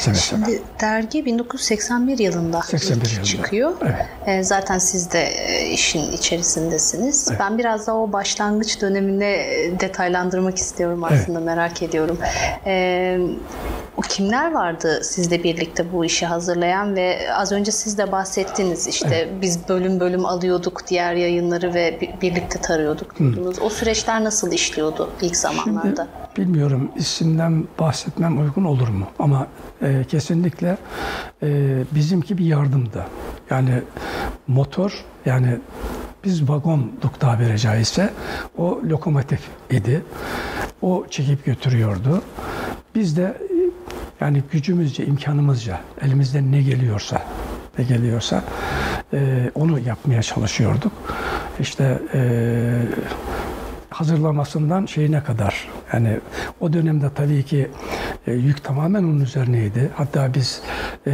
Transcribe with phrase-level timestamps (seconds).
[0.00, 0.44] seve seve.
[0.44, 3.24] Şimdi dergi 1981 yılında 81 ilk yılında.
[3.26, 3.72] çıkıyor.
[3.82, 3.94] Evet.
[4.26, 7.28] E, zaten siz de e, işin içerisindesiniz.
[7.38, 12.18] Ben biraz daha o başlangıç dönemini e, detaylandırmak istiyorum aslında merak ediyorum.
[12.66, 13.18] E,
[13.96, 19.28] o kimler vardı sizle birlikte bu işi hazırlayan ve az önce siz de bahsettiniz işte
[19.42, 23.58] biz bölüm bölüm alıyorduk diğer yayınları ve bi- birlikte tarıyorduk diyordunuz.
[23.58, 26.06] O süreçler nasıl işliyordu ilk zamanlarda?
[26.36, 29.06] Şimdi bilmiyorum isimden bahsetmem uygun olur mu?
[29.18, 29.46] Ama
[29.82, 30.76] e, kesinlikle
[31.42, 31.48] e,
[31.94, 33.06] bizimki bir yardımdı.
[33.50, 33.82] Yani
[34.46, 35.58] motor yani
[36.24, 38.10] biz vagonduk tabiri caizse
[38.58, 39.40] o lokomotif
[39.70, 40.04] idi.
[40.82, 42.22] O çekip götürüyordu.
[42.94, 43.54] Biz de e,
[44.20, 47.22] yani gücümüzce, imkanımızca elimizden ne geliyorsa
[47.78, 48.44] ne geliyorsa
[49.12, 50.92] e, onu yapmaya çalışıyorduk.
[51.60, 52.20] İşte e,
[53.90, 56.20] hazırlamasından şeyine kadar yani
[56.60, 57.70] o dönemde tabii ki
[58.26, 59.90] e, yük tamamen onun üzerineydi.
[59.94, 60.62] Hatta biz
[61.06, 61.12] e,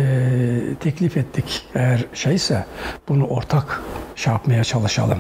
[0.81, 2.67] teklif ettik eğer şeyse
[3.09, 3.83] bunu ortak
[4.17, 5.19] şey yapmaya çalışalım.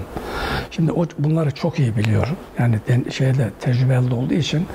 [0.70, 2.28] Şimdi o bunları çok iyi biliyor.
[2.58, 4.66] Yani den, şeyde tecrübeli olduğu için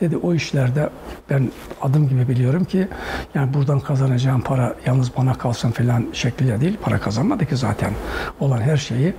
[0.00, 0.90] dedi o işlerde
[1.30, 1.50] ben
[1.82, 2.88] adım gibi biliyorum ki
[3.34, 6.76] yani buradan kazanacağım para yalnız bana kalsın falan şekliyle değil.
[6.82, 7.92] Para kazanmadı ki zaten.
[8.40, 9.14] Olan her şeyi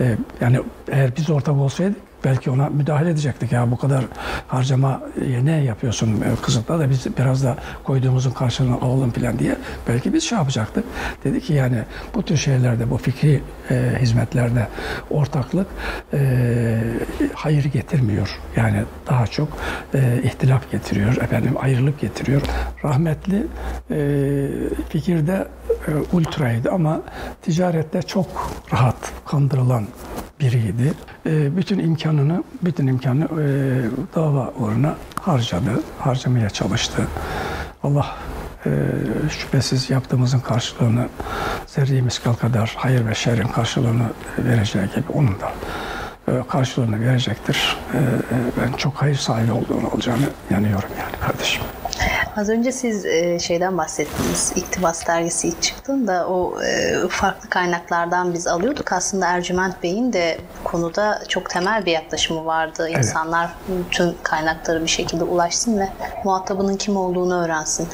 [0.00, 4.04] e, yani eğer biz ortak olsaydık belki ona müdahale edecektik ya bu kadar
[4.48, 9.56] harcama e, ne yapıyorsun e, kızıtla da biz biraz da koyduğumuzun karşılığını alalım falan diye
[9.88, 10.84] belki biz şey yapacaktık.
[11.24, 11.82] Dedi ki yani
[12.14, 14.68] bu tür şeylerde bu fikri e, hizmetlerde
[15.10, 15.66] ortaklık
[16.12, 16.80] e,
[17.34, 18.38] hayır getirmiyor.
[18.56, 19.48] Yani daha çok
[19.94, 22.42] e, ihtilaf getiriyor, efendim ayrılık getiriyor.
[22.84, 23.46] Rahmetli
[23.90, 24.48] e,
[24.88, 25.48] fikirde
[25.88, 27.02] e, ultraydı ama
[27.42, 29.86] ticarette çok rahat kandırılan
[30.40, 30.92] biriydi.
[31.26, 33.46] E, bütün imkanını, bütün imkanını e,
[34.14, 37.02] dava uğruna harcadı, harcamaya çalıştı.
[37.82, 38.16] Allah
[38.66, 38.70] e,
[39.30, 41.08] şüphesiz yaptığımızın karşılığını
[41.66, 44.06] zerre kadar hayır ve şerrin karşılığını
[44.38, 45.52] vereceği gibi onun da
[46.28, 47.76] e, karşılığını verecektir.
[48.60, 51.62] Ben çok hayır sahibi olduğunu olacağını yanıyorum yani kardeşim.
[52.38, 54.52] Az önce siz e, şeyden bahsettiniz.
[54.56, 58.92] İktibas dergisi ilk çıktığında o e, farklı kaynaklardan biz alıyorduk.
[58.92, 60.38] Aslında Ercüment Bey'in de
[60.70, 62.88] konuda çok temel bir yaklaşımı vardı.
[62.88, 65.88] İnsanlar bütün kaynakları bir şekilde ulaşsın ve
[66.24, 67.88] muhatabının kim olduğunu öğrensin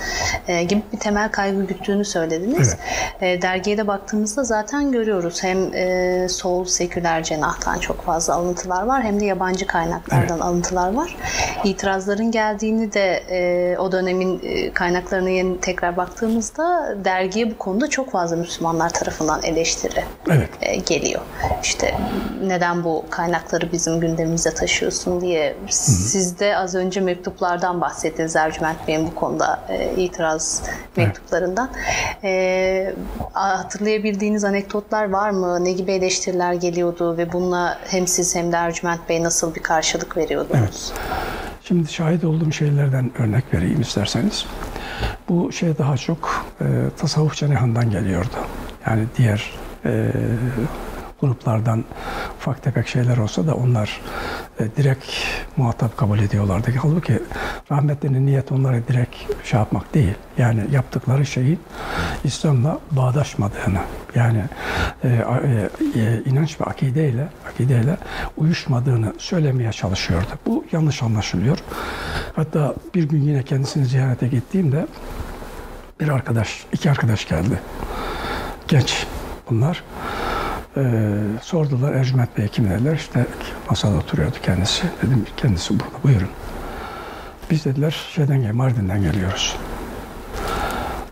[0.48, 2.76] e, gibi bir temel kaygı güttüğünü söylediniz.
[3.20, 5.42] E, dergiye de baktığımızda zaten görüyoruz.
[5.42, 11.16] Hem e, sol seküler cenahtan çok fazla alıntılar var hem de yabancı kaynaklardan alıntılar var.
[11.64, 18.10] İtirazların geldiğini de e, o dönemin e, kaynaklarına yeni tekrar baktığımızda dergiye bu konuda çok
[18.10, 20.48] fazla Müslümanlar tarafından eleştiri Evet.
[20.62, 21.20] e, geliyor.
[21.62, 21.94] İşte
[22.42, 25.56] neden bu kaynakları bizim gündemimize taşıyorsun diye.
[25.68, 30.62] Siz de az önce mektuplardan bahsettiniz Ercüment Bey'in bu konuda e, itiraz
[30.96, 31.70] mektuplarından.
[32.24, 32.94] E,
[33.32, 35.64] hatırlayabildiğiniz anekdotlar var mı?
[35.64, 40.16] Ne gibi eleştiriler geliyordu ve bununla hem siz hem de Ercüment Bey nasıl bir karşılık
[40.16, 40.92] veriyordunuz?
[41.64, 44.46] Şimdi şahit olduğum şeylerden örnek vereyim isterseniz.
[45.28, 46.64] Bu şey daha çok e,
[46.96, 48.36] tasavvuf cenahından geliyordu.
[48.86, 49.52] Yani diğer
[49.84, 50.10] e,
[51.24, 51.84] gruplardan
[52.38, 54.00] ufak tefek şeyler olsa da onlar
[54.60, 55.04] e, direkt
[55.56, 56.70] muhatap kabul ediyorlardı.
[56.82, 57.22] Halbuki
[57.70, 60.14] rahmetlinin niyet onları direkt şey yapmak değil.
[60.38, 61.60] Yani yaptıkları şeyin
[62.24, 63.80] İslam'la bağdaşmadığını
[64.14, 64.44] yani
[65.04, 65.68] e, e,
[66.00, 67.96] e, inanç ve akideyle akideyle
[68.36, 70.26] uyuşmadığını söylemeye çalışıyordu.
[70.46, 71.58] Bu yanlış anlaşılıyor.
[72.36, 74.86] Hatta bir gün yine kendisini ziyarete gittiğimde
[76.00, 77.60] bir arkadaş, iki arkadaş geldi.
[78.68, 79.06] Genç
[79.50, 79.82] bunlar.
[80.76, 82.94] Ee, sordular Ercüment Bey kim dediler.
[82.94, 83.26] İşte
[83.70, 84.82] masada oturuyordu kendisi.
[85.02, 86.28] Dedim kendisi burada buyurun.
[87.50, 89.56] Biz dediler şeyden gel, Mardin'den geliyoruz.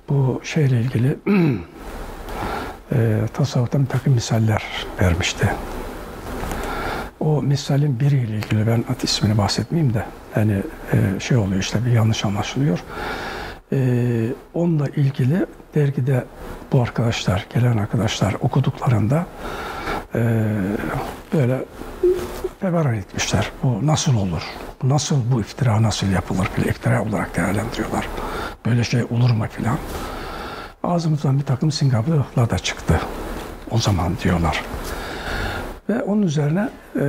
[0.08, 1.18] Bu şeyle ilgili
[2.92, 4.62] e, tasavvuftan bir takım misaller
[5.00, 5.48] vermişti.
[7.20, 10.04] O misalin biriyle ilgili ben at ismini bahsetmeyeyim de
[10.36, 10.62] yani
[10.92, 12.78] e, şey oluyor işte bir yanlış anlaşılıyor.
[13.72, 13.78] E,
[14.54, 16.24] onunla ilgili dergide
[16.72, 19.26] bu arkadaşlar, gelen arkadaşlar okuduklarında
[20.14, 20.44] e,
[21.34, 21.64] böyle
[22.60, 23.50] feveran etmişler.
[23.62, 24.42] Bu nasıl olur?
[24.82, 26.48] Bu nasıl bu iftira nasıl yapılır?
[26.56, 28.08] Bile iftira olarak değerlendiriyorlar.
[28.66, 29.78] Böyle şey olur mu filan.
[30.82, 33.00] Ağzımızdan bir takım Singapurlar da çıktı.
[33.70, 34.62] O zaman diyorlar.
[35.88, 37.04] Ve onun üzerine e,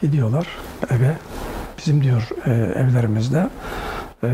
[0.00, 0.46] gidiyorlar
[0.90, 1.12] eve.
[1.78, 3.48] Bizim diyor e, evlerimizde
[4.24, 4.30] e,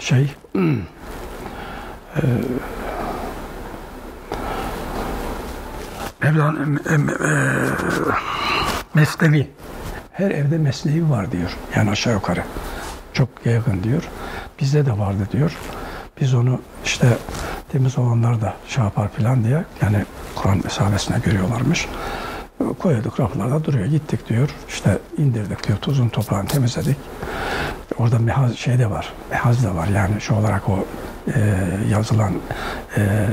[0.00, 0.34] şey
[6.22, 7.14] Mevlana em, em, e,
[8.94, 9.50] Mesnevi.
[10.12, 11.56] Her evde mesnevi var diyor.
[11.76, 12.42] Yani aşağı yukarı.
[13.12, 14.02] Çok yaygın diyor.
[14.60, 15.56] Bizde de vardı diyor.
[16.20, 17.06] biz onu işte
[17.72, 20.04] temiz olanlar da şey yapar falan diye yani
[20.34, 21.88] Kur'an mesabesine görüyorlarmış.
[22.78, 23.86] Koyduk raflarda duruyor.
[23.86, 24.48] Gittik diyor.
[24.68, 25.78] işte indirdik diyor.
[25.78, 26.96] Tuzun toprağını temizledik.
[27.98, 29.12] Orada mehaz şey de var.
[29.30, 29.88] Mehaz da var.
[29.88, 30.84] Yani şu olarak o
[31.90, 32.32] yazılan
[32.96, 33.26] e,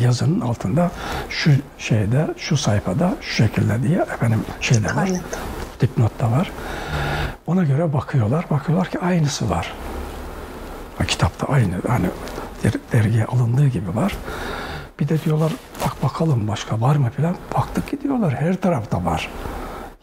[0.00, 0.90] yazının altında
[1.28, 5.10] şu şeyde, şu sayfada, şu şekilde diye efendim şey de var.
[5.80, 6.50] Dipnot da var.
[7.46, 8.46] Ona göre bakıyorlar.
[8.50, 9.72] Bakıyorlar ki aynısı var.
[11.08, 11.74] Kitapta aynı.
[11.88, 12.06] Hani
[12.92, 14.16] dergiye alındığı gibi var.
[15.00, 15.52] Bir de diyorlar
[15.84, 17.36] bak bakalım başka var mı filan.
[17.56, 19.30] Baktık ki diyorlar her tarafta var.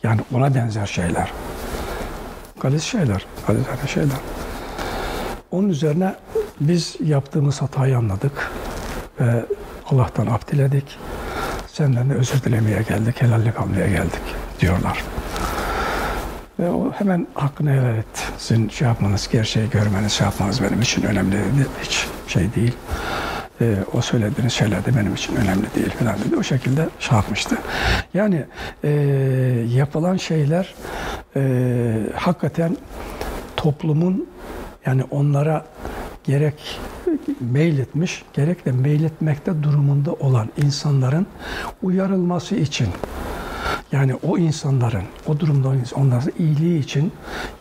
[0.03, 1.31] Yani ona benzer şeyler.
[2.61, 3.25] Galis şeyler.
[3.47, 4.17] Galizane şeyler.
[5.51, 6.15] Onun üzerine
[6.59, 8.51] biz yaptığımız hatayı anladık
[9.19, 9.45] ve
[9.89, 10.41] Allah'tan af.
[11.67, 14.21] Senden de özür dilemeye geldik, helallik almaya geldik
[14.59, 15.03] diyorlar.
[16.59, 18.31] Ve o hemen hakkını helal et.
[18.37, 21.37] Sizin şey yapmanız, gerçeği görmeniz, şey yapmanız benim için önemli.
[21.83, 22.75] Hiç şey değil.
[23.61, 26.35] E, o söylediğiniz şeyler de benim için önemli değil falan dedi.
[26.39, 27.57] O şekilde şey yapmıştı.
[28.13, 28.45] Yani
[28.83, 28.89] e,
[29.73, 30.75] yapılan şeyler
[31.35, 31.41] e,
[32.15, 32.77] hakikaten
[33.57, 34.29] toplumun
[34.85, 35.65] yani onlara
[36.27, 36.79] gerek
[37.39, 41.27] meyletmiş, gerek de meyletmekte durumunda olan insanların
[41.81, 42.87] uyarılması için
[43.91, 47.11] yani o insanların, o durumda onların iyiliği için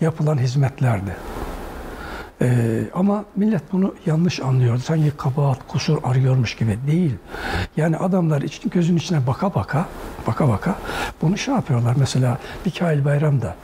[0.00, 1.16] yapılan hizmetlerdi.
[2.44, 4.81] Ee, ama millet bunu yanlış anlıyordu.
[4.81, 7.14] Sanki kabahat, kusur arıyormuş gibi değil.
[7.76, 9.87] Yani adamlar için gözün içine baka baka,
[10.26, 10.75] baka baka
[11.23, 11.94] bunu şey yapıyorlar.
[11.99, 13.55] Mesela Mikail Bayram'da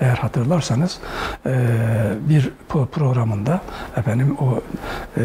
[0.00, 0.98] eğer hatırlarsanız
[1.46, 1.52] e,
[2.28, 2.50] bir
[2.92, 3.60] programında
[3.96, 4.60] efendim o
[5.16, 5.22] e,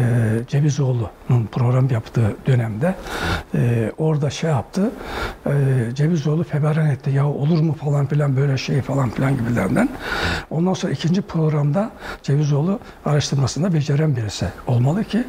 [0.48, 2.94] Cevizoğlu'nun program yaptığı dönemde
[3.54, 4.90] e, orada şey yaptı.
[5.46, 5.52] E,
[5.94, 7.10] Cevizoğlu feberan etti.
[7.10, 9.88] Ya olur mu falan filan böyle şey falan filan gibilerden.
[10.50, 11.90] Ondan sonra ikinci programda
[12.22, 15.24] Cevizoğlu araştırmasında beceren birisi olmalı ki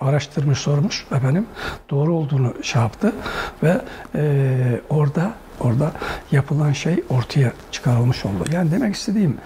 [0.00, 1.46] araştırmış sormuş efendim
[1.90, 3.12] doğru olduğunu şey yaptı
[3.62, 3.80] ve
[4.14, 5.92] e, orada orada
[6.32, 8.44] yapılan şey ortaya çıkarılmış oldu.
[8.52, 9.36] Yani demek istediğim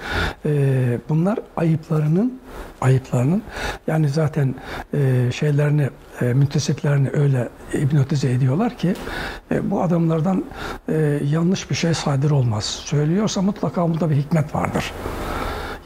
[0.47, 2.41] e, bunlar ayıplarının
[2.81, 3.43] ayıplarının
[3.87, 4.55] yani zaten
[4.95, 5.91] e, şeylerini
[6.21, 8.95] e, müntesiplerini öyle hipnotize ediyorlar ki
[9.51, 10.45] e, bu adamlardan
[10.89, 12.65] e, yanlış bir şey sadir olmaz.
[12.65, 14.93] Söylüyorsa mutlaka bunda bir hikmet vardır.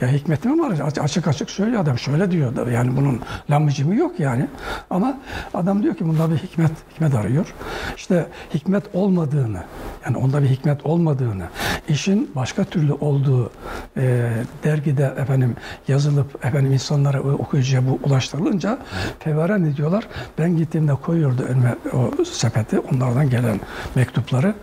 [0.01, 0.93] Ya hikmeti mi var?
[1.01, 1.99] Açık açık söylüyor adam.
[1.99, 3.21] Şöyle diyor yani bunun
[3.51, 4.47] lamıcımı yok yani.
[4.91, 5.19] Ama
[5.55, 7.55] adam diyor ki bunda bir hikmet hikmet arıyor.
[7.97, 9.63] İşte hikmet olmadığını
[10.07, 11.45] yani onda bir hikmet olmadığını,
[11.89, 13.51] işin başka türlü olduğu
[13.97, 14.31] e,
[14.65, 15.57] dergide efendim
[15.89, 18.79] yazılıp efendim insanlara okuyucuya bu ulaştırılınca
[19.19, 20.09] fevaren ediyorlar.
[20.39, 23.61] Ben gittiğimde koyuyordu önüme o sepeti onlardan gelen
[23.95, 24.55] mektupları.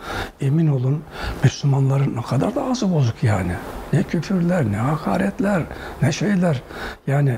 [0.42, 1.04] Emin olun
[1.44, 3.52] Müslümanların ne kadar da ağzı bozuk yani.
[3.94, 4.78] Ne küfürler, ne
[5.28, 5.62] hakaretler,
[6.02, 6.62] ne şeyler.
[7.08, 7.38] Yani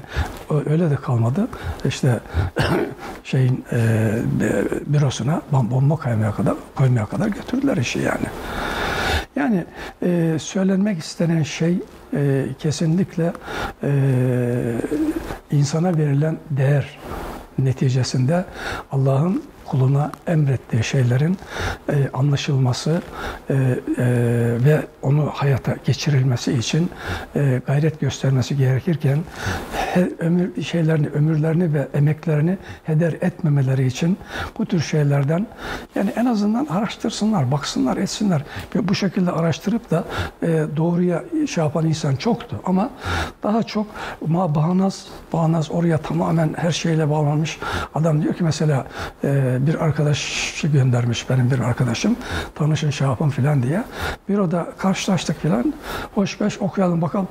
[0.65, 1.47] öyle de kalmadı.
[1.85, 2.19] İşte
[3.23, 4.11] şeyin e,
[4.85, 8.25] bürosuna bomba koymaya kadar koymaya kadar götürdüler işi yani.
[9.35, 9.65] Yani
[10.03, 11.77] e, söylenmek istenen şey
[12.13, 13.33] e, kesinlikle
[13.83, 13.91] e,
[15.51, 16.99] insana verilen değer
[17.57, 18.45] neticesinde
[18.91, 21.37] Allah'ın kuluna emrettiği şeylerin
[21.89, 23.01] e, anlaşılması
[23.49, 23.75] e, e,
[24.65, 26.91] ve onu hayata geçirilmesi için
[27.35, 29.19] e, gayret göstermesi gerekirken
[29.75, 34.17] he, ömür şeylerini, ömürlerini ve emeklerini heder etmemeleri için
[34.57, 35.47] bu tür şeylerden
[35.95, 38.41] yani en azından araştırsınlar, baksınlar, etsinler.
[38.75, 40.03] Bu şekilde araştırıp da
[40.43, 40.47] e,
[40.77, 42.89] doğruya şey yapan insan çoktu ama
[43.43, 43.87] daha çok
[44.27, 47.59] ma bağnaz, bağnaz oraya tamamen her şeyle bağlanmış.
[47.95, 48.87] Adam diyor ki mesela
[49.23, 52.15] e, bir arkadaşı göndermiş benim bir arkadaşım.
[52.55, 53.83] Tanışın şey yapın filan diye.
[54.29, 55.73] Bir oda karşılaştık filan.
[56.15, 57.27] Hoş beş okuyalım bakalım.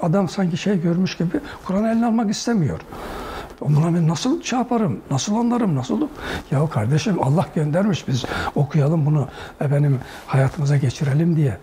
[0.00, 2.80] Adam sanki şey görmüş gibi Kur'an eline almak istemiyor.
[3.60, 6.08] Buna ben nasıl şey yaparım, nasıl anlarım, nasıl?
[6.50, 8.24] Ya kardeşim Allah göndermiş biz
[8.54, 9.28] okuyalım bunu
[9.60, 11.56] efendim hayatımıza geçirelim diye.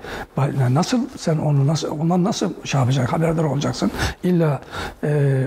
[0.69, 3.91] Nasıl sen onu nasıl ondan nasıl şey yapacaksın, haberdar olacaksın?
[4.23, 4.61] İlla
[5.03, 5.43] e,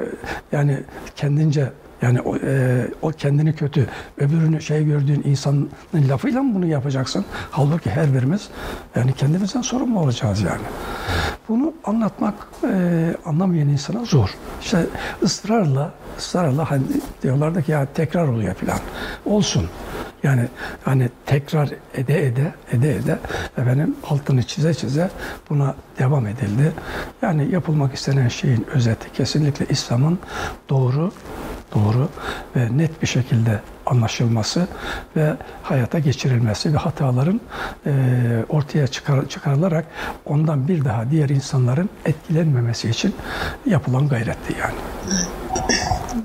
[0.53, 0.79] yani
[1.17, 3.87] kendince yani o, e, o kendini kötü,
[4.19, 7.25] öbürünü şey gördüğün insanın lafıyla mı bunu yapacaksın?
[7.51, 8.49] Halbuki her birimiz
[8.97, 10.63] yani kendimizden sorumlu olacağız yani.
[11.49, 14.35] Bunu anlatmak e, anlamayan insana zor.
[14.61, 14.87] İşte
[15.23, 16.83] ısrarla, ısrarla hani
[17.23, 18.79] diyorlardı ki ya tekrar oluyor falan.
[19.27, 19.67] Olsun.
[20.23, 20.49] Yani
[20.85, 23.19] hani tekrar ede ede ede ede
[23.59, 25.11] efendim altını çize çize
[25.51, 26.73] buna devam edildi.
[27.23, 30.19] Yani yapılmak istenen şeyin özeti kesinlikle İslam'ın
[30.69, 31.13] doğru
[31.75, 32.09] doğru
[32.57, 34.69] ve net bir şekilde anlaşılması
[35.17, 37.41] ve hayata geçirilmesi ve hataların
[37.87, 37.93] e,
[38.49, 39.85] ortaya çıkar, çıkarılarak
[40.27, 43.15] ondan bir daha diğer insanların etkilenmemesi için
[43.67, 44.75] yapılan gayretti yani.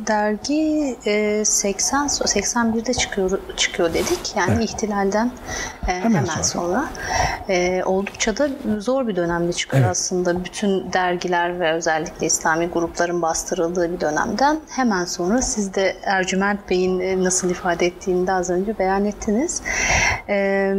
[0.08, 4.36] Dergi e, 80 81'de çıkıyor çıkıyor dedik.
[4.36, 4.70] Yani evet.
[4.70, 5.32] ihtilalden
[5.88, 6.90] e, hemen, hemen sonra, sonra.
[7.50, 9.92] E, oldukça da zor bir dönemde çıkıyor evet.
[9.92, 10.46] aslında.
[10.46, 17.00] Bütün dergiler ve özellikle İslami grupların bastırıldığı bir dönemden hemen sonra siz de Ercüment Bey'in
[17.00, 19.62] e, nasıl ifade ettiğini de az önce beyan ettiniz.
[20.30, 20.74] E,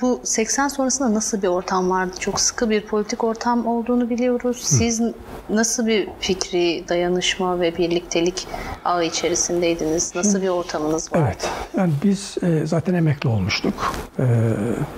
[0.00, 2.12] bu 80 sonrasında nasıl bir ortam vardı?
[2.20, 4.60] Çok sıkı bir politik ortam olduğunu biliyoruz.
[4.64, 5.14] Siz Hı.
[5.50, 8.46] nasıl bir fikri dayanışma ve birliktelik
[8.84, 10.14] ağı içerisindeydiniz?
[10.14, 11.24] Nasıl bir ortamınız vardı?
[11.26, 11.48] Evet.
[11.76, 13.94] Yani biz e, zaten emekli olmuştuk.
[14.18, 14.24] E,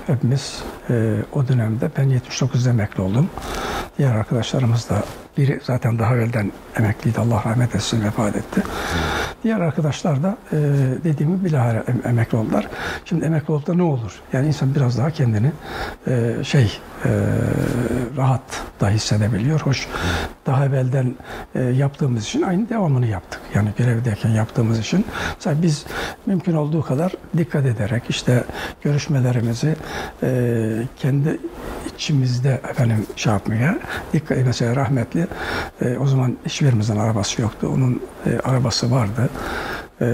[0.07, 3.31] hepimiz e, o dönemde ben 79'da emekli oldum.
[3.99, 5.03] Diğer arkadaşlarımız da
[5.37, 7.21] biri zaten daha evvelden emekliydi.
[7.21, 8.63] Allah rahmet etsin vefat etti.
[9.45, 10.57] Diğer arkadaşlar da e,
[11.05, 12.69] dediğimi bilahare emekli oldular.
[13.05, 14.21] Şimdi emekli olup da ne olur?
[14.33, 15.53] Yani insan biraz daha kendini
[16.07, 17.11] e, şey e,
[18.17, 18.43] rahat
[18.81, 19.61] da hissedebiliyor.
[19.61, 19.89] Hoş
[20.47, 21.15] daha evvelden
[21.55, 23.41] e, yaptığımız için aynı devamını yaptık.
[23.55, 25.07] Yani görevdeyken yaptığımız için.
[25.35, 25.87] Mesela biz
[26.27, 28.45] mümkün olduğu kadar dikkat ederek işte
[28.83, 29.77] görüşmelerimizi
[30.23, 31.39] e, kendi
[31.95, 33.79] içimizde efendim şey yapmaya
[34.13, 35.22] dikkat mesela rahmetli
[35.83, 37.71] e, o zaman hiçbirimizin arabası yoktu.
[37.75, 39.31] Onun e, arabası vardı.
[40.01, 40.07] E,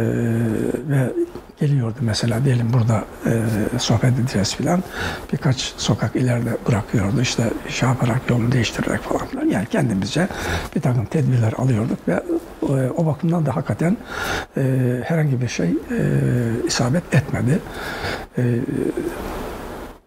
[0.88, 1.12] ve
[1.60, 4.82] geliyordu mesela diyelim burada e, sohbet edeceğiz filan
[5.32, 10.28] birkaç sokak ileride bırakıyordu işte şey yaparak yolunu değiştirerek falan filan yani kendimizce
[10.76, 12.22] bir takım tedbirler alıyorduk ve
[12.62, 13.96] e, o bakımdan da hakikaten
[14.56, 14.62] e,
[15.04, 15.74] herhangi bir şey e,
[16.66, 17.58] isabet etmedi.
[18.38, 18.42] E,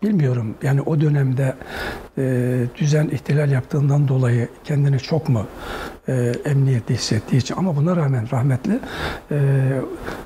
[0.04, 1.56] bilmiyorum yani o dönemde
[2.18, 5.46] e, düzen ihtilal yaptığından dolayı kendini çok mu
[6.08, 8.80] e, emniyette hissettiği için ama buna rağmen rahmetli
[9.32, 9.38] e,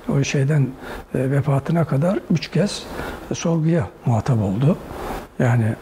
[0.10, 0.68] o şeyden
[1.16, 2.84] e, vefatına kadar üç kez
[3.34, 4.78] sorguya muhatap oldu.
[5.40, 5.76] Yani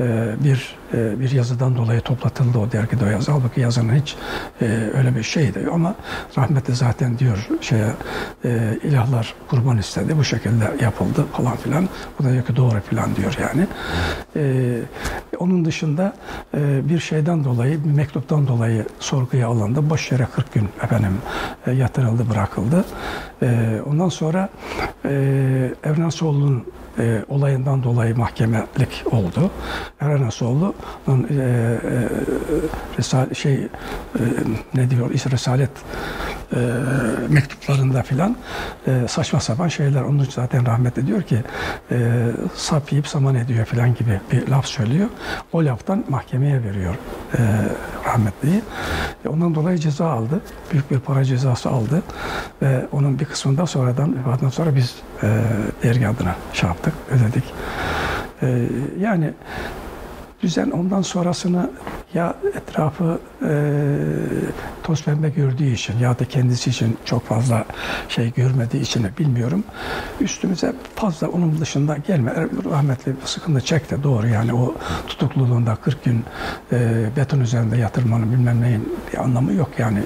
[0.00, 3.32] e, bir e, bir yazıdan dolayı toplatıldı o dergide o yazı.
[3.32, 4.16] Halbuki yazının hiç
[4.62, 4.64] e,
[4.98, 5.94] öyle bir şeydi ama
[6.38, 7.88] rahmetli zaten diyor şeye
[8.44, 10.16] e, ilahlar kurban istedi.
[10.18, 11.88] Bu şekilde yapıldı falan filan.
[12.18, 13.66] Bu da diyor ki doğru filan diyor yani.
[14.36, 14.80] E,
[15.38, 16.14] onun dışında
[16.54, 19.90] e, bir şeyden dolayı, bir mektuptan dolayı sorguya alındı.
[19.90, 21.18] Boş yere 40 gün efendim
[21.66, 22.84] e, yatırıldı, bırakıldı.
[23.86, 24.48] Ondan sonra
[25.04, 25.10] e,
[25.84, 26.64] Evren Soğlu'nun
[27.28, 29.50] olayından dolayı mahkemelik oldu.
[30.00, 30.22] Eren
[31.06, 31.78] Asoğlu'nun e, e,
[32.98, 33.68] resal, şey e,
[34.74, 35.70] ne diyor işte Resalet
[36.54, 36.58] e,
[37.28, 38.36] mektuplarında filan
[38.86, 40.02] e, saçma sapan şeyler.
[40.02, 41.42] Onun için zaten rahmet ediyor ki
[41.90, 45.08] e, sap yiyip saman ediyor filan gibi bir laf söylüyor.
[45.52, 46.94] O laftan mahkemeye veriyor
[47.38, 47.40] e,
[48.06, 48.62] rahmetliyi.
[49.24, 50.40] E, ondan dolayı ceza aldı.
[50.72, 52.02] Büyük bir para cezası aldı.
[52.62, 55.42] Ve onun bir kısmından sonradan vefatından sonra biz e,
[55.82, 57.44] dergi adına şey yaptık, ödedik.
[58.42, 58.68] E,
[59.00, 59.32] yani
[60.42, 61.70] düzen ondan sonrasını
[62.14, 63.52] ya etrafı e,
[64.82, 67.64] toz pembe gördüğü için ya da kendisi için çok fazla
[68.08, 69.64] şey görmediği için bilmiyorum.
[70.20, 72.32] Üstümüze fazla onun dışında gelme.
[72.70, 74.74] Rahmetli sıkıntı çekti doğru yani o
[75.06, 76.24] tutukluluğunda 40 gün
[76.72, 80.00] e, beton üzerinde yatırmanın bilmem neyin bir anlamı yok yani.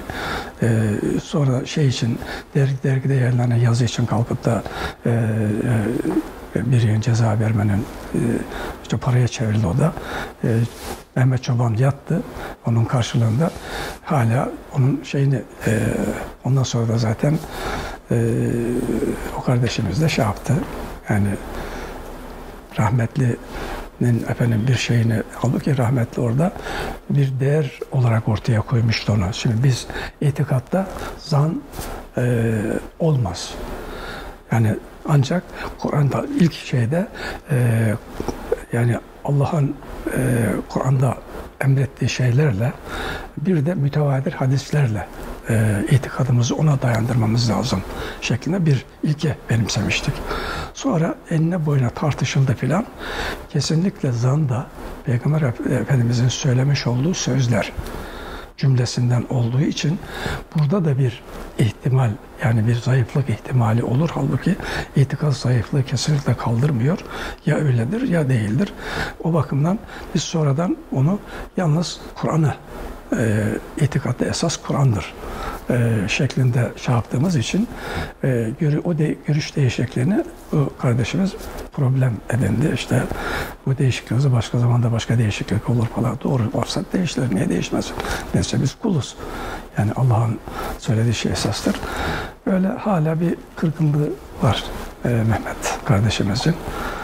[0.61, 0.91] E,
[1.23, 2.19] sonra şey için
[2.55, 4.63] dergi, dergide yayınlanan yazı için kalkıp da
[5.05, 5.13] e, e,
[6.55, 8.19] bir ceza vermenin e,
[8.83, 9.93] işte paraya çevrildi o da.
[10.43, 10.47] E,
[11.15, 12.21] Mehmet Çoban yattı.
[12.67, 13.51] Onun karşılığında
[14.03, 15.79] hala onun şeyini e,
[16.43, 17.37] ondan sonra da zaten
[19.37, 20.53] o kardeşimiz de şey yaptı.
[21.09, 21.27] Yani
[22.79, 26.51] rahmetlinin efendim bir şeyini halbuki rahmetli orada
[27.09, 29.33] bir değer olarak ortaya koymuştu onu.
[29.33, 29.87] Şimdi biz
[30.21, 31.61] itikatta zan
[32.17, 32.53] e,
[32.99, 33.53] olmaz.
[34.51, 35.43] Yani ancak
[35.79, 37.07] Kur'an'da ilk şeyde
[37.51, 37.57] e,
[38.73, 39.75] yani Allah'ın
[40.17, 41.17] e, Kur'an'da
[41.61, 42.73] emrettiği şeylerle
[43.37, 45.07] bir de mütevatir hadislerle
[45.49, 47.81] e, itikadımızı ona dayandırmamız lazım
[48.21, 50.13] şeklinde bir ilke benimsemiştik.
[50.73, 52.85] Sonra enine boyuna tartışıldı filan.
[53.49, 54.67] Kesinlikle zanda
[55.05, 55.41] Peygamber
[55.81, 57.71] Efendimizin söylemiş olduğu sözler
[58.61, 59.99] cümlesinden olduğu için
[60.55, 61.23] burada da bir
[61.59, 62.11] ihtimal
[62.43, 64.09] yani bir zayıflık ihtimali olur.
[64.13, 64.55] Halbuki
[64.95, 66.99] itikat zayıflığı kesinlikle kaldırmıyor.
[67.45, 68.73] Ya öyledir ya değildir.
[69.23, 69.79] O bakımdan
[70.15, 71.19] biz sonradan onu
[71.57, 72.53] yalnız Kur'an'ı
[73.17, 73.45] e,
[73.77, 75.13] itikatta esas Kur'an'dır
[75.71, 77.67] e, şeklinde şey yaptığımız için
[78.23, 78.51] e,
[78.83, 80.23] o de, görüş değişikliğini
[80.53, 81.33] o kardeşimiz
[81.73, 82.71] problem edindi.
[82.73, 83.03] İşte
[83.65, 86.17] bu değişikliğimizi başka zamanda başka değişiklik olur falan.
[86.23, 87.35] Doğru varsa değiştirir.
[87.35, 87.91] Niye değişmez?
[88.33, 89.15] Neyse biz kuluz.
[89.77, 90.39] Yani Allah'ın
[90.79, 91.75] söylediği şey esastır.
[92.45, 94.09] Böyle hala bir kırgınlığı
[94.43, 94.63] var
[95.03, 96.55] Mehmet kardeşimizin.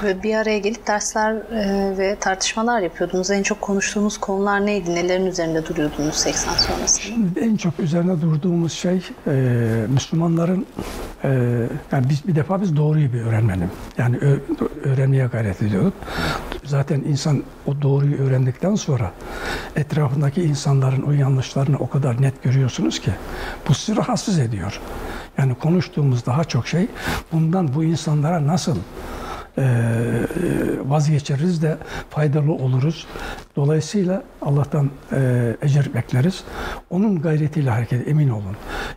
[0.03, 3.31] Ve bir araya gelip dersler e, ve tartışmalar yapıyordunuz.
[3.31, 4.95] En çok konuştuğunuz konular neydi?
[4.95, 7.01] Nelerin üzerinde duruyordunuz 80 sonrasında?
[7.01, 9.31] Şimdi en çok üzerine durduğumuz şey e,
[9.89, 10.65] Müslümanların
[11.23, 11.29] e,
[11.91, 13.71] yani biz bir defa biz doğruyu bir öğrenmenim.
[13.97, 14.17] Yani
[14.83, 15.93] öğrenmeye gayret ediyorduk.
[16.63, 19.11] Zaten insan o doğruyu öğrendikten sonra
[19.75, 23.11] etrafındaki insanların o yanlışlarını o kadar net görüyorsunuz ki
[23.67, 24.81] bu sizi rahatsız ediyor.
[25.37, 26.87] Yani konuştuğumuz daha çok şey
[27.31, 28.77] bundan bu insanlara nasıl
[29.57, 29.63] e,
[30.85, 31.77] vazgeçeriz de
[32.09, 33.07] faydalı oluruz.
[33.55, 36.43] Dolayısıyla Allah'tan e, ecir bekleriz.
[36.89, 38.55] Onun gayretiyle hareket emin olun.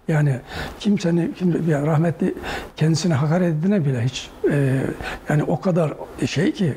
[0.08, 0.40] Yani
[0.80, 1.52] kimsenin kim,
[1.86, 2.34] rahmetli
[2.76, 4.80] kendisine hakaret edine bile hiç e,
[5.28, 5.92] yani o kadar
[6.26, 6.74] şey ki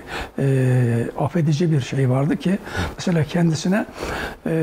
[1.20, 2.58] affedici bir şey vardı ki
[2.96, 3.86] mesela kendisine
[4.46, 4.56] e,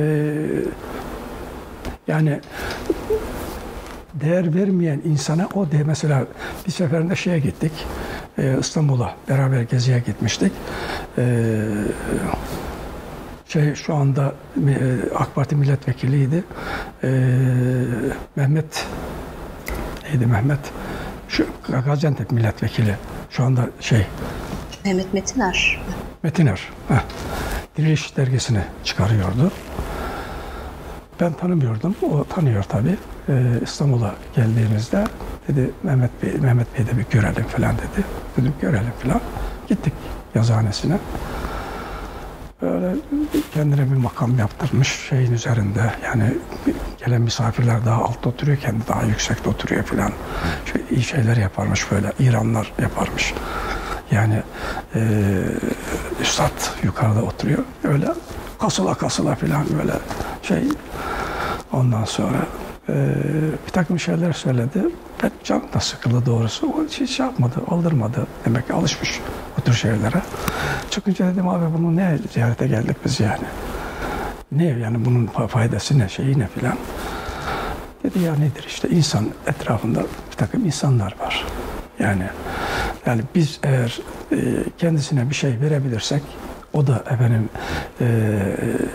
[2.08, 2.40] yani
[4.14, 6.24] değer vermeyen insana o de mesela
[6.66, 7.72] bir seferinde şeye gittik
[8.38, 10.52] e, İstanbul'a beraber geziye gitmiştik.
[11.18, 11.58] E,
[13.48, 14.34] şey şu anda
[14.68, 14.74] e,
[15.18, 16.44] AK Parti milletvekiliydi.
[17.04, 17.08] E,
[18.36, 18.86] Mehmet
[20.04, 20.60] neydi Mehmet?
[21.28, 21.46] Şu
[21.84, 22.96] Gaziantep milletvekili.
[23.30, 24.06] Şu anda şey
[24.84, 25.80] Mehmet Metiner.
[26.22, 26.60] Metiner.
[26.88, 27.00] Heh.
[27.76, 29.52] Diriliş dergisini çıkarıyordu.
[31.20, 31.96] Ben tanımıyordum.
[32.02, 32.96] O tanıyor tabii.
[33.28, 35.04] Ee, İstanbul'a geldiğimizde
[35.48, 38.06] dedi Mehmet Bey, Mehmet Bey'i de bir görelim falan dedi.
[38.36, 39.20] Dedim görelim falan.
[39.68, 39.92] Gittik
[40.34, 40.98] yazıhanesine.
[42.62, 42.94] Böyle
[43.54, 45.80] kendine bir makam yaptırmış şeyin üzerinde.
[46.04, 46.34] Yani
[47.04, 50.12] gelen misafirler daha altta oturuyor, kendi daha yüksekte oturuyor falan.
[50.72, 52.12] Şey, iyi şeyler yaparmış böyle.
[52.18, 53.34] İranlar yaparmış.
[54.10, 54.42] Yani
[54.94, 55.00] e,
[56.20, 57.64] üstad yukarıda oturuyor.
[57.84, 58.06] Öyle
[58.58, 59.92] kasıla kasıla falan böyle
[60.42, 60.62] şey.
[61.72, 62.69] Ondan sonra e,
[63.66, 64.84] bir takım şeyler söyledi.
[65.22, 66.66] Ben canım da sıkıldı doğrusu.
[66.66, 68.26] O hiç şey yapmadı, aldırmadı.
[68.44, 69.20] Demek ki alışmış
[69.56, 70.22] bu tür şeylere.
[70.90, 73.44] Çıkınca dedim abi bunu ne ziyarete geldik biz yani.
[74.52, 76.76] Ne yani bunun faydası ne, şeyi ne filan.
[78.04, 81.46] Dedi ya nedir işte insan etrafında bir takım insanlar var.
[81.98, 82.24] Yani
[83.06, 84.00] yani biz eğer
[84.32, 84.36] e,
[84.78, 86.22] kendisine bir şey verebilirsek
[86.72, 87.48] o da efendim
[88.00, 88.06] e,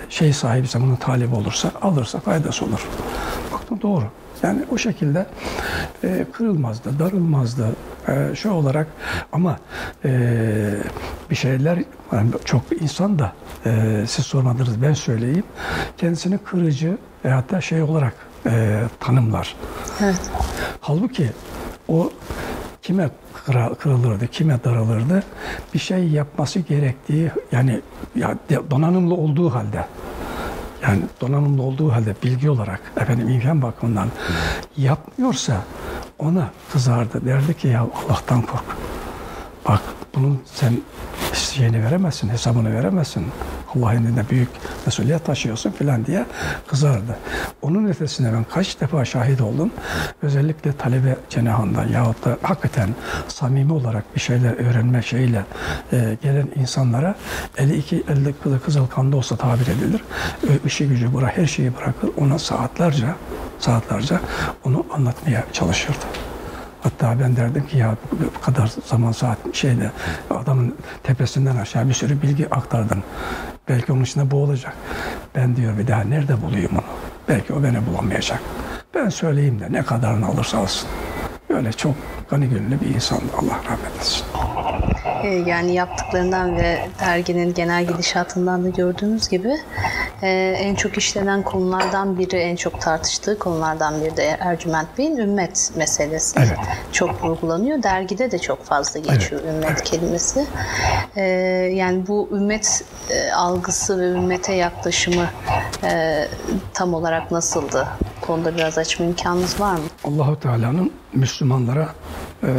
[0.10, 2.88] şey sahibiyse bunun talibi olursa alırsa faydası olur.
[3.66, 4.04] Baktım doğru.
[4.44, 5.26] Yani o şekilde
[6.04, 7.68] e, kırılmazdı, darılmazdı
[8.08, 8.88] e, şu olarak
[9.32, 9.60] ama
[10.06, 10.12] e,
[11.30, 11.80] bir şeyler
[12.14, 13.34] yani çok insan da
[13.66, 15.44] e, siz sormadınız ben söyleyeyim
[15.98, 18.14] kendisini kırıcı ve hatta şey olarak
[18.46, 19.56] e, tanımlar.
[20.02, 20.32] Evet.
[20.82, 21.30] Halbuki
[21.88, 22.12] o
[22.82, 23.10] kime
[23.80, 25.24] kırılırdı, kime daralırdı
[25.74, 27.82] bir şey yapması gerektiği yani
[28.16, 28.38] ya
[28.72, 29.86] donanımlı olduğu halde
[30.84, 34.10] yani donanımlı olduğu halde bilgi olarak efendim imkan bakımından
[34.78, 35.64] yapmıyorsa
[36.20, 37.26] ona kızardı.
[37.26, 38.66] Derdi ki ya Allah'tan kork.
[39.68, 39.82] Bak
[40.16, 40.74] bunun sen
[41.34, 43.26] şeyini veremezsin, hesabını veremezsin.
[43.76, 44.50] Allah indinde büyük
[44.86, 46.26] mesuliyet taşıyorsun filan diye
[46.68, 47.18] kızardı.
[47.62, 49.72] Onun ötesine ben kaç defa şahit oldum.
[50.22, 52.90] Özellikle talebe cenahından yahut da hakikaten
[53.28, 55.46] samimi olarak bir şeyler öğrenme şeyle
[55.94, 57.16] e, gelen insanlara
[57.58, 60.02] eli iki elde kızıl, kızıl kanda olsa tabir edilir.
[60.66, 62.10] işi gücü bırak, her şeyi bırakır.
[62.18, 63.08] Ona saatlerce
[63.60, 64.20] saatlerce
[64.64, 66.06] onu anlatmaya çalışırdı.
[66.86, 69.92] Hatta ben derdim ki ya bu kadar zaman saat şeyde
[70.30, 73.04] adamın tepesinden aşağı bir sürü bilgi aktardın.
[73.70, 74.74] Belki onun içinde bu olacak.
[75.36, 76.84] Ben diyor bir daha nerede bulayım onu?
[77.30, 78.40] Belki o beni bulamayacak.
[78.94, 80.90] Ben söyleyeyim de ne kadarını alırsa alsın.
[81.50, 81.96] Böyle çok
[82.30, 83.20] gani gönüllü bir insan.
[83.38, 84.26] Allah rahmet etsin.
[85.24, 89.58] Ee, yani yaptıklarından ve derginin genel gidişatından da gördüğünüz gibi
[90.22, 95.72] e, en çok işlenen konulardan biri, en çok tartıştığı konulardan biri de Ercüment Bey'in ümmet
[95.76, 96.40] meselesi.
[96.40, 96.58] Evet.
[96.92, 97.84] Çok vurgulanıyor.
[97.84, 99.54] Dergide de çok fazla geçiyor Evet.
[99.56, 100.46] ümmet kelimesi.
[101.16, 101.22] Ee,
[101.76, 105.26] yani bu ümmet e, algısı ve ümmete yaklaşımı
[105.84, 106.24] e,
[106.74, 107.88] tam olarak nasıldı?
[108.22, 109.84] Bu konuda biraz açma imkanınız var mı?
[110.04, 111.88] Allahu Teala'nın Müslümanlara
[112.44, 112.50] e,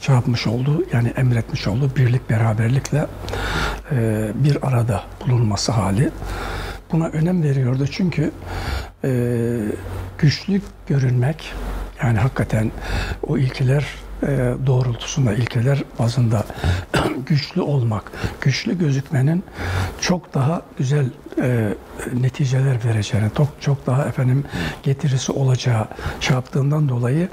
[0.00, 3.06] şey yapmış olduğu yani emretmiş olduğu birlik beraberlikle
[3.92, 6.10] e, bir arada bulunması hali.
[6.92, 8.30] Buna önem veriyordu çünkü
[9.04, 9.10] e,
[10.18, 11.52] güçlü görünmek
[12.02, 12.70] yani hakikaten
[13.26, 13.86] o ilkeler
[14.22, 16.46] e, doğrultusunda ilkeler bazında
[17.26, 19.44] güçlü olmak, güçlü gözükmenin
[20.00, 21.06] çok daha güzel
[21.40, 21.74] e,
[22.20, 24.44] neticeler vereceğini, çok çok daha efendim
[24.82, 25.88] getirisi olacağı
[26.20, 27.28] şey yaptığından dolayı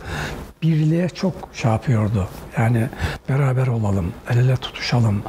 [0.61, 2.27] birliğe çok şey yapıyordu.
[2.57, 2.89] Yani
[3.29, 5.23] beraber olalım, el ele tutuşalım.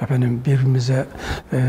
[0.00, 1.06] Efendim birbirimize
[1.52, 1.60] e,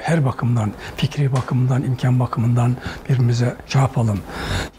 [0.00, 2.76] her bakımdan, fikri bakımdan, imkan bakımından
[3.08, 4.20] birbirimize şey yapalım.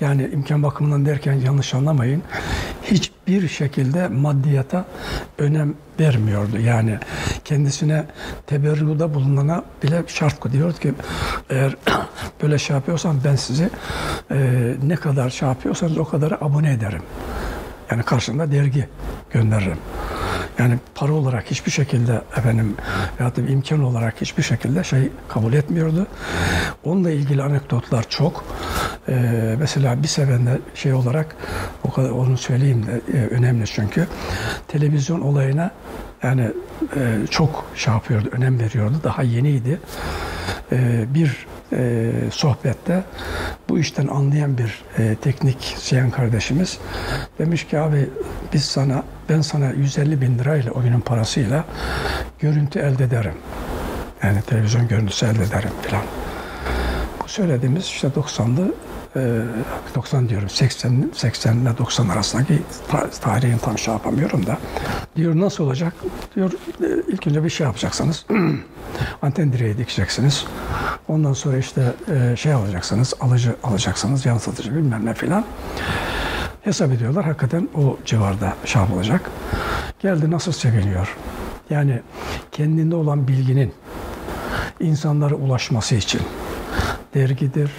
[0.01, 2.23] Yani imkan bakımından derken yanlış anlamayın.
[2.83, 4.85] Hiçbir şekilde maddiyata
[5.37, 6.59] önem vermiyordu.
[6.59, 6.97] Yani
[7.45, 8.05] kendisine
[8.47, 10.93] teberruda bulunana bile şart koyuyordu ki
[11.49, 11.75] eğer
[12.43, 13.69] böyle şey yapıyorsan ben sizi
[14.31, 14.37] e,
[14.83, 17.01] ne kadar şey yapıyorsanız o kadar abone ederim.
[17.91, 18.87] Yani karşında dergi
[19.31, 19.77] gönderirim.
[20.59, 22.75] Yani para olarak hiçbir şekilde efendim
[23.19, 26.07] ya da imkan olarak hiçbir şekilde şey kabul etmiyordu.
[26.83, 28.43] Onunla ilgili anekdotlar çok.
[29.09, 31.35] Ee, mesela bir seferinde şey olarak
[31.83, 34.07] o kadar onu söyleyeyim de e, önemli çünkü
[34.67, 35.71] televizyon olayına
[36.23, 36.51] yani
[36.95, 38.95] e, çok şey yapıyordu, önem veriyordu.
[39.03, 39.79] Daha yeniydi.
[40.71, 43.03] E, bir e, sohbette
[43.69, 46.77] bu işten anlayan bir e, teknik Siyan kardeşimiz
[47.39, 48.09] demiş ki abi
[48.53, 51.65] biz sana ben sana 150 bin lirayla oyunun parasıyla
[52.39, 53.35] görüntü elde ederim.
[54.23, 56.03] Yani televizyon görüntüsü elde ederim falan.
[57.23, 58.73] Bu söylediğimiz işte 90'lı
[59.95, 62.61] 90 e, diyorum 80 80 ile 90 arasındaki
[63.21, 64.57] tarihin tam şey yapamıyorum da.
[65.15, 65.93] Diyor nasıl olacak?
[66.35, 68.25] Diyor e, ilk önce bir şey yapacaksınız.
[69.21, 70.45] Anten direği dikeceksiniz.
[71.07, 75.45] Ondan sonra işte e, şey alacaksınız alıcı alacaksınız yansıtıcı bilmem ne filan.
[76.61, 79.31] Hesap ediyorlar hakikaten o civarda şey yapılacak.
[79.99, 81.17] Geldi nasıl seviliyor
[81.69, 82.01] yani
[82.51, 83.73] kendinde olan bilginin
[84.79, 86.21] insanlara ulaşması için
[87.13, 87.71] dergidir,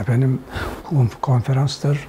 [0.00, 0.40] efendim
[1.20, 2.08] konferanstır.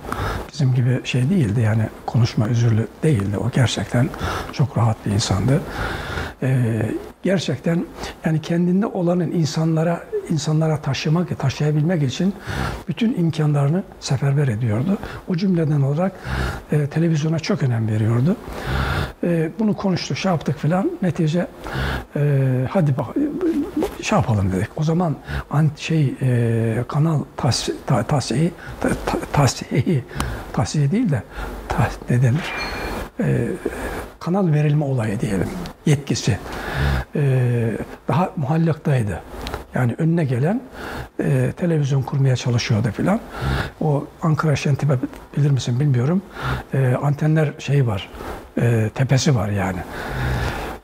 [0.53, 3.37] Bizim gibi şey değildi yani konuşma özürlü değildi.
[3.37, 4.09] O gerçekten
[4.53, 5.61] çok rahat bir insandı.
[6.43, 6.91] Ee,
[7.23, 7.85] gerçekten
[8.25, 12.33] yani kendinde olanın insanlara insanlara taşımak, taşıyabilmek için
[12.87, 14.97] bütün imkanlarını seferber ediyordu.
[15.27, 16.11] O cümleden olarak
[16.71, 18.35] e, televizyona çok önem veriyordu.
[19.23, 20.91] E, bunu konuştuk, şey yaptık filan.
[21.01, 21.47] Netice
[22.15, 23.07] e, hadi bak
[24.03, 24.69] şey yapalım dedik.
[24.77, 25.15] O zaman
[25.77, 28.51] şey e, kanal tas, ta, tasihi
[30.53, 31.23] ta, değil de
[31.67, 32.53] ta, ne denir?
[33.19, 33.47] E,
[34.19, 35.49] kanal verilme olayı diyelim.
[35.85, 36.37] Yetkisi.
[37.15, 37.21] E,
[38.07, 39.21] daha muhallaktaydı.
[39.75, 40.61] Yani önüne gelen
[41.19, 43.19] e, televizyon kurmaya çalışıyordu filan.
[43.81, 44.93] O Ankara Şentip'e
[45.37, 46.21] bilir misin bilmiyorum.
[46.73, 48.09] E, antenler şeyi var.
[48.61, 49.79] E, tepesi var yani.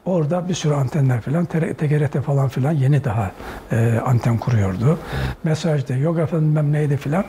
[0.08, 3.32] Orada bir sürü antenler falan, TGRT falan filan yeni daha
[3.72, 5.00] e, anten kuruyordu.
[5.43, 7.26] Mesajda yok efendim neydi filan.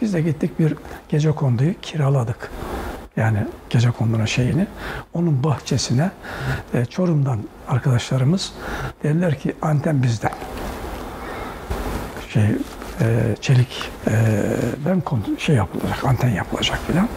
[0.00, 0.74] Biz de gittik bir
[1.08, 2.50] gece konduyu kiraladık.
[3.16, 3.38] Yani
[3.70, 4.66] gece kondunun şeyini.
[5.14, 6.10] Onun bahçesine
[6.74, 8.52] e, Çorum'dan arkadaşlarımız
[9.02, 10.32] dediler ki anten bizden.
[12.28, 12.44] Şey
[13.00, 14.12] e, çelik e,
[14.86, 15.02] ben
[15.38, 17.08] şey yapılacak, anten yapılacak filan.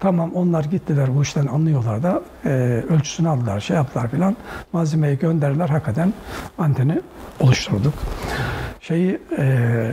[0.00, 2.48] Tamam onlar gittiler bu işten anlıyorlar da e,
[2.90, 4.36] ölçüsünü aldılar, şey yaptılar filan.
[4.72, 6.14] Malzemeyi gönderdiler hakikaten
[6.58, 7.00] anteni
[7.40, 7.94] oluşturduk.
[8.82, 9.90] Şeyi e,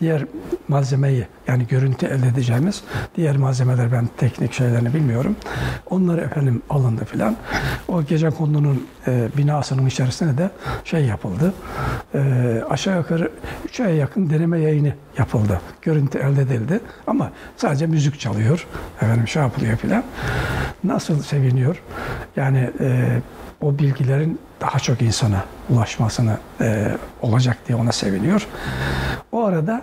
[0.00, 0.24] diğer
[0.68, 2.82] malzemeyi yani görüntü elde edeceğimiz
[3.16, 5.36] diğer malzemeler ben teknik şeylerini bilmiyorum.
[5.90, 7.36] Onları efendim alındı filan.
[7.88, 10.50] O gece kondunun e, binasının içerisinde de
[10.84, 11.54] şey yapıldı.
[12.14, 12.20] E,
[12.70, 13.30] aşağı yukarı
[13.64, 15.60] 3 aya yakın deneme yayını yapıldı.
[15.82, 18.66] Görüntü elde edildi ama sadece müzik çalıyor.
[18.96, 20.04] Efendim şey yapılıyor filan.
[20.84, 21.82] Nasıl seviniyor?
[22.36, 23.20] Yani e,
[23.60, 28.46] o bilgilerin daha çok insana ulaşmasını e, olacak diye ona seviniyor.
[29.32, 29.82] O arada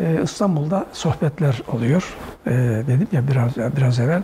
[0.00, 2.14] e, İstanbul'da sohbetler oluyor.
[2.46, 2.50] E,
[2.86, 4.22] dedim ya biraz biraz evvel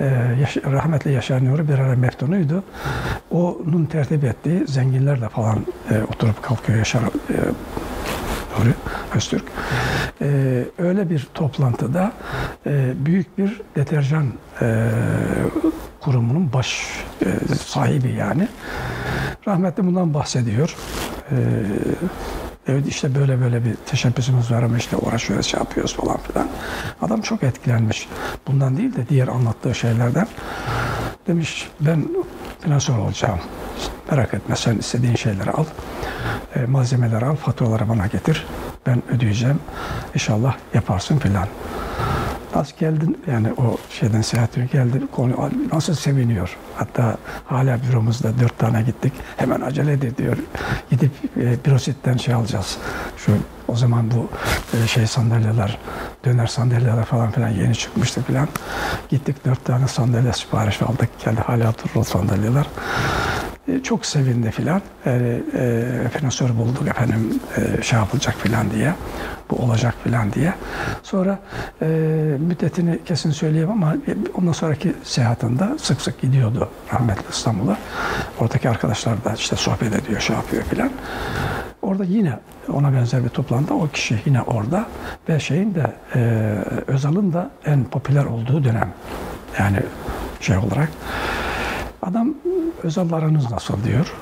[0.00, 0.04] e,
[0.40, 2.64] yaş, rahmetli Yaşar Nuri bir ara meftunuydu.
[3.30, 5.58] Onun tertip ettiği zenginlerle falan
[5.90, 7.36] e, oturup kalkıyor Yaşar e,
[8.58, 8.74] Nuri
[9.14, 9.44] Öztürk.
[10.20, 12.12] E, öyle bir toplantıda
[12.66, 14.90] e, büyük bir deterjan e,
[16.00, 16.86] kurumunun baş
[17.26, 18.48] e, sahibi yani.
[19.48, 20.76] Rahmetli bundan bahsediyor.
[21.30, 21.36] E,
[22.66, 26.48] evet işte böyle böyle bir teşebbüsümüz var ama işte uğraşıyoruz, şey yapıyoruz falan filan.
[27.02, 28.08] Adam çok etkilenmiş.
[28.46, 30.26] Bundan değil de diğer anlattığı şeylerden.
[31.26, 32.08] Demiş ben
[32.60, 33.40] finansör olacağım.
[34.10, 35.64] Merak etme sen istediğin şeyleri al.
[36.56, 38.46] E, al, faturaları bana getir.
[38.86, 39.58] Ben ödeyeceğim.
[40.14, 41.48] İnşallah yaparsın filan.
[42.54, 46.56] Nasıl geldin yani o şeyden seyahatine geldi konu nasıl seviniyor.
[46.76, 49.12] Hatta hala büromuzda dört tane gittik.
[49.36, 50.36] Hemen acele ediyor.
[50.90, 52.78] Gidip e, bürositten şey alacağız.
[53.16, 53.32] Şu
[53.68, 54.28] o zaman bu
[54.76, 55.78] e, şey sandalyeler,
[56.24, 58.48] döner sandalyeler falan filan yeni çıkmıştı filan.
[59.08, 61.08] Gittik dört tane sandalye sipariş aldık.
[61.24, 62.66] Geldi hala durur o sandalyeler.
[63.68, 64.82] E, çok sevindi filan.
[65.06, 68.94] E, e, finansör bulduk efendim e, şey yapılacak filan diye.
[69.50, 70.54] bu olacak falan diye.
[71.02, 71.38] Sonra
[71.82, 71.86] e,
[72.38, 73.94] müddetini kesin söyleyeyim ama
[74.34, 77.78] ondan sonraki seyahatinde sık sık gidiyordu rahmetli İstanbul'a.
[78.40, 80.90] Oradaki arkadaşlar da işte sohbet ediyor, şey yapıyor filan.
[81.82, 82.38] Orada yine
[82.72, 84.86] ona benzer bir toplantıda o kişi yine orada
[85.28, 86.20] ve şeyin de e,
[86.86, 88.92] Özal'ın da en popüler olduğu dönem.
[89.58, 89.78] Yani
[90.40, 90.88] şey olarak.
[92.02, 92.34] Adam
[92.84, 94.14] Özal'la aranız nasıl diyor.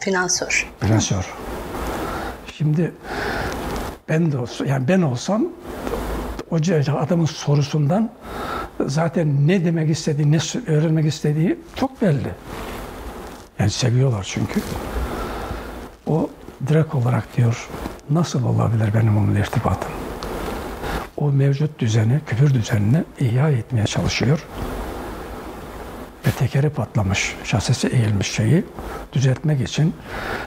[0.00, 0.66] Finansör.
[0.80, 1.34] Finansör.
[2.56, 2.92] Şimdi
[4.08, 5.46] ben de olsam, yani ben olsam
[6.50, 6.56] o
[6.98, 8.10] adamın sorusundan
[8.86, 12.28] zaten ne demek istediği, ne öğrenmek istediği çok belli.
[13.58, 14.60] Yani seviyorlar çünkü.
[16.06, 16.30] O
[16.66, 17.68] direkt olarak diyor
[18.10, 19.92] nasıl olabilir benim onunla irtibatım?
[21.16, 24.46] O mevcut düzeni, küfür düzenini ihya etmeye çalışıyor.
[26.26, 28.64] Ve tekeri patlamış, şasisi eğilmiş şeyi
[29.12, 29.94] düzeltmek için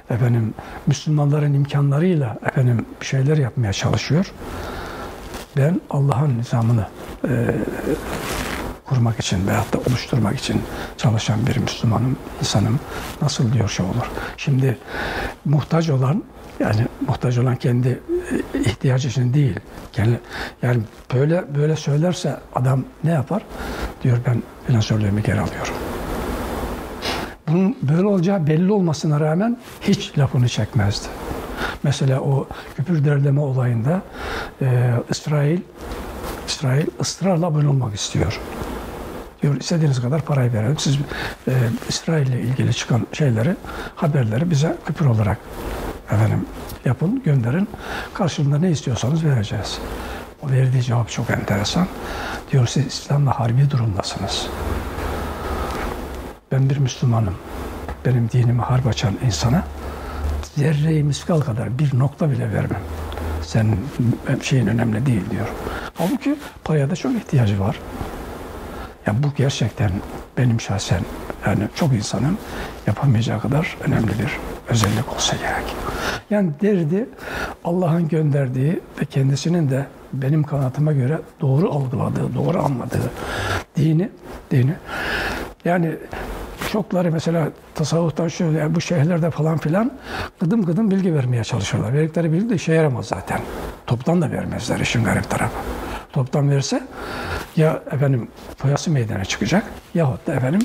[0.09, 0.53] efendim
[0.87, 4.33] Müslümanların imkanlarıyla efendim bir şeyler yapmaya çalışıyor.
[5.57, 6.87] Ben Allah'ın nizamını
[7.29, 7.55] e,
[8.85, 10.61] kurmak için veyahut da oluşturmak için
[10.97, 12.79] çalışan bir Müslümanım, insanım
[13.21, 14.11] nasıl diyor şey olur.
[14.37, 14.77] Şimdi
[15.45, 16.23] muhtaç olan
[16.60, 18.00] yani muhtaç olan kendi
[18.56, 19.60] e, ihtiyacı için değil.
[19.98, 20.17] Yani,
[20.62, 20.82] yani
[21.13, 23.41] böyle böyle söylerse adam ne yapar?
[24.04, 25.74] Diyor ben finansörlüğümü geri alıyorum.
[27.48, 31.08] Bunun böyle olacağı belli olmasına rağmen hiç lafını çekmezdi.
[31.84, 34.02] Mesela o küpür derleme olayında
[34.62, 35.60] e, İsrail
[36.48, 38.41] İsrail ısrarla abone olmak istiyor.
[39.41, 40.78] Diyor istediğiniz kadar parayı verelim.
[40.78, 40.98] Siz
[41.48, 41.52] e,
[41.89, 43.56] İsrail ile ilgili çıkan şeyleri,
[43.96, 45.38] haberleri bize küpür olarak
[46.12, 46.46] efendim
[46.86, 47.67] yapın, gönderin.
[48.13, 49.80] Karşılığında ne istiyorsanız vereceğiz.
[50.43, 51.88] O verdiği cevap çok enteresan.
[52.52, 54.48] Diyor siz İslam'la harbi durumdasınız.
[56.52, 57.36] Ben bir Müslümanım.
[58.06, 59.63] Benim dinimi harp açan insana
[60.56, 62.82] zerreyi miskal kadar bir nokta bile vermem.
[63.43, 63.80] Senin
[64.41, 65.48] şeyin önemli değil diyor.
[65.93, 67.80] Halbuki paraya da çok ihtiyacı var.
[69.06, 69.91] Ya bu gerçekten
[70.38, 71.02] benim şahsen
[71.46, 72.38] yani çok insanın
[72.88, 74.38] yapamayacağı kadar önemli bir
[74.69, 75.75] özellik olsa gerek.
[76.30, 77.10] Yani derdi
[77.63, 83.12] Allah'ın gönderdiği ve kendisinin de benim kanatıma göre doğru algıladığı, doğru anladığı
[83.75, 84.10] dini,
[84.51, 84.73] dini.
[85.65, 85.95] Yani
[86.71, 89.91] çokları mesela tasavvuftan şöyle yani bu şehirlerde falan filan
[90.39, 91.93] gıdım gıdım bilgi vermeye çalışıyorlar.
[91.93, 93.39] Verdikleri bilgi de işe yaramaz zaten.
[93.88, 95.58] Toptan da vermezler işin garip tarafı.
[96.17, 96.84] Toptan verirse
[97.56, 98.27] ya efendim
[98.58, 100.62] foyası meydana çıkacak yahut da efendim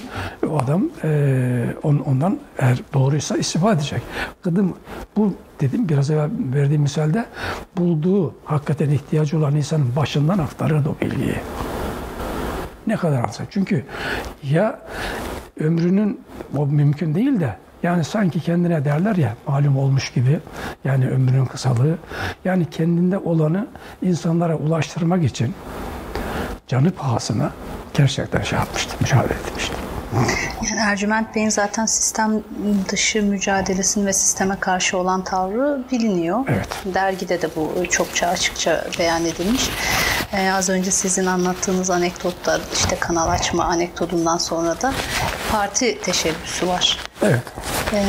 [0.48, 4.02] o adam e, on, ondan eğer doğruysa istifade edecek.
[4.42, 4.76] Gıdım
[5.16, 7.24] bu dedim biraz evvel verdiğim misalde
[7.76, 11.36] bulduğu hakikaten ihtiyacı olan insanın başından aktarırdı o bilgiyi.
[12.86, 13.44] Ne kadar alsa.
[13.50, 13.84] Çünkü
[14.50, 14.80] ya
[15.60, 16.20] ömrünün
[16.56, 20.40] o mümkün değil de yani sanki kendine derler ya malum olmuş gibi
[20.84, 21.96] yani ömrünün kısalığı
[22.44, 23.66] yani kendinde olanı
[24.02, 25.54] insanlara ulaştırmak için
[26.66, 27.50] canı pahasına
[27.94, 29.74] gerçekten şey yapmıştı, mücadele etmişti.
[30.70, 32.42] Yani Ercüment Bey'in zaten sistem
[32.88, 36.44] dışı mücadelesinin ve sisteme karşı olan tavrı biliniyor.
[36.48, 36.68] Evet.
[36.94, 39.70] Dergide de bu çokça açıkça beyan edilmiş.
[40.32, 44.92] Ee, az önce sizin anlattığınız anekdotta işte kanal açma anekdotundan sonra da
[45.52, 46.98] parti teşebbüsü var.
[47.22, 47.42] Evet.
[47.92, 48.04] Ee,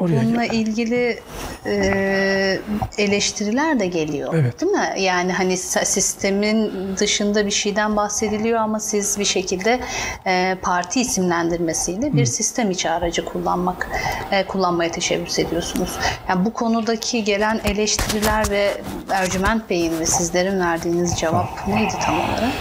[0.00, 1.18] Oraya bununla gel- ilgili
[1.66, 2.58] e,
[2.98, 4.34] eleştiriler de geliyor.
[4.34, 4.60] Evet.
[4.60, 4.92] Değil mi?
[4.98, 9.80] Yani hani sistemin dışında bir şeyden bahsediliyor ama siz bir şekilde
[10.26, 13.88] e, parti isimlendirmesiyle bir sistem içi aracı kullanmak
[14.32, 15.98] e, kullanmaya teşebbüs ediyorsunuz.
[16.28, 18.70] Yani bu konudaki gelen eleştiriler ve
[19.10, 22.52] Ercüment Bey'in ve sizlerin verdiğiniz cevap neydi tam olarak?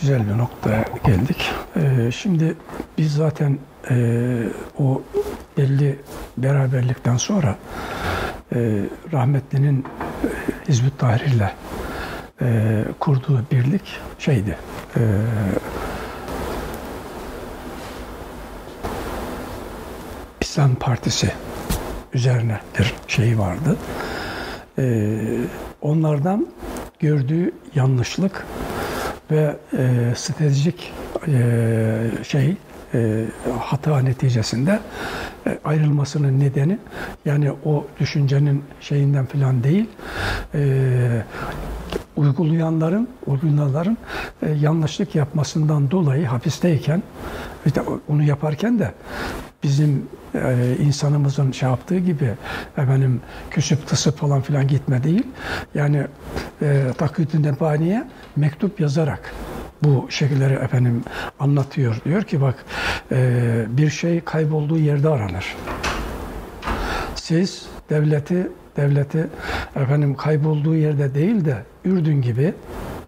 [0.00, 1.50] Güzel bir noktaya geldik.
[1.76, 2.56] Ee, şimdi
[2.98, 3.58] biz zaten
[3.90, 3.94] e,
[4.78, 5.02] o
[5.58, 5.98] belli
[6.36, 7.56] beraberlikten sonra
[8.54, 9.84] e, rahmetlinin
[10.24, 10.28] e,
[10.68, 11.50] Hizbut Tahrir'le
[12.42, 14.58] e, kurduğu birlik şeydi.
[14.96, 15.02] E,
[20.40, 21.32] İslam Partisi
[22.14, 23.76] üzerine bir şey vardı.
[24.78, 25.06] E,
[25.80, 26.48] onlardan
[26.98, 28.46] gördüğü yanlışlık
[29.30, 30.92] ve e, stratejik
[31.26, 32.56] e, şey
[32.94, 33.24] e,
[33.60, 34.80] hata neticesinde
[35.46, 36.78] e, ayrılmasının nedeni
[37.24, 39.86] yani o düşüncenin şeyinden falan değil
[40.54, 41.22] e,
[42.16, 43.98] uygulayanların uygulayanların
[44.42, 47.02] e, yanlışlık yapmasından dolayı hapisteyken
[47.66, 48.94] işte onu yaparken de
[49.62, 52.34] bizim e, insanımızın şey yaptığı gibi
[52.76, 53.20] efendim
[53.50, 55.26] küsüp tısıp falan filan gitme değil.
[55.74, 56.06] Yani
[56.62, 59.34] e, Taküddin Nebani'ye mektup yazarak
[59.82, 61.04] bu şekilleri efendim
[61.40, 61.96] anlatıyor.
[62.04, 62.64] Diyor ki bak
[63.12, 65.56] e, bir şey kaybolduğu yerde aranır.
[67.14, 69.26] siz devleti devleti
[69.76, 72.54] efendim kaybolduğu yerde değil de Ürdün gibi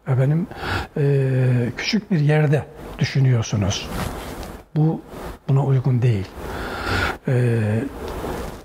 [0.09, 0.47] efendim
[0.97, 1.37] e,
[1.77, 2.65] küçük bir yerde
[2.99, 3.89] düşünüyorsunuz.
[4.77, 5.01] Bu
[5.49, 6.27] buna uygun değil.
[7.29, 7.59] E,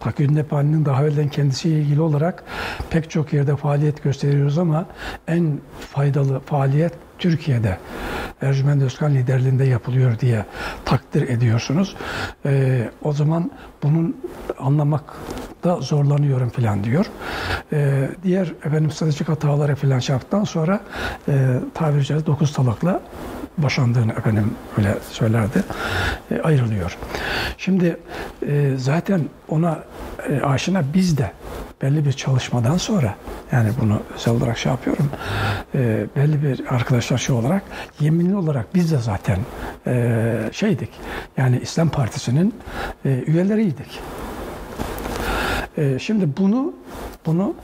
[0.06, 2.44] Takvim Nepali'nin daha evvelden kendisiyle ilgili olarak
[2.89, 4.86] pek çok yerde faaliyet gösteriyoruz ama
[5.28, 5.60] en
[5.91, 7.78] faydalı faaliyet Türkiye'de
[8.41, 10.46] Ercüment Özkan liderliğinde yapılıyor diye
[10.86, 11.96] takdir ediyorsunuz.
[12.46, 13.52] Ee, o zaman
[13.84, 14.18] bunun
[14.60, 17.06] anlamakta zorlanıyorum falan diyor.
[17.74, 20.80] Ee, diğer efendim stratejik hataları falan yaptıktan sonra
[21.28, 23.02] e, tabiri caizse dokuz talakla
[23.58, 25.63] boşandığını efendim öyle söylerdi.
[26.32, 26.98] E, ayrılıyor.
[27.58, 27.98] Şimdi
[28.48, 29.84] e, zaten ona
[30.30, 31.32] e, aşina biz de
[31.82, 33.15] belli bir çalışmadan sonra
[33.52, 35.10] yani bunu özel olarak şey yapıyorum
[35.76, 37.63] e, belli bir arkadaşlar şey olarak
[38.00, 39.39] yeminli olarak biz de zaten
[39.88, 40.89] e, şeydik
[41.38, 42.56] yani İslam Partisi'nin
[43.06, 44.00] e, üyeleriydik.
[45.78, 46.74] E, şimdi bunu
[47.26, 47.56] bunu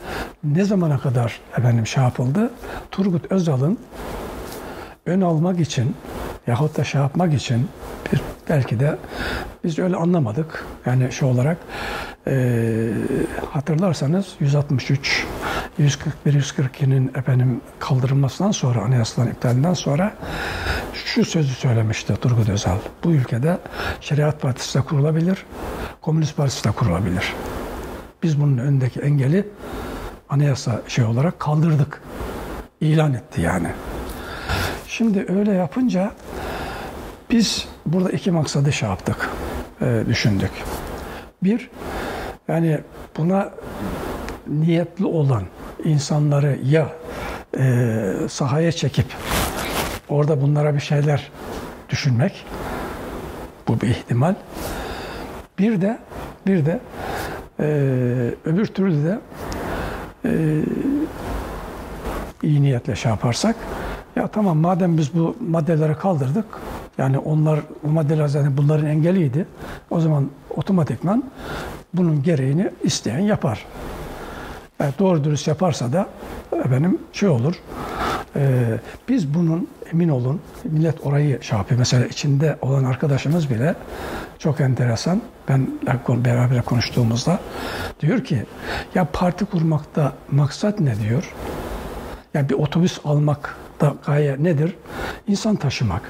[0.43, 2.51] ne zamana kadar efendim şey yapıldı?
[2.91, 3.77] Turgut Özal'ın
[5.12, 5.95] ön almak için
[6.47, 7.67] yahut da şey yapmak için
[8.12, 8.97] bir belki de
[9.63, 10.65] biz öyle anlamadık.
[10.86, 11.58] Yani şu olarak
[12.28, 12.91] e,
[13.52, 15.26] hatırlarsanız 163
[15.78, 20.13] 141 142'nin efendim kaldırılmasından sonra anayasadan iptalinden sonra
[20.93, 22.78] şu sözü söylemişti Turgut Özal.
[23.04, 23.58] Bu ülkede
[24.02, 25.45] Şeriat Partisi de kurulabilir,
[26.02, 27.34] Komünist Partisi de kurulabilir.
[28.24, 29.47] Biz bunun önündeki engeli
[30.30, 32.02] anayasa şey olarak kaldırdık.
[32.82, 33.67] İlan etti yani.
[34.91, 36.12] Şimdi öyle yapınca
[37.30, 39.30] biz burada iki maksadı şey yaptık,
[39.82, 40.51] e, düşündük.
[41.43, 41.69] Bir,
[42.47, 42.80] yani
[43.17, 43.49] buna
[44.47, 45.43] niyetli olan
[45.84, 46.88] insanları ya
[47.58, 49.06] e, sahaya çekip
[50.10, 51.32] orada bunlara bir şeyler
[51.89, 52.45] düşünmek,
[53.67, 54.36] bu bir ihtimal.
[55.60, 55.99] Bir de
[56.47, 56.80] bir de
[57.60, 57.65] e,
[58.45, 59.19] öbür türlü de
[62.43, 63.56] iyi niyetle şey yaparsak
[64.15, 66.45] ya tamam madem biz bu maddeleri kaldırdık
[66.97, 69.45] yani onlar bu maddeler zaten bunların engeliydi.
[69.89, 71.24] O zaman otomatikman
[71.93, 73.65] bunun gereğini isteyen yapar.
[74.80, 76.08] Yani doğru dürüst yaparsa da
[76.71, 77.56] benim şey olur.
[78.36, 78.63] E,
[79.10, 81.80] biz bunun emin olun millet orayı şey yapıyor.
[81.80, 83.76] Mesela içinde olan arkadaşımız bile
[84.39, 85.21] çok enteresan.
[85.47, 85.67] Ben
[86.08, 87.39] beraber konuştuğumuzda
[88.00, 88.45] diyor ki
[88.95, 91.34] ya parti kurmakta maksat ne diyor?
[92.34, 94.76] Yani bir otobüs almak da gaye nedir?
[95.28, 96.02] İnsan taşımak.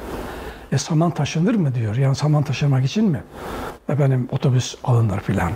[0.72, 1.96] E saman taşınır mı diyor.
[1.96, 3.24] Yani saman taşımak için mi?
[3.90, 5.52] Efendim otobüs alınır filan.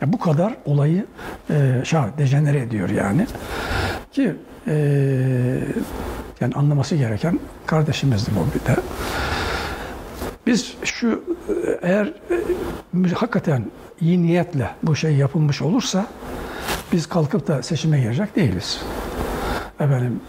[0.00, 1.06] Ya bu kadar olayı
[1.50, 3.26] e, şah dejenere ediyor yani.
[4.12, 4.34] Ki
[4.66, 4.74] e,
[6.40, 8.80] yani anlaması gereken kardeşimizdi bu bir de.
[10.46, 11.24] Biz şu
[11.82, 13.64] eğer e, hakikaten
[14.00, 16.06] iyi niyetle bu şey yapılmış olursa
[16.92, 18.80] biz kalkıp da seçime girecek değiliz.
[19.80, 20.20] Efendim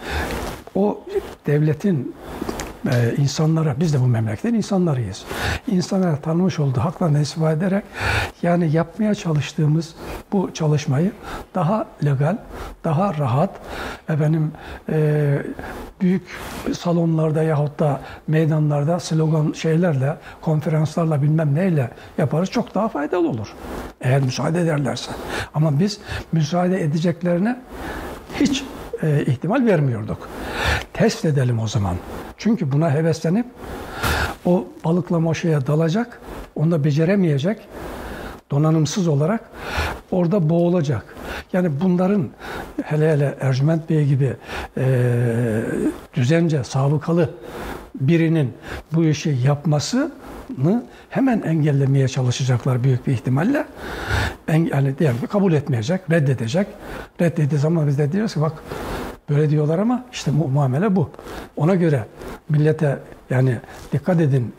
[0.75, 1.03] o
[1.47, 2.15] devletin
[2.91, 5.25] e, insanlara, biz de bu memleketin insanlarıyız.
[5.67, 7.83] İnsanlara tanımış olduğu haklarını istifade ederek
[8.41, 9.95] yani yapmaya çalıştığımız
[10.31, 11.11] bu çalışmayı
[11.55, 12.37] daha legal,
[12.83, 13.49] daha rahat,
[14.09, 14.51] efendim
[14.89, 15.37] e,
[16.01, 16.23] büyük
[16.77, 23.47] salonlarda yahut da meydanlarda slogan şeylerle, konferanslarla bilmem neyle yaparız çok daha faydalı olur.
[24.01, 25.11] Eğer müsaade ederlerse.
[25.53, 25.99] Ama biz
[26.31, 27.59] müsaade edeceklerine
[28.39, 28.63] hiç
[29.03, 30.29] e, ihtimal vermiyorduk.
[30.93, 31.95] Test edelim o zaman.
[32.37, 33.45] Çünkü buna heveslenip
[34.45, 36.21] o balıklama şeye dalacak,
[36.55, 37.57] onu da beceremeyecek,
[38.51, 39.41] donanımsız olarak
[40.11, 41.15] orada boğulacak.
[41.53, 42.29] Yani bunların
[42.83, 44.33] hele hele Ercüment Bey gibi
[44.77, 44.85] e,
[46.13, 47.29] düzence, sabıkalı
[47.95, 48.53] birinin
[48.93, 49.29] bu işi
[50.49, 53.65] yapmasını hemen engellemeye çalışacaklar büyük bir ihtimalle.
[54.47, 56.67] En, yani diyelim ki kabul etmeyecek, reddedecek.
[57.21, 58.53] Reddettiği zaman biz de diyoruz ki bak
[59.29, 61.09] Böyle diyorlar ama işte mu muamele bu.
[61.57, 62.05] Ona göre
[62.49, 63.57] millete yani
[63.93, 64.53] dikkat edin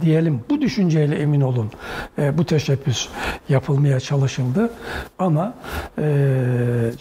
[0.00, 0.40] diyelim.
[0.50, 1.70] Bu düşünceyle emin olun.
[2.18, 3.08] E, bu teşebbüs
[3.48, 4.70] yapılmaya çalışıldı.
[5.18, 5.54] Ama
[5.98, 6.04] e,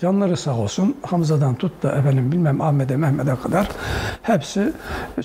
[0.02, 3.68] canları sağ olsun Hamza'dan tut da efendim bilmem Ahmet'e Mehmet'e kadar
[4.22, 4.74] hepsi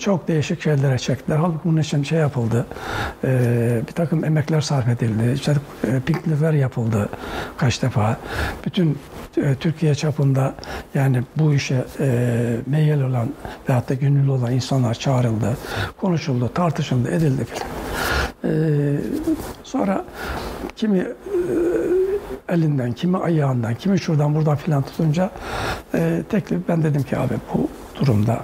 [0.00, 1.36] çok değişik şeylere çektiler.
[1.36, 2.66] Halbuki bunun için şey yapıldı.
[3.24, 5.32] E, bir takım emekler sarf edildi.
[5.34, 5.54] İşte
[5.84, 7.08] e, piknikler yapıldı
[7.56, 8.16] kaç defa.
[8.66, 8.98] Bütün
[9.36, 10.54] e, Türkiye çapında
[10.94, 13.28] yani bu işe e, meyil olan
[13.68, 15.56] veyahut da gönüllü olan insanlar çağrıldı,
[16.00, 17.59] konuşuldu, tartışıldı, edildi filan.
[18.44, 18.50] E,
[19.64, 20.04] sonra
[20.76, 21.06] kimi e,
[22.48, 25.30] elinden, kimi ayağından, kimi şuradan buradan filan tutunca
[25.94, 27.68] e, teklif ben dedim ki abi bu
[28.00, 28.40] durumda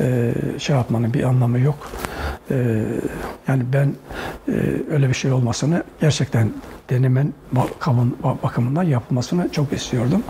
[0.00, 1.90] e, şey yapmanın bir anlamı yok.
[2.50, 2.84] E,
[3.48, 3.94] yani ben
[4.48, 4.52] e,
[4.90, 6.52] öyle bir şey olmasını gerçekten
[6.90, 10.22] denemen bakımın, bakımından yapılmasını çok istiyordum.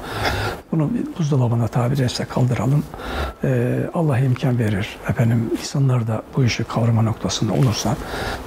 [0.72, 2.84] Bunu buzdolabına tabiri etse kaldıralım.
[3.44, 4.96] Ee, Allah imkan verir.
[5.08, 7.96] Efendim insanlar da bu işi kavrama noktasında olursa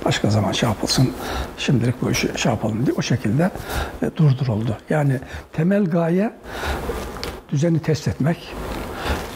[0.06, 1.12] başka zaman şey yapılsın.
[1.58, 3.52] Şimdilik bu işi şey yapalım diye o şekilde
[4.02, 4.78] e, durduruldu.
[4.90, 5.20] Yani
[5.54, 6.34] temel gaye
[7.50, 8.54] düzeni test etmek.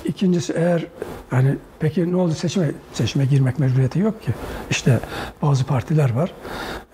[0.06, 0.86] İkincisi eğer
[1.32, 2.72] yani peki ne oldu seçime?
[2.94, 4.32] Seçime girmek mecburiyeti yok ki.
[4.70, 5.00] İşte
[5.42, 6.32] bazı partiler var.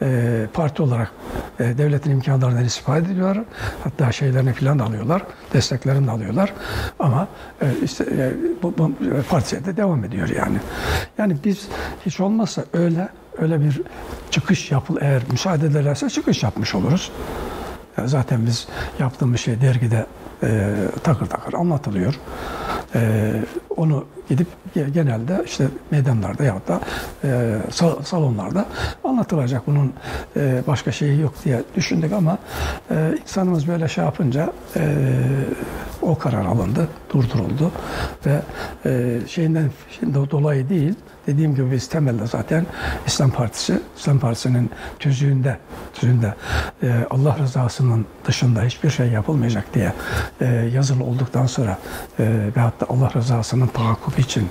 [0.01, 1.11] E, parti olarak
[1.59, 3.43] e, devletin imkanlarından istifade ediyorlar.
[3.83, 5.21] Hatta şeylerini falan da alıyorlar.
[5.53, 6.53] Desteklerini de alıyorlar.
[6.99, 7.27] Ama
[7.61, 8.31] e, işte e,
[8.63, 8.91] bu, bu
[9.29, 10.57] partiye de devam ediyor yani.
[11.17, 11.67] Yani biz
[12.05, 13.81] hiç olmazsa öyle öyle bir
[14.31, 17.11] çıkış yapıl eğer müsaade ederlerse çıkış yapmış oluruz.
[17.97, 18.67] Yani zaten biz
[18.99, 20.05] yaptığımız şey dergide
[20.43, 20.73] e,
[21.03, 22.19] takır takır anlatılıyor.
[22.95, 23.31] E,
[23.77, 26.79] onu gidip genelde işte meydanlarda ya da
[27.23, 27.59] e,
[28.03, 28.65] salonlarda
[29.03, 29.67] anlatılacak.
[29.67, 29.93] Bunun
[30.35, 32.37] e, başka şeyi yok diye düşündük ama
[32.91, 34.53] e, insanımız böyle şey yapınca
[36.01, 37.71] o karar alındı, durduruldu
[38.25, 38.41] ve
[38.85, 39.69] e, şeyinden
[40.31, 40.95] dolayı değil
[41.27, 42.65] Dediğim gibi biz temelde zaten
[43.07, 45.57] İslam Partisi, İslam Partisi'nin tüzüğünde,
[45.93, 46.33] tüzüğünde
[46.83, 49.93] e, Allah rızasının dışında hiçbir şey yapılmayacak diye
[50.41, 51.77] e, yazılı olduktan sonra
[52.19, 52.23] e,
[52.57, 54.49] ve hatta Allah rızasının tahakkuk için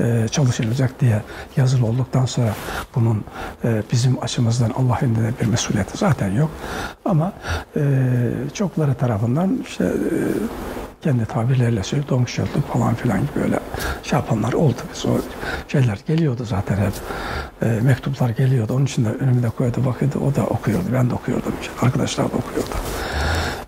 [0.00, 1.22] e, çalışılacak diye
[1.56, 2.54] yazılı olduktan sonra
[2.94, 3.24] bunun
[3.64, 6.50] e, bizim açımızdan Allah indinde bir mesuliyeti zaten yok.
[7.04, 7.32] Ama
[7.76, 7.82] e,
[8.54, 10.18] çokları tarafından işte e,
[11.02, 13.58] kendi tabirleriyle söylüyor domşeldik falan filan gibi böyle
[14.02, 14.76] şey yapanlar oldu.
[14.94, 15.10] Biz o
[15.68, 16.92] şeyler geliyordu zaten hep.
[17.62, 18.74] E, mektuplar geliyordu.
[18.74, 20.18] Onun için de önümde koydu bakıyordu.
[20.18, 20.84] O da okuyordu.
[20.92, 21.52] Ben de okuyordum.
[21.82, 22.74] Arkadaşlar da okuyordu.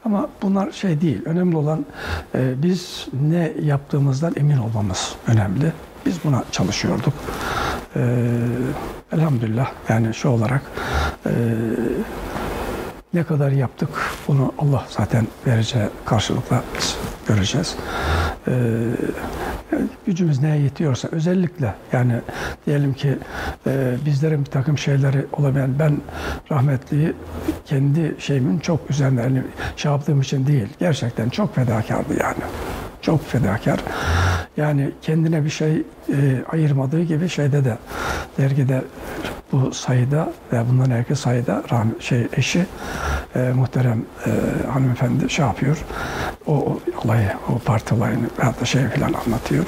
[0.05, 1.23] Ama bunlar şey değil.
[1.25, 1.87] Önemli olan
[2.35, 5.73] e, biz ne yaptığımızdan emin olmamız önemli.
[6.07, 7.15] Biz buna çalışıyorduk.
[7.97, 8.31] E,
[9.13, 10.63] elhamdülillah yani şu olarak
[11.27, 11.31] e,
[13.15, 13.89] ne kadar yaptık
[14.29, 16.65] bunu Allah zaten vereceği karşılıkla
[17.29, 17.77] göreceğiz.
[18.49, 18.53] Ee,
[20.07, 22.21] gücümüz neye yetiyorsa özellikle yani
[22.67, 23.19] diyelim ki
[23.67, 25.97] e, bizlerin bir takım şeyleri olamayan ben
[26.51, 27.13] rahmetliyi
[27.67, 29.43] kendi şeyimin çok üzerinde yani
[29.77, 32.43] şey yaptığım için değil gerçekten çok fedakardı yani
[33.03, 33.81] çok fedakar.
[34.57, 37.79] Yani kendine bir şey e, ayırmadığı gibi şeyde de
[38.39, 38.83] dergide
[39.55, 42.67] bu sayıda ve bundan evvelki sayıda rahmet, şey eşi
[43.37, 44.31] e, muhterem e,
[44.73, 45.85] hanımefendi şey yapıyor.
[46.47, 49.65] O, o olayı, o parti olayını veyahut da şey falan anlatıyor.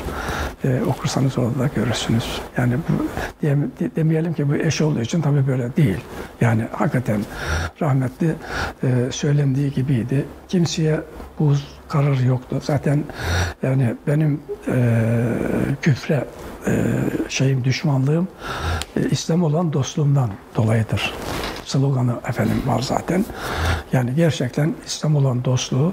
[0.65, 2.41] E, okursanız orada da görürsünüz.
[2.57, 3.07] Yani bu
[3.43, 3.57] diye,
[3.97, 6.01] demeyelim ki bu eş olduğu için tabii böyle değil.
[6.41, 7.21] Yani hakikaten
[7.83, 8.35] rahmetli
[8.83, 10.25] e, söylendiği gibiydi.
[10.49, 11.01] Kimseye
[11.39, 11.55] bu
[11.89, 12.61] karar yoktu.
[12.63, 13.05] Zaten
[13.63, 14.95] yani benim e,
[15.83, 16.25] küfre
[17.29, 18.29] şeyim düşmanlığım
[18.97, 21.15] e, İslam olan dostluğumdan dolayıdır.
[21.65, 23.25] Sloganı efendim var zaten.
[23.93, 25.93] Yani gerçekten İslam olan dostluğu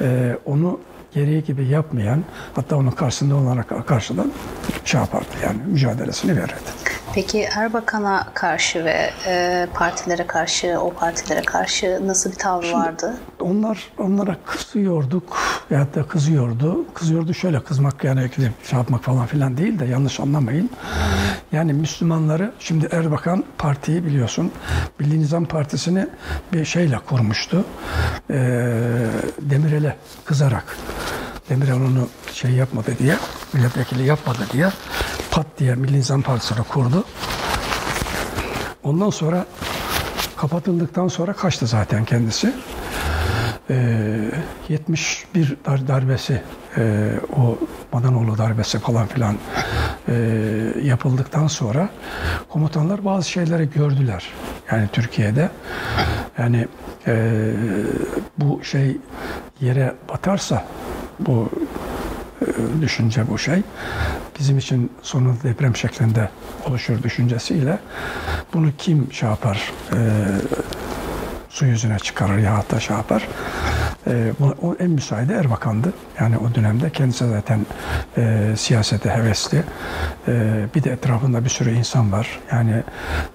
[0.00, 0.80] e, onu
[1.14, 4.32] gereği gibi yapmayan hatta onun karşısında olarak karşıdan
[4.84, 6.70] şey yapardı yani mücadelesini verirdi.
[7.14, 13.14] Peki Erbakan'a karşı ve e, partilere karşı, o partilere karşı nasıl bir tavrı vardı?
[13.40, 15.38] Onlar onlara kızıyorduk
[15.70, 16.84] veyahut da kızıyordu.
[16.94, 18.30] Kızıyordu şöyle kızmak yani
[18.70, 20.70] şey yapmak falan filan değil de yanlış anlamayın.
[21.52, 24.52] Yani Müslümanları şimdi Erbakan partiyi biliyorsun
[24.98, 26.06] Milli Nizam Partisi'ni
[26.52, 27.64] bir şeyle kurmuştu.
[28.30, 28.34] E,
[29.40, 30.76] Demirel'e kızarak.
[31.52, 33.16] Demirel onu şey yapmadı diye,
[33.52, 34.70] milletvekili yapmadı diye
[35.30, 37.04] pat diye Milli Nizam Partisi'ni kurdu.
[38.82, 39.46] Ondan sonra
[40.36, 42.54] kapatıldıktan sonra kaçtı zaten kendisi.
[43.70, 44.30] Ee,
[44.68, 46.42] 71 dar darbesi
[46.76, 47.58] e, o
[47.92, 49.36] Madanoğlu darbesi falan filan
[50.08, 50.14] e,
[50.82, 51.88] yapıldıktan sonra
[52.48, 54.28] komutanlar bazı şeyleri gördüler.
[54.70, 55.50] Yani Türkiye'de
[56.38, 56.68] yani
[57.06, 57.32] e,
[58.38, 58.96] bu şey
[59.60, 60.64] yere batarsa
[61.26, 61.50] bu
[62.42, 63.62] e, düşünce bu şey.
[64.38, 66.28] Bizim için sonu deprem şeklinde
[66.66, 67.78] oluşur düşüncesiyle
[68.54, 69.98] bunu kim şey yapar e,
[71.48, 73.28] su yüzüne çıkarır ya da şey yapar
[74.06, 74.32] e,
[74.62, 75.92] o en müsaade Erbakan'dı.
[76.20, 77.66] Yani o dönemde kendisi zaten
[78.16, 79.62] e, siyasete hevesli.
[80.28, 82.40] E, bir de etrafında bir sürü insan var.
[82.52, 82.82] Yani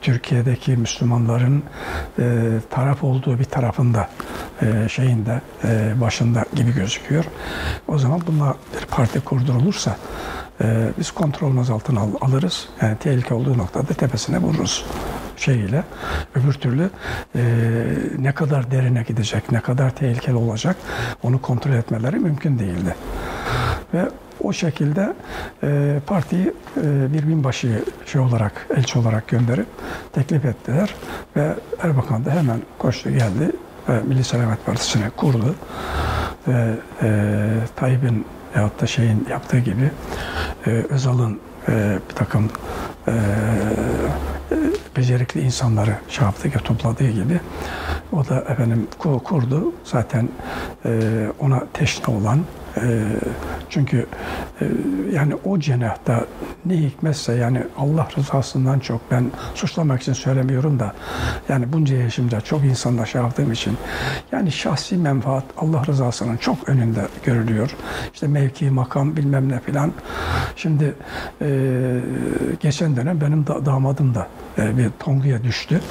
[0.01, 1.63] Türkiye'deki Müslümanların
[2.19, 2.23] e,
[2.69, 4.09] taraf olduğu bir tarafında
[4.61, 7.25] e, şeyinde e, başında gibi gözüküyor.
[7.87, 9.97] O zaman bununla bir parti kurdurulursa
[10.61, 12.69] e, biz kontrolümüz altına al, alırız.
[12.81, 14.85] Yani tehlike olduğu noktada tepesine vururuz
[15.37, 15.83] şeyiyle.
[16.35, 16.89] Öbür türlü
[17.35, 17.41] e,
[18.19, 20.75] ne kadar derine gidecek, ne kadar tehlikeli olacak
[21.23, 22.95] onu kontrol etmeleri mümkün değildi.
[23.93, 24.09] Ve
[24.43, 25.13] o şekilde
[25.63, 29.67] e, partiyi e, bir binbaşı şey olarak, elçi olarak gönderip
[30.13, 30.95] teklif ettiler.
[31.35, 33.51] Ve Erbakan da hemen koştu geldi
[33.89, 35.55] ve Milli Selamet Partisi'ni kurdu.
[36.47, 37.09] Ve e,
[37.75, 38.25] Tayyip'in
[38.55, 39.91] veyahut da şeyin yaptığı gibi
[40.67, 42.49] e, Özal'ın e, bir takım
[43.07, 43.13] e,
[44.97, 47.39] becerikli insanları şey gibi, topladığı gibi
[48.11, 48.87] o da efendim
[49.23, 49.73] kurdu.
[49.83, 50.29] Zaten
[50.85, 50.91] e,
[51.39, 52.39] ona teşne olan
[52.77, 53.03] e,
[53.69, 54.05] çünkü
[54.61, 54.65] e,
[55.13, 56.25] yani o cenahta
[56.65, 60.93] ne hikmetse yani Allah rızasından çok ben suçlamak için söylemiyorum da
[61.49, 63.77] yani bunca yaşımda çok insanla şey yaptığım için
[64.31, 67.75] yani şahsi menfaat Allah rızasının çok önünde görülüyor.
[68.13, 69.91] İşte mevki, makam bilmem ne filan.
[70.55, 70.95] Şimdi
[72.59, 74.27] geçen dönem benim da, damadım da
[74.57, 75.81] bir tonguya düştü.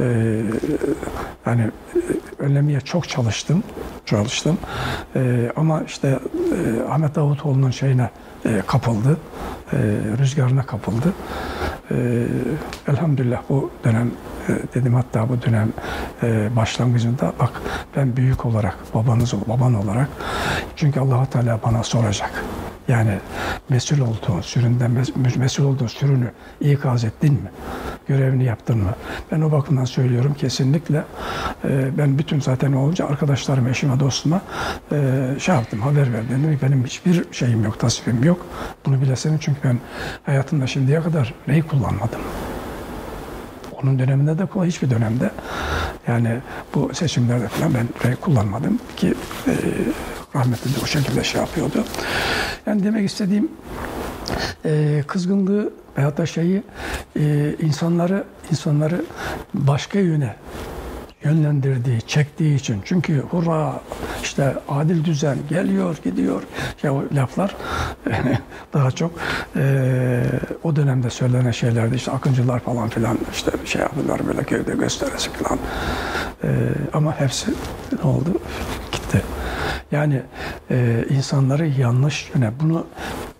[0.00, 0.04] E,
[1.46, 2.00] yani e,
[2.38, 3.62] önlemeye çok çalıştım.
[4.06, 4.58] Çalıştım.
[5.16, 8.10] E, ama işte e, Ahmet Davutoğlu'nun şeyine
[8.44, 9.18] e, kapıldı.
[9.72, 9.76] E,
[10.18, 11.12] rüzgarına kapıldı.
[11.90, 12.26] E,
[12.88, 14.10] elhamdülillah bu dönem
[14.48, 15.72] e, dedim hatta bu dönem
[16.22, 17.62] e, başlangıcında bak
[17.96, 20.08] ben büyük olarak babanız baban olarak
[20.76, 22.44] çünkü allah Teala bana soracak.
[22.88, 23.18] Yani
[23.68, 24.90] mesul olduğun, süründen
[25.36, 26.30] mesul olduğun sürünü
[26.60, 27.50] ikaz ettin mi?
[28.08, 28.94] Görevini yaptın mı?
[29.32, 31.04] Ben o bakımdan söylüyorum kesinlikle.
[31.64, 34.40] E, ben bütün zaten olunca arkadaşlarım, eşime, dostuma
[34.92, 36.58] e, şey yaptım, haber verdim.
[36.62, 38.46] Benim hiçbir şeyim yok, tasvipim yok.
[38.86, 39.78] Bunu bilesenin çünkü ben
[40.26, 42.20] hayatımda şimdiye kadar neyi kullanmadım.
[43.82, 45.30] Onun döneminde de hiçbir dönemde
[46.08, 46.40] yani
[46.74, 49.14] bu seçimlerde falan ben rey kullanmadım ki
[49.46, 49.52] e,
[50.34, 51.84] rahmetli de o şekilde şey yapıyordu.
[52.66, 53.48] Yani demek istediğim
[54.64, 56.62] e, kızgınlığı veyahut da şeyi
[57.16, 59.04] e, insanları insanları
[59.54, 60.36] başka yöne
[61.24, 62.82] yönlendirdiği, çektiği için.
[62.84, 63.80] Çünkü hurra
[64.22, 66.42] işte adil düzen geliyor, gidiyor.
[66.82, 67.56] Ya o laflar
[68.72, 69.10] daha çok
[69.56, 70.22] e,
[70.62, 71.94] o dönemde söylenen şeylerdi.
[71.94, 75.58] işte akıncılar falan filan işte şey yapıyorlar böyle köyde gösterisi falan.
[76.44, 76.48] E,
[76.92, 77.50] ama hepsi
[78.02, 78.28] ne oldu?
[78.92, 79.22] Gitti.
[79.92, 80.22] Yani
[80.70, 82.86] e, insanları yanlış yöne bunu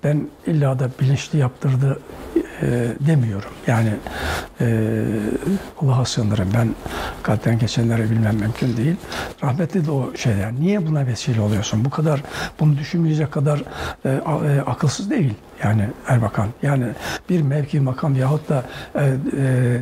[0.05, 2.01] ben illa da bilinçli yaptırdı
[2.63, 3.51] e, demiyorum.
[3.67, 3.91] Yani
[4.61, 4.67] e,
[5.83, 6.49] Allah'a sığınırım.
[6.55, 6.75] Ben
[7.23, 8.97] kalpten geçenleri bilmem mümkün değil.
[9.43, 10.53] Rahmetli de o şeyler.
[10.53, 11.85] Niye buna vesile oluyorsun?
[11.85, 12.23] Bu kadar
[12.61, 13.63] bunu düşünmeyecek kadar
[14.05, 15.35] e, e, akılsız değil.
[15.65, 16.49] Yani Erbakan.
[16.63, 16.87] Yani
[17.29, 19.09] bir mevki makam yahut da e, e,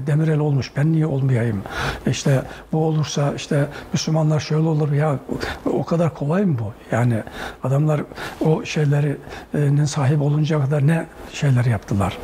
[0.06, 0.72] Demirel olmuş.
[0.76, 1.62] Ben niye olmayayım?
[2.06, 5.18] İşte bu olursa işte Müslümanlar şöyle olur ya
[5.66, 6.72] o kadar kolay mı bu?
[6.92, 7.22] Yani
[7.62, 8.00] adamlar
[8.40, 12.18] o şeylerinin sahip olunca kadar ne şeyler yaptılar?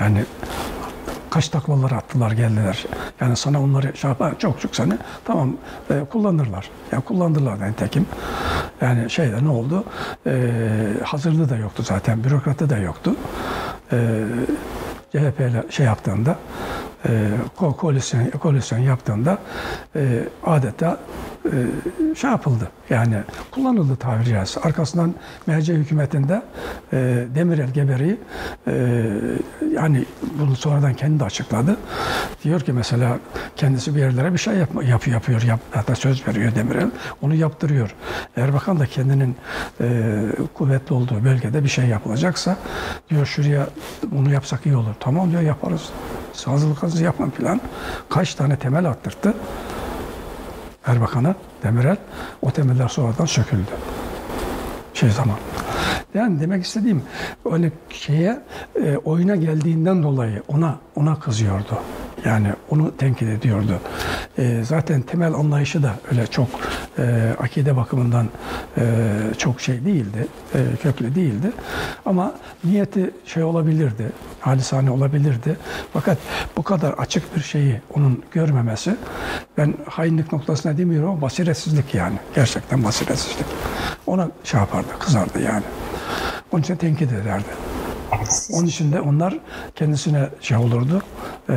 [0.00, 0.24] Yani
[1.30, 2.86] kaç taklalar attılar geldiler.
[3.20, 4.92] Yani sana onları şey yapar, çok çok seni
[5.24, 5.56] tamam
[5.90, 6.70] e, kullanırlar.
[6.92, 8.06] Yani kullandılar yani tekim.
[8.80, 9.84] Yani şeyde ne oldu?
[10.26, 10.50] E,
[11.04, 12.24] hazırlığı da yoktu zaten.
[12.24, 13.16] Bürokratı da yoktu.
[13.92, 14.24] E,
[15.12, 16.36] CHP ile şey yaptığında
[17.06, 19.38] e, koalisyon, koalisyon yaptığında
[19.96, 21.00] e, adeta
[21.44, 22.68] e, şey yapıldı.
[22.90, 23.16] Yani
[23.50, 24.60] kullanıldı tabiri caizse.
[24.60, 25.14] Arkasından
[25.46, 26.42] MC hükümetinde
[26.92, 28.16] e, Demirel Geberi
[28.66, 28.72] e,
[29.72, 30.04] yani
[30.38, 31.76] bunu sonradan kendi de açıkladı.
[32.44, 33.18] Diyor ki mesela
[33.56, 36.90] kendisi bir yerlere bir şey yapma, yapıyor, yapıyor yap, hatta söz veriyor Demirel.
[37.22, 37.94] Onu yaptırıyor.
[38.36, 39.36] Erbakan da kendinin
[39.80, 40.10] e,
[40.54, 42.56] kuvvetli olduğu bölgede bir şey yapılacaksa
[43.10, 43.66] diyor şuraya
[44.06, 44.94] bunu yapsak iyi olur.
[45.00, 45.90] Tamam diyor yaparız.
[46.46, 47.60] Hazırlık yapmam falan.
[48.08, 49.34] Kaç tane temel attırdı.
[50.86, 51.96] Erbakan'a Demirel
[52.42, 53.70] o temeller sonradan söküldü.
[54.94, 55.36] Şey zaman.
[56.14, 57.02] Yani demek istediğim
[57.52, 58.40] öyle şeye
[58.84, 61.78] e, oyuna geldiğinden dolayı ona ona kızıyordu.
[62.24, 63.80] Yani onu tenkit ediyordu.
[64.38, 66.48] E, zaten temel anlayışı da öyle çok
[66.98, 68.28] e, akide bakımından
[68.78, 68.84] e,
[69.38, 71.52] çok şey değildi, e, köklü değildi.
[72.06, 72.34] Ama
[72.64, 75.56] niyeti şey olabilirdi, halisane olabilirdi.
[75.92, 76.18] Fakat
[76.56, 78.96] bu kadar açık bir şeyi onun görmemesi,
[79.58, 82.16] ben hainlik noktasına demiyorum ama basiretsizlik yani.
[82.34, 83.46] Gerçekten basiretsizlik.
[84.06, 85.64] Ona şey yapardı, kızardı yani.
[86.52, 87.48] Onun için tenkit ederdi.
[88.52, 89.38] Onun için de onlar
[89.74, 91.02] kendisine şey olurdu,
[91.50, 91.56] e,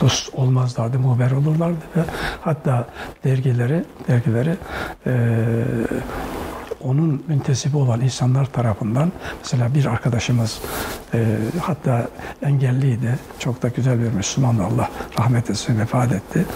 [0.00, 2.00] dost olmazlardı, muhaber olurlardı ve
[2.40, 2.86] hatta
[3.24, 4.56] dergileri, dergileri
[5.06, 5.12] e,
[6.84, 10.60] onun müntesibi olan insanlar tarafından mesela bir arkadaşımız
[11.14, 11.24] e,
[11.60, 12.08] hatta
[12.42, 13.18] engelliydi.
[13.38, 16.46] Çok da güzel bir Müslüman Allah rahmet etsin vefat etti.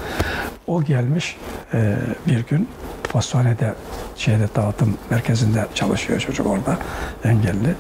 [0.66, 1.36] O gelmiş
[1.74, 1.96] e,
[2.26, 2.68] bir gün
[3.16, 3.74] postanede
[4.16, 6.78] şeyde dağıtım merkezinde çalışıyor çocuk orada
[7.24, 7.74] engelli.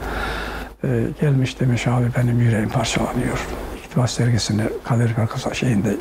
[0.84, 0.88] E,
[1.20, 3.46] gelmiş demiş abi benim yüreğim parçalanıyor.
[3.84, 5.96] İktibas sergisini kalorifer kasa şeyinde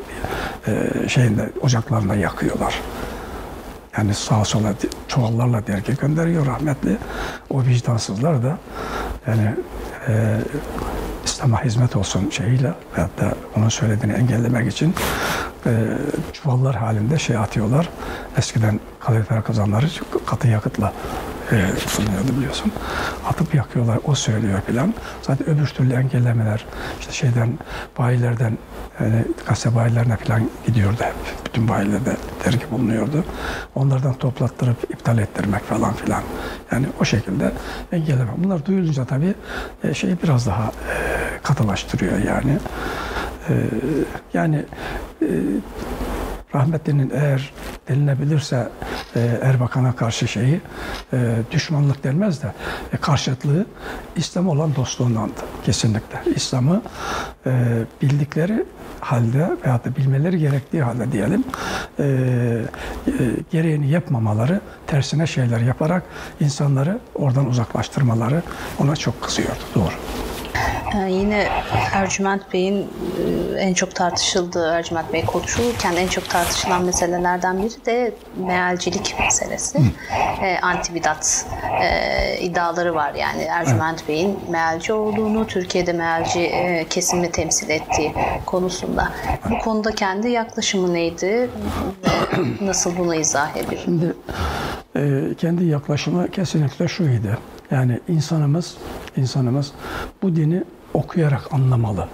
[0.67, 2.81] e, şeyinde ocaklarında yakıyorlar.
[3.97, 4.73] Yani sağa sola
[5.07, 6.97] çuvallarla dergi gönderiyor rahmetli.
[7.49, 8.57] O vicdansızlar da
[9.27, 9.55] yani
[10.07, 10.37] e,
[11.25, 14.95] İslam'a hizmet olsun şeyiyle veyahut da onun söylediğini engellemek için
[15.65, 15.71] e,
[16.33, 17.89] çuvallar halinde şey atıyorlar.
[18.37, 19.85] Eskiden kalorifer kazanları
[20.25, 20.93] katı yakıtla
[21.51, 22.71] e, biliyorsun.
[23.27, 24.93] Atıp yakıyorlar, o söylüyor filan.
[25.21, 26.65] Zaten öbür türlü engellemeler,
[26.99, 27.59] işte şeyden,
[27.97, 28.57] bayilerden,
[28.99, 31.13] yani gazete bayilerine falan gidiyordu hep.
[31.45, 33.23] Bütün bayilerde dergi bulunuyordu.
[33.75, 36.23] Onlardan toplattırıp iptal ettirmek falan filan.
[36.71, 37.51] Yani o şekilde
[37.91, 38.31] engelleme.
[38.37, 39.33] Bunlar duyulunca tabii
[39.83, 40.97] e, şeyi biraz daha e,
[41.43, 42.57] katılaştırıyor yani.
[43.49, 43.53] E,
[44.33, 44.65] yani
[45.21, 45.27] e,
[46.55, 47.53] rahmetlinin eğer
[47.89, 48.69] denilebilirse
[49.15, 50.61] e, Erbakan'a karşı şeyi
[51.13, 52.47] e, düşmanlık denmez de
[52.93, 53.65] e, karşıtlığı
[54.15, 56.21] İslam olan dostluğundandı kesinlikle.
[56.35, 56.81] İslam'ı
[57.45, 57.51] e,
[58.01, 58.65] bildikleri
[58.99, 61.43] halde veya da bilmeleri gerektiği halde diyelim
[61.99, 63.11] e, e,
[63.51, 66.03] gereğini yapmamaları tersine şeyler yaparak
[66.39, 68.41] insanları oradan uzaklaştırmaları
[68.79, 69.59] ona çok kızıyordu.
[69.75, 70.24] Doğru.
[70.95, 71.47] Ee, yine
[71.93, 72.77] Ercüment Bey'in
[73.55, 79.79] e, en çok tartışıldığı, Ercüment Bey konuşulurken en çok tartışılan meselelerden biri de mealcilik meselesi.
[80.41, 81.45] E, antibidat
[81.81, 84.07] e, iddiaları var yani Ercüment.
[84.07, 88.13] Bey'in mealci olduğunu, Türkiye'de mealci e, kesimi temsil ettiği
[88.45, 89.11] konusunda.
[89.49, 91.49] Bu konuda kendi yaklaşımı neydi
[92.61, 93.81] nasıl bunu izah ediyor?
[93.85, 94.13] Şimdi
[94.95, 97.37] e, kendi yaklaşımı kesinlikle şuydu.
[97.71, 98.77] Yani insanımız
[99.17, 99.71] insanımız
[100.21, 100.63] bu dini
[100.95, 102.07] okuyarak anlamalı.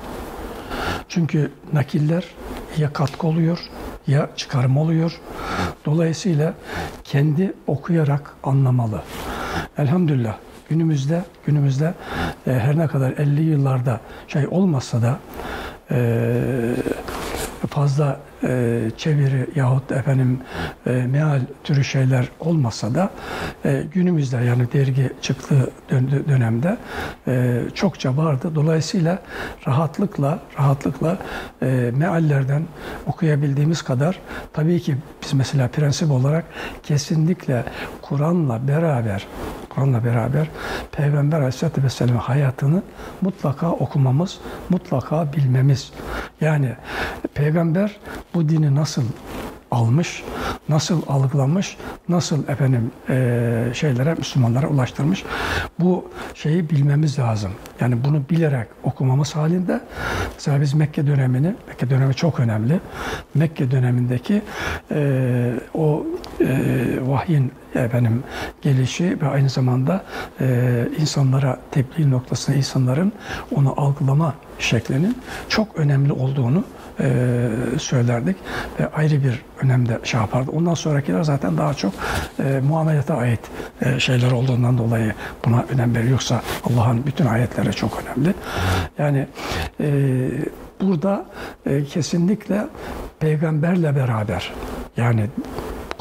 [1.10, 2.26] Çünkü nakiller
[2.78, 3.60] ya katkı oluyor
[4.08, 5.20] ya çıkarım oluyor.
[5.86, 6.54] Dolayısıyla
[7.04, 9.02] kendi okuyarak anlamalı.
[9.78, 10.38] Elhamdülillah
[10.70, 11.94] günümüzde günümüzde
[12.48, 15.20] e, her ne kadar 50 yıllarda şey olmasa da
[15.92, 16.26] e,
[17.70, 20.40] fazla e, çeviri yahut efendim
[20.88, 23.10] e, meal türü şeyler olmasa da
[23.66, 25.70] e, günümüzde yani dergi çıktığı
[26.28, 26.78] dönemde
[27.28, 28.52] e, çokça vardı.
[28.56, 29.20] Dolayısıyla
[29.68, 31.18] rahatlıkla rahatlıkla
[31.62, 32.64] e, meallerden
[33.08, 34.20] okuyabildiğimiz kadar
[34.54, 36.46] tabii ki biz mesela prensip olarak
[36.84, 37.64] kesinlikle
[38.02, 39.28] Kur'an'la beraber
[39.76, 40.48] Kur'an'la beraber
[40.92, 42.84] Peygamber Aleyhisselatü Vesselam'ın hayatını
[43.22, 44.40] mutlaka okumamız,
[44.70, 45.92] mutlaka bilmemiz.
[46.42, 46.76] Yani
[47.34, 48.00] Peygamber
[48.34, 49.04] bu dini nasıl
[49.72, 50.24] almış,
[50.70, 51.78] nasıl algılamış,
[52.10, 55.24] nasıl efendim e, şeylere Müslümanlara ulaştırmış.
[55.80, 57.52] Bu şeyi bilmemiz lazım.
[57.80, 59.82] Yani bunu bilerek okumamız halinde
[60.34, 62.80] mesela biz Mekke dönemini, Mekke dönemi çok önemli.
[63.36, 64.42] Mekke dönemindeki
[64.92, 66.06] e, o
[66.42, 66.58] e,
[67.02, 68.24] vahyin efendim
[68.62, 70.04] gelişi ve aynı zamanda
[70.42, 73.14] e, insanlara tebliğ noktasında insanların
[73.56, 75.18] onu algılama şeklinin
[75.50, 76.64] çok önemli olduğunu
[77.00, 78.36] e, söylerdik
[78.80, 80.52] ve ayrı bir önemde şey yapardı.
[80.52, 81.94] Ondan sonrakiler zaten daha çok
[82.40, 83.40] e, muamelete ait
[83.82, 85.14] e, şeyler olduğundan dolayı
[85.46, 86.12] buna önem veriyor.
[86.12, 88.34] Yoksa Allah'ın bütün ayetleri çok önemli.
[88.98, 89.28] Yani
[89.80, 89.90] e,
[90.82, 91.26] burada
[91.66, 92.68] e, kesinlikle
[93.20, 94.54] peygamberle beraber
[94.98, 95.26] yani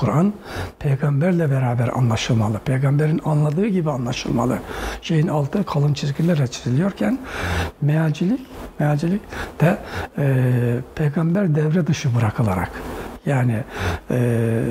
[0.01, 0.33] Kur'an
[0.79, 2.59] peygamberle beraber anlaşılmalı.
[2.59, 4.59] Peygamberin anladığı gibi anlaşılmalı.
[5.03, 7.19] Şeyin altı kalın çizgilerle çiziliyorken
[7.81, 8.41] mealcilik,
[8.79, 9.21] mealcilik
[9.61, 9.79] de
[10.19, 10.35] e,
[10.95, 12.71] peygamber devre dışı bırakılarak
[13.27, 13.65] yani
[14.11, 14.63] e,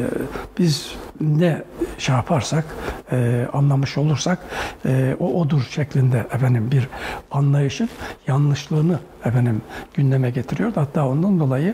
[0.57, 1.63] biz ne
[1.97, 2.65] şey yaparsak,
[3.11, 4.39] e, anlamış olursak
[4.85, 6.87] e, o odur şeklinde efendim bir
[7.31, 7.89] anlayışın
[8.27, 9.61] yanlışlığını efendim
[9.93, 10.71] gündeme getiriyor.
[10.75, 11.73] Hatta ondan dolayı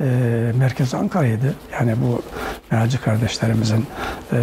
[0.00, 1.54] e, merkez Ankara'ydı.
[1.72, 2.22] Yani bu
[2.70, 3.86] mealci kardeşlerimizin
[4.32, 4.38] e,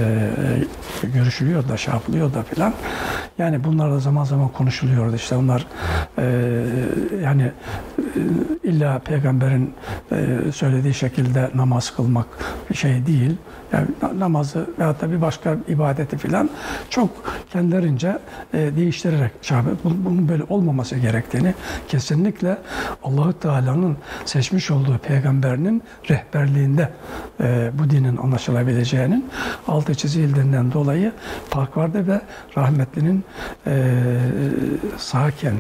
[1.04, 2.74] görüşülüyor da şey yapılıyor da filan.
[3.38, 5.16] Yani bunlar da zaman zaman konuşuluyordu.
[5.16, 5.68] İşte onlar
[6.18, 6.24] e,
[7.24, 7.52] yani
[7.98, 8.02] e,
[8.64, 9.74] illa peygamberin
[10.12, 12.28] e, söylediği şekilde namaz kılmak
[12.74, 13.38] şey değil.
[13.74, 13.88] Yani
[14.20, 16.50] namazı veya da bir başka ibadeti filan
[16.90, 17.10] çok
[17.54, 18.20] kendilerince
[18.54, 21.54] e, değiştirerek şabe bunun böyle olmaması gerektiğini
[21.88, 22.58] kesinlikle
[23.04, 26.90] Allahü Teala'nın seçmiş olduğu peygamberinin rehberliğinde
[27.42, 29.30] e, bu dinin anlaşılabileceğinin
[29.68, 31.12] altı çizildiğinden dolayı
[31.50, 32.22] fark vardı ve
[32.58, 33.24] rahmetlinin
[33.68, 33.94] e,
[34.98, 35.56] sağken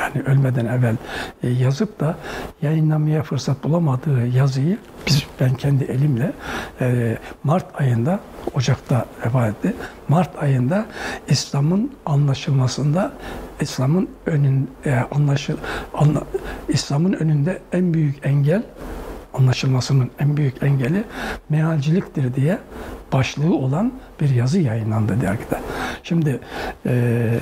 [0.00, 0.96] yani ölmeden evvel
[1.42, 2.16] e, yazıp da
[2.62, 6.32] yayınlamaya fırsat bulamadığı yazıyı biz ben kendi elimle
[6.80, 8.20] e, Mart ayında
[8.54, 9.74] Ocak'ta vefat etti.
[10.08, 10.86] Mart ayında
[11.28, 13.12] İslam'ın anlaşılmasında
[13.60, 15.56] İslam'ın önün e, anlaşıl
[15.94, 16.22] anla,
[16.68, 18.62] İslam'ın önünde en büyük engel
[19.34, 21.04] anlaşılmasının en büyük engeli
[21.48, 22.58] mealciliktir diye
[23.12, 25.60] başlığı olan bir yazı yayınlandı dergide.
[26.02, 26.40] Şimdi
[26.86, 27.38] e,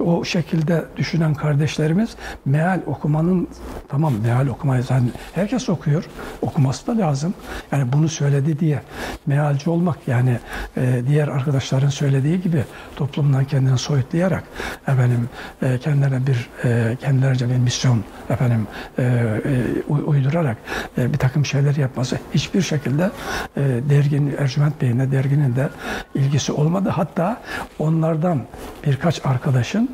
[0.00, 3.48] o şekilde düşünen kardeşlerimiz meal okumanın
[3.88, 6.04] tamam meal okumayı yani herkes okuyor.
[6.42, 7.34] Okuması da lazım.
[7.72, 8.82] Yani bunu söyledi diye
[9.26, 10.38] mealci olmak yani
[10.76, 12.64] e, diğer arkadaşların söylediği gibi
[12.96, 14.44] toplumdan kendini soyutlayarak
[14.82, 15.28] efendim
[15.62, 18.66] e, kendilerine bir e, kendilerince bir misyon efendim
[18.98, 20.56] e, e, uydurarak
[20.98, 23.10] e, bir takım şeyler yapması hiçbir şekilde
[23.56, 23.60] e,
[23.90, 25.68] derginin Ercüment Bey'in de derginin de
[26.14, 26.88] ilgisi olmadı.
[26.88, 27.40] Hatta
[27.78, 28.42] onlardan
[28.86, 29.90] birkaç arkadaşın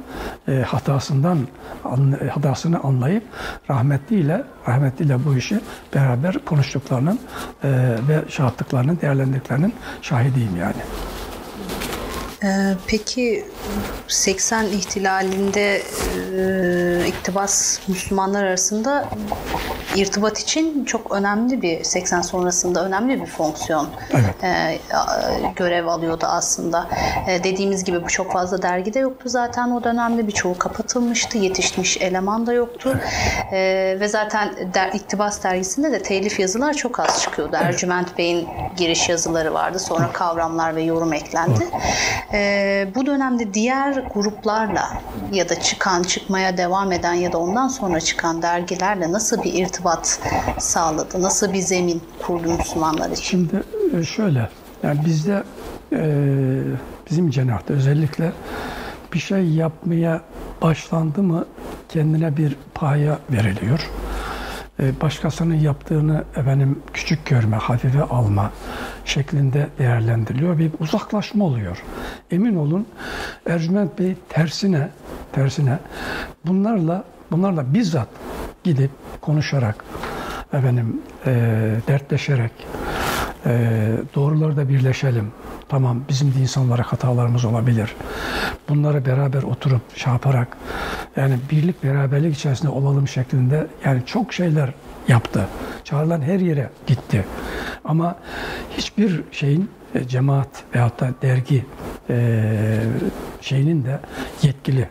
[0.48, 1.38] e, hatasından
[1.84, 3.22] an, hatasını anlayıp
[3.70, 5.60] rahmetliyle rahmetliyle bu işi
[5.94, 7.20] beraber konuştuklarının
[7.64, 7.68] e,
[8.08, 10.82] ve şey yaptıklarının değerlendirdiklerinin şahidiyim yani.
[12.44, 13.44] Ee, peki
[14.08, 15.82] 80 ihtilalinde
[16.36, 19.08] e, iktibas Müslümanlar arasında
[19.94, 24.44] irtibat için çok önemli bir 80 sonrasında önemli bir fonksiyon evet.
[24.44, 24.78] e,
[25.56, 26.88] görev alıyordu aslında.
[27.28, 31.38] E, dediğimiz gibi bu çok fazla dergi de yoktu zaten o dönemde birçoğu kapatılmıştı.
[31.38, 33.00] Yetişmiş eleman da yoktu.
[33.52, 37.56] E, ve zaten der, iktibas dergisinde de telif yazılar çok az çıkıyordu.
[37.56, 39.78] Ercüment Bey'in giriş yazıları vardı.
[39.78, 41.66] Sonra kavramlar ve yorum eklendi.
[42.32, 45.02] E, bu dönemde diğer gruplarla
[45.32, 50.20] ya da çıkan, çıkmaya devam eden ya da ondan sonra çıkan dergilerle nasıl bir irtibat
[50.58, 51.22] sağladı?
[51.22, 53.22] Nasıl bir zemin kurdu Müslümanlar için?
[53.22, 53.62] Şimdi
[54.00, 54.48] e, şöyle,
[54.82, 55.42] yani bizde
[55.92, 56.02] e,
[57.10, 58.32] bizim cenahta özellikle
[59.12, 60.20] bir şey yapmaya
[60.62, 61.46] başlandı mı
[61.88, 63.90] kendine bir paya veriliyor.
[64.80, 68.52] E, başkasının yaptığını efendim küçük görme, hafife alma
[69.04, 70.58] şeklinde değerlendiriliyor.
[70.58, 71.82] Bir uzaklaşma oluyor.
[72.30, 72.86] Emin olun
[73.46, 74.88] Ercüment Bey tersine
[75.32, 75.78] tersine
[76.46, 78.08] bunlarla bunlarla bizzat
[78.64, 79.84] gidip konuşarak
[80.52, 81.32] efendim e,
[81.88, 82.52] dertleşerek
[83.46, 85.32] e, doğruları da birleşelim.
[85.68, 87.94] Tamam bizim de insanlara hatalarımız olabilir.
[88.68, 90.56] Bunları beraber oturup şey yaparak
[91.16, 94.72] yani birlik beraberlik içerisinde olalım şeklinde yani çok şeyler
[95.08, 95.48] yaptı.
[95.84, 97.24] Çağrılan her yere gitti.
[97.84, 98.16] Ama
[98.76, 101.64] hiçbir şeyin e, cemaat veyahut da dergi
[102.10, 102.80] e,
[103.40, 104.00] şeyinin de
[104.42, 104.88] yetkili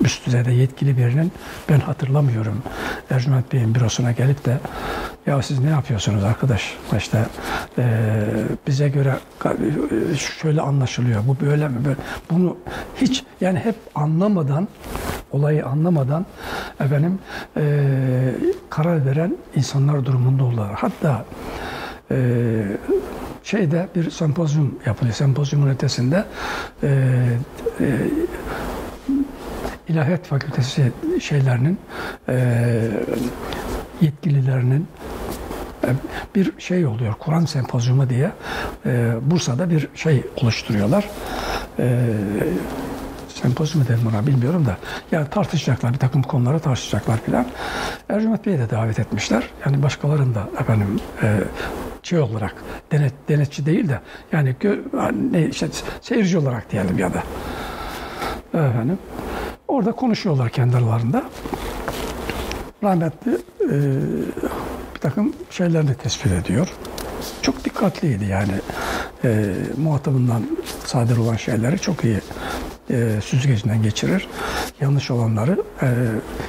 [0.00, 1.32] üst düzeyde yetkili birinin
[1.68, 2.62] ben hatırlamıyorum.
[3.10, 4.58] Ercüment Bey'in bürosuna gelip de
[5.26, 6.76] ya siz ne yapıyorsunuz arkadaş?
[6.96, 7.18] İşte
[7.78, 7.84] e,
[8.66, 9.14] bize göre
[10.40, 11.22] şöyle anlaşılıyor.
[11.26, 11.84] Bu böyle mi?
[11.84, 11.96] Böyle.
[12.30, 12.56] Bunu
[12.96, 14.68] hiç yani hep anlamadan
[15.32, 16.26] olayı anlamadan
[16.80, 17.18] efendim
[17.56, 17.82] e,
[18.70, 20.72] karar veren insanlar durumunda oldular.
[20.74, 21.24] Hatta
[22.10, 22.16] e,
[23.42, 25.14] şeyde bir sempozyum yapılıyor.
[25.14, 26.24] Sempozyumun ötesinde
[26.82, 26.88] e,
[27.80, 27.86] e,
[29.88, 31.78] İlahiyat Fakültesi şeylerinin
[32.28, 32.90] e,
[34.00, 34.88] yetkililerinin
[35.84, 35.88] e,
[36.34, 37.14] bir şey oluyor.
[37.18, 38.30] Kur'an sempozyumu diye
[38.86, 41.08] e, Bursa'da bir şey oluşturuyorlar.
[41.78, 41.98] E,
[43.28, 44.76] sempozyum dedim buna bilmiyorum da
[45.12, 47.46] yani tartışacaklar bir takım konuları tartışacaklar filan.
[48.08, 49.50] Ercüment Bey'i de davet etmişler.
[49.66, 51.40] Yani başkalarını da efendim e,
[52.02, 52.54] şey olarak
[52.92, 54.00] denet, denetçi değil de
[54.32, 54.78] yani gö,
[55.32, 55.68] ne işte
[56.00, 57.22] seyirci olarak diyelim ya da
[58.52, 58.98] efendim
[59.68, 61.24] Orada konuşuyorlar kendi aralarında.
[62.82, 63.70] Rahmetli e,
[64.94, 66.68] bir takım şeylerini tespit ediyor.
[67.42, 68.52] Çok dikkatliydi yani.
[69.24, 70.42] E, muhatabından
[70.84, 72.20] sadir olan şeyleri çok iyi
[72.90, 74.28] e, süzgecinden geçirir.
[74.80, 75.88] Yanlış olanları e,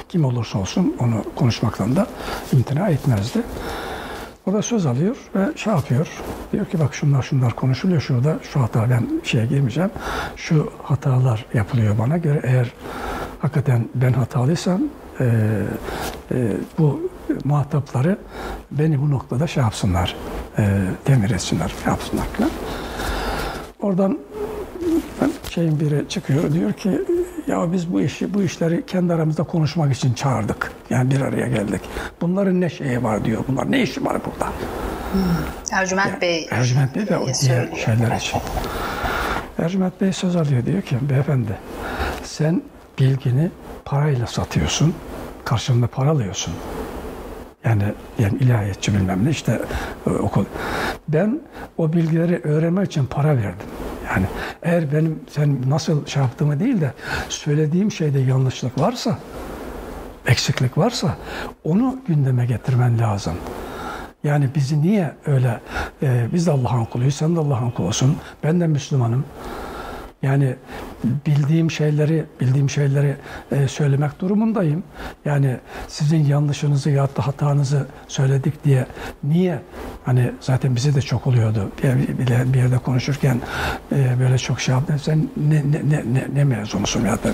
[0.08, 2.06] kim olursa olsun onu konuşmaktan da
[2.52, 3.38] imtina etmezdi.
[4.46, 6.08] O da söz alıyor ve şey yapıyor.
[6.52, 8.38] Diyor ki bak şunlar şunlar konuşuluyor şurada.
[8.52, 9.90] Şu hata ben şeye girmeyeceğim.
[10.36, 12.40] Şu hatalar yapılıyor bana göre.
[12.44, 12.72] Eğer
[13.38, 14.82] hakikaten ben hatalıysam
[15.20, 15.24] e,
[16.30, 17.10] e, bu
[17.44, 18.18] muhatapları
[18.70, 20.16] beni bu noktada şey yapsınlar.
[20.58, 22.50] E, demir etsinler, şey yapsınlar falan.
[23.80, 24.18] Oradan
[25.50, 27.00] şeyin biri çıkıyor diyor ki
[27.46, 30.72] ya biz bu işi bu işleri kendi aramızda konuşmak için çağırdık.
[30.90, 31.80] Yani bir araya geldik.
[32.20, 33.44] Bunların ne şeyi var diyor.
[33.48, 34.46] Bunlar ne işi var burada?
[35.12, 35.22] Hmm.
[35.72, 36.46] Ercüment Bey.
[36.50, 38.40] Ercüment Bey ve o diğer şeyler için.
[39.58, 41.58] Ercüment Bey söz alıyor diyor ki beyefendi
[42.24, 42.62] sen
[42.98, 43.50] bilgini
[43.84, 44.94] parayla satıyorsun.
[45.44, 46.54] Karşılığında para alıyorsun.
[47.66, 47.82] Yani,
[48.18, 49.60] yani ilahiyatçı bilmem ne işte
[50.06, 50.44] e, okul.
[51.08, 51.40] Ben
[51.78, 53.66] o bilgileri öğrenmek için para verdim.
[54.10, 54.26] Yani
[54.62, 56.92] eğer benim sen nasıl şey yaptığımı değil de
[57.28, 59.18] söylediğim şeyde yanlışlık varsa,
[60.26, 61.16] eksiklik varsa
[61.64, 63.34] onu gündeme getirmen lazım.
[64.24, 65.60] Yani bizi niye öyle,
[66.02, 69.24] e, biz de Allah'ın kuluyuz, sen de Allah'ın kulusun, ben de Müslümanım.
[70.22, 70.56] Yani
[71.26, 73.16] bildiğim şeyleri bildiğim şeyleri
[73.52, 74.82] e, söylemek durumundayım.
[75.24, 75.56] Yani
[75.88, 78.86] sizin yanlışınızı ya da hatanızı söyledik diye
[79.24, 79.58] niye
[80.04, 81.70] hani zaten bize de çok oluyordu.
[81.82, 83.40] Bir, bir, yerde konuşurken
[83.92, 84.96] e, böyle çok şey yaptın.
[84.96, 87.28] Sen ne ne ne ne, ne mezunusun ya da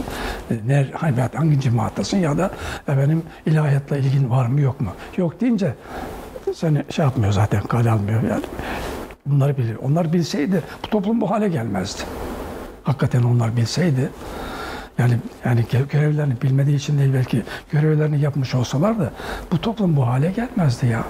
[0.50, 2.50] e, ne hangi, hangi cemaattasın ya da
[2.88, 4.90] efendim ilahiyatla ilgin var mı yok mu?
[5.16, 5.74] Yok deyince
[6.54, 8.44] seni şey yapmıyor zaten kale almıyor yani.
[9.26, 9.76] Bunları bilir.
[9.82, 12.02] Onlar bilseydi bu toplum bu hale gelmezdi.
[12.84, 14.10] Hakikaten onlar bilseydi
[14.98, 19.12] yani yani görevlerini bilmediği için değil belki görevlerini yapmış olsalar da
[19.52, 21.04] bu toplum bu hale gelmezdi ya.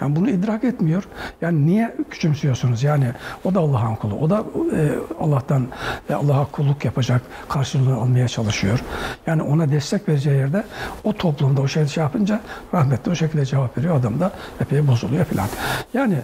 [0.00, 1.04] Yani bunu idrak etmiyor.
[1.40, 2.82] Yani niye küçümsüyorsunuz?
[2.82, 3.06] Yani
[3.44, 4.14] o da Allah'ın kulu.
[4.14, 4.44] O da
[4.76, 4.90] e,
[5.20, 5.66] Allah'tan
[6.10, 8.84] e, Allah'a kulluk yapacak, karşılığını almaya çalışıyor.
[9.26, 10.64] Yani ona destek vereceği yerde
[11.04, 12.40] o toplumda o şey, şey yapınca
[12.74, 13.96] rahmetli o şekilde cevap veriyor.
[13.96, 15.48] Adam da epey bozuluyor falan.
[15.94, 16.16] Yani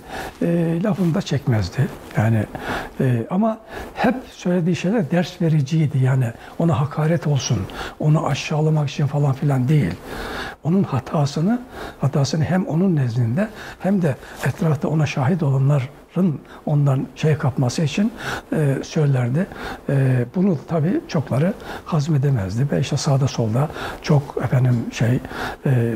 [0.42, 1.88] e, lafını da çekmezdi.
[2.16, 2.46] Yani
[3.00, 3.58] e, ama
[3.94, 5.98] hep söylediği şeyler ders vericiydi.
[5.98, 7.58] Yani ona hakaret olsun,
[8.00, 9.94] onu aşağılamak için falan filan değil.
[10.64, 11.62] Onun hatasını,
[12.00, 13.48] hatasını hem onun nezdinde
[13.78, 15.88] hem de etrafta ona şahit olanlar
[16.66, 18.12] ondan şey kapması için
[18.52, 19.46] e, söylerdi.
[19.88, 21.54] E, bunu tabii çokları
[21.84, 23.68] hazmedemezdi ve işte sağda solda
[24.02, 25.20] çok efendim şey
[25.66, 25.92] e,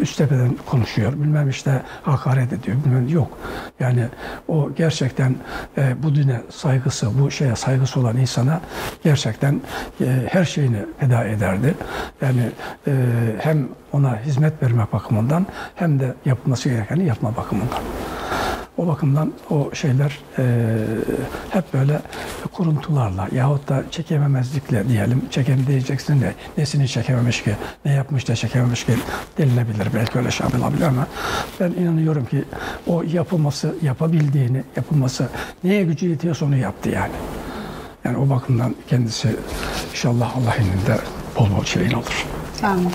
[0.00, 1.12] üst tepeden konuşuyor.
[1.12, 2.76] Bilmem işte hakaret ediyor.
[2.84, 3.38] Bilmem yok.
[3.80, 4.04] Yani
[4.48, 5.36] o gerçekten
[5.78, 8.60] e, bu dine saygısı, bu şeye saygısı olan insana
[9.04, 9.60] gerçekten
[10.00, 11.74] e, her şeyini feda ederdi.
[12.22, 12.50] Yani
[12.86, 12.92] e,
[13.40, 17.78] hem ona hizmet vermek bakımından hem de yapılması gerekeni yapma bakımından.
[18.78, 20.44] O bakımdan o şeyler e,
[21.50, 22.00] hep böyle
[22.52, 25.22] kuruntularla yahut da çekememezlikle diyelim.
[25.30, 28.92] Çekem diyeceksin de nesini çekememiş ki, ne yapmış da çekememiş ki
[29.38, 29.88] denilebilir.
[29.94, 31.06] Belki öyle şey yapılabilir ama
[31.60, 32.44] ben inanıyorum ki
[32.86, 35.28] o yapılması, yapabildiğini, yapılması
[35.64, 37.14] neye gücü yetiyorsa onu yaptı yani.
[38.04, 39.36] Yani o bakımdan kendisi
[39.90, 41.00] inşallah Allah indinde
[41.38, 42.26] bol bol şeyin olur.
[42.60, 42.92] Tamam.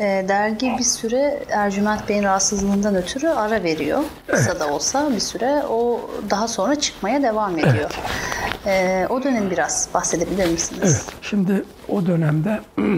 [0.00, 4.02] E, dergi bir süre Ercüment Bey'in rahatsızlığından ötürü ara veriyor.
[4.26, 4.60] Kısa evet.
[4.60, 5.62] da olsa bir süre.
[5.70, 7.90] O daha sonra çıkmaya devam ediyor.
[8.66, 8.66] Evet.
[8.66, 10.82] E, o dönem biraz bahsedebilir misiniz?
[10.82, 11.04] Evet.
[11.22, 12.60] Şimdi o dönemde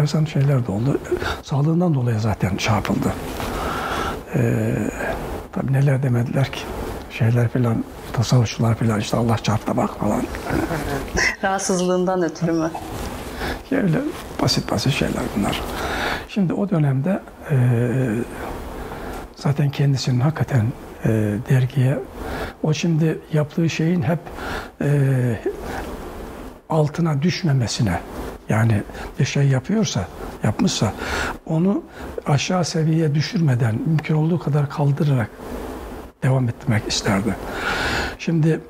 [0.00, 1.00] enteresan şeyler de oldu.
[1.42, 3.12] Sağlığından dolayı zaten yapıldı.
[4.34, 4.74] Ee,
[5.52, 6.60] tabii neler demediler ki.
[7.10, 10.22] Şeyler filan tasavvufçular filan işte Allah çarptı bak falan.
[11.44, 12.70] Rahatsızlığından ötürü mü?
[13.72, 13.98] Öyle
[14.42, 15.60] basit basit şeyler bunlar.
[16.28, 17.20] Şimdi o dönemde
[17.50, 17.56] e,
[19.36, 20.66] zaten kendisinin hakikaten
[21.04, 21.08] e,
[21.50, 21.98] dergiye
[22.62, 24.18] o şimdi yaptığı şeyin hep
[24.80, 24.88] e,
[26.68, 28.00] altına düşmemesine
[28.48, 28.82] yani
[29.18, 30.08] bir şey yapıyorsa,
[30.42, 30.92] yapmışsa
[31.46, 31.82] onu
[32.26, 35.30] aşağı seviyeye düşürmeden mümkün olduğu kadar kaldırarak
[36.22, 37.34] devam etmek isterdi.
[38.18, 38.60] Şimdi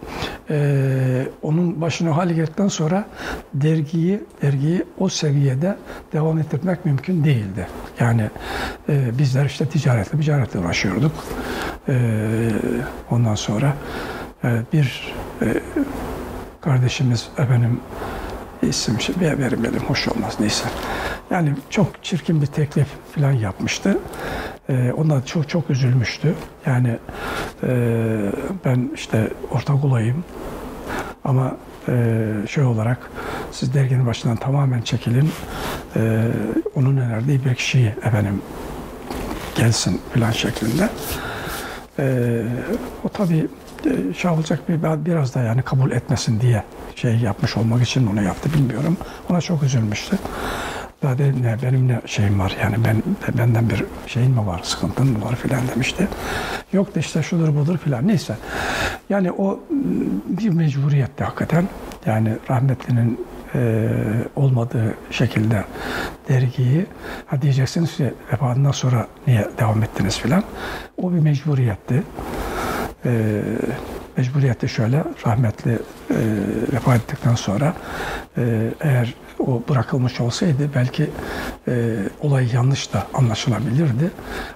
[0.51, 3.05] e, onun başına hal geldikten sonra
[3.55, 5.77] dergiyi dergiyi o seviyede
[6.13, 7.67] devam ettirmek mümkün değildi.
[8.01, 8.31] Yani
[8.89, 11.13] e, bizler işte ticaretle ticaretle uğraşıyorduk.
[11.89, 11.95] E,
[13.11, 13.75] ondan sonra
[14.45, 15.47] e, bir e,
[16.61, 17.81] kardeşimiz efendim
[18.63, 20.65] isim şey, vermeyelim hoş olmaz neyse.
[21.31, 23.99] Yani çok çirkin bir teklif falan yapmıştı.
[24.71, 26.35] Ee, ondan çok çok üzülmüştü.
[26.67, 26.99] Yani
[27.63, 27.69] e,
[28.65, 30.25] ben işte ortak olayım
[31.25, 31.57] ama
[31.89, 33.11] e, şey olarak
[33.53, 35.31] siz derginin başından tamamen çekilin.
[35.97, 36.27] E,
[36.75, 38.43] onun önerdiği bir kişiyi efendim
[39.57, 40.89] gelsin falan şeklinde.
[41.99, 42.43] E,
[43.05, 43.47] o tabii
[43.87, 46.65] e, şey olacak bir biraz da yani kabul etmesin diye
[46.97, 48.97] şey yapmış olmak için onu yaptı bilmiyorum.
[49.31, 50.19] Ona çok üzülmüştü.
[51.03, 53.03] Daha dedim ne benim ne şeyim var yani ben
[53.39, 56.09] benden bir şeyin mi var sıkıntın mı var filan demişti.
[56.73, 58.37] Yok da işte şudur budur filan neyse.
[59.11, 59.61] Yani o
[60.29, 61.69] bir mecburiyetti hakikaten.
[62.07, 63.89] Yani rahmetlinin e,
[64.37, 65.65] olmadığı şekilde
[66.29, 66.87] dergiyi
[67.27, 70.45] ha diyeceksiniz ki vefatından sonra niye devam ettiniz filan.
[71.03, 72.03] O bir mecburiyetti.
[73.05, 73.43] E,
[74.17, 75.79] mecburiyette şöyle rahmetli e,
[76.73, 77.75] vefat ettikten sonra
[78.37, 79.15] e, eğer
[79.47, 81.11] o bırakılmış olsaydı belki
[81.69, 84.11] e, olay yanlış da anlaşılabilirdi.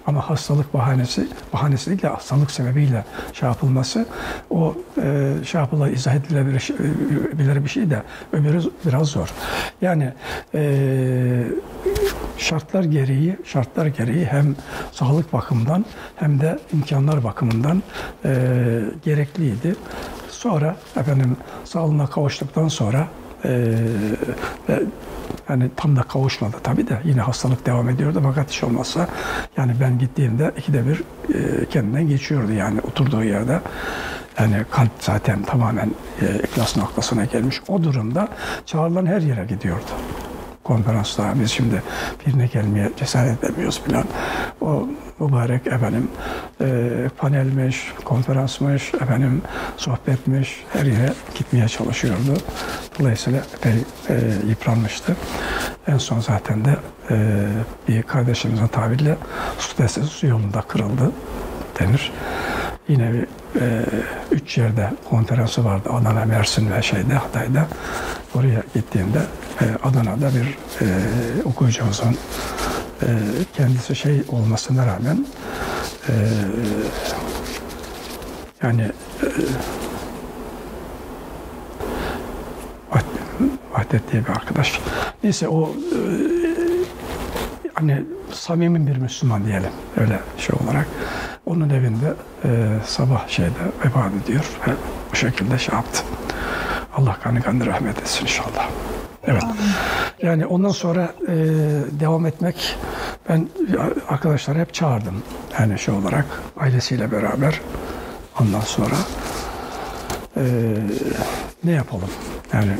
[0.07, 4.07] Ama hastalık bahanesi, bahanesi değil de hastalık sebebiyle şey yapılması
[4.51, 6.71] o e, şey yapıla izah edilebilir
[7.59, 8.03] e, bir şey de
[8.33, 9.29] öbürü biraz zor.
[9.81, 10.13] Yani
[10.55, 11.45] e,
[12.39, 14.57] şartlar gereği şartlar gereği hem
[14.93, 15.85] sağlık bakımından
[16.17, 17.83] hem de imkanlar bakımından
[18.25, 18.35] e,
[19.45, 19.77] gerekliydi.
[20.31, 23.09] Sonra efendim sağlığına kavuştuktan sonra
[24.69, 24.83] ve
[25.49, 29.09] yani tam da kavuşmadı tabii de yine hastalık devam ediyordu fakat hiç olmazsa
[29.57, 31.03] yani ben gittiğimde ikide bir
[31.35, 33.61] e, kendinden geçiyordu yani oturduğu yerde.
[34.41, 35.91] Yani kalp zaten tamamen
[36.23, 37.61] e, iflas noktasına gelmiş.
[37.69, 38.29] O durumda
[38.67, 39.91] çağrılan her yere gidiyordu
[40.65, 41.83] konferanslara biz şimdi
[42.27, 44.05] birine gelmeye cesaret edemiyoruz falan.
[44.61, 44.89] O
[45.19, 46.09] mübarek efendim
[46.61, 46.67] e,
[47.19, 49.43] panelmiş, konferansmış, efendim
[49.77, 52.37] sohbetmiş her yere gitmeye çalışıyordu.
[52.99, 53.73] Dolayısıyla epey
[54.09, 54.15] e,
[54.49, 55.17] yıpranmıştı.
[55.87, 56.77] En son zaten de
[57.11, 57.17] e,
[57.89, 59.17] bir kardeşimizin tabiriyle
[60.03, 61.13] su yolunda kırıldı
[61.81, 62.13] denir.
[62.89, 63.23] Yine bir
[63.61, 63.85] e,
[64.31, 65.89] üç yerde konferansı vardı.
[65.93, 67.67] Adana, Mersin ve şeyde Hatay'da.
[68.35, 69.19] Oraya gittiğimde
[69.61, 70.89] e, Adana'da bir e,
[71.45, 72.17] okuyucumuzun
[73.03, 73.09] e,
[73.57, 75.27] kendisi şey olmasına rağmen
[76.09, 76.13] e,
[78.63, 78.83] yani
[79.23, 79.29] e,
[83.95, 84.81] Vahdet diye bir arkadaş.
[85.25, 85.99] Neyse o e,
[87.75, 90.87] hani samimi bir Müslüman diyelim öyle şey olarak.
[91.47, 92.15] Onun evinde
[92.45, 92.49] e,
[92.87, 93.51] sabah şeyde
[93.85, 94.73] vefat ediyor ve
[95.13, 96.03] bu şekilde şey yaptı.
[96.97, 98.69] Allah kanı kanı rahmet etsin inşallah.
[99.27, 99.43] Evet.
[100.23, 101.35] Yani ondan sonra e,
[102.01, 102.77] devam etmek
[103.29, 103.49] ben
[104.09, 105.23] arkadaşları hep çağırdım.
[105.59, 106.25] Yani şey olarak
[106.57, 107.61] ailesiyle beraber
[108.41, 108.95] ondan sonra
[110.37, 110.43] e,
[111.65, 112.11] ne yapalım?
[112.53, 112.73] Yani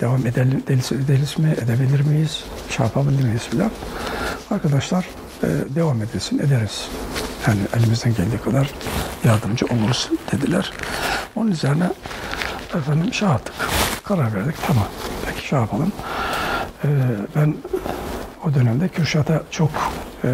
[0.00, 3.70] devam edelim, ederiz mi, edebilir miyiz, şey yapabilir miyiz filan.
[4.50, 5.04] Arkadaşlar
[5.42, 6.88] e, devam edilsin, ederiz.
[7.46, 8.70] Yani elimizden geldiği kadar
[9.24, 10.72] yardımcı oluruz dediler.
[11.36, 11.90] Onun üzerine
[12.74, 13.54] efendim şey yaptık,
[14.04, 14.54] karar verdik.
[14.66, 14.86] Tamam,
[15.26, 15.92] peki şey yapalım.
[16.84, 16.88] E,
[17.36, 17.56] ben
[18.44, 19.70] o dönemde Kürşat'a çok
[20.24, 20.28] e,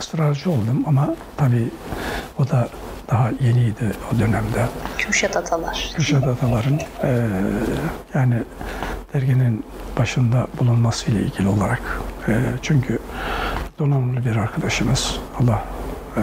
[0.00, 1.70] ısrarcı oldum ama tabii
[2.38, 2.68] o da
[3.10, 4.66] daha yeniydi o dönemde.
[4.98, 5.92] Kürşat Atalar.
[5.96, 7.28] Kürşat Atalar'ın e,
[8.14, 8.42] yani
[9.16, 9.64] derginin
[9.98, 11.82] başında bulunması ile ilgili olarak
[12.28, 12.98] e, çünkü
[13.78, 15.64] donanımlı bir arkadaşımız Allah
[16.16, 16.22] e,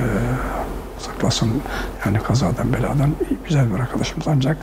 [1.00, 1.62] saklasın
[2.06, 3.16] yani kazadan beladan
[3.46, 4.58] güzel bir arkadaşımız ancak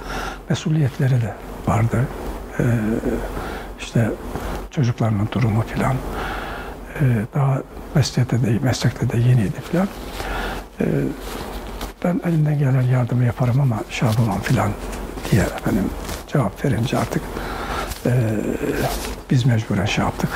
[0.48, 1.34] mesuliyetleri de
[1.66, 2.06] vardı.
[2.58, 2.64] E,
[3.80, 4.10] işte
[4.70, 5.96] çocuklarının durumu filan
[7.34, 7.62] daha
[7.94, 9.88] meslekte de, meslekte de yeniydi filan.
[12.04, 14.08] Ben elimden gelen yardımı yaparım ama şey
[14.42, 14.70] filan
[15.30, 15.84] diye efendim
[16.32, 17.22] cevap verince artık
[18.06, 18.12] e,
[19.30, 20.30] biz mecburen şey yaptık.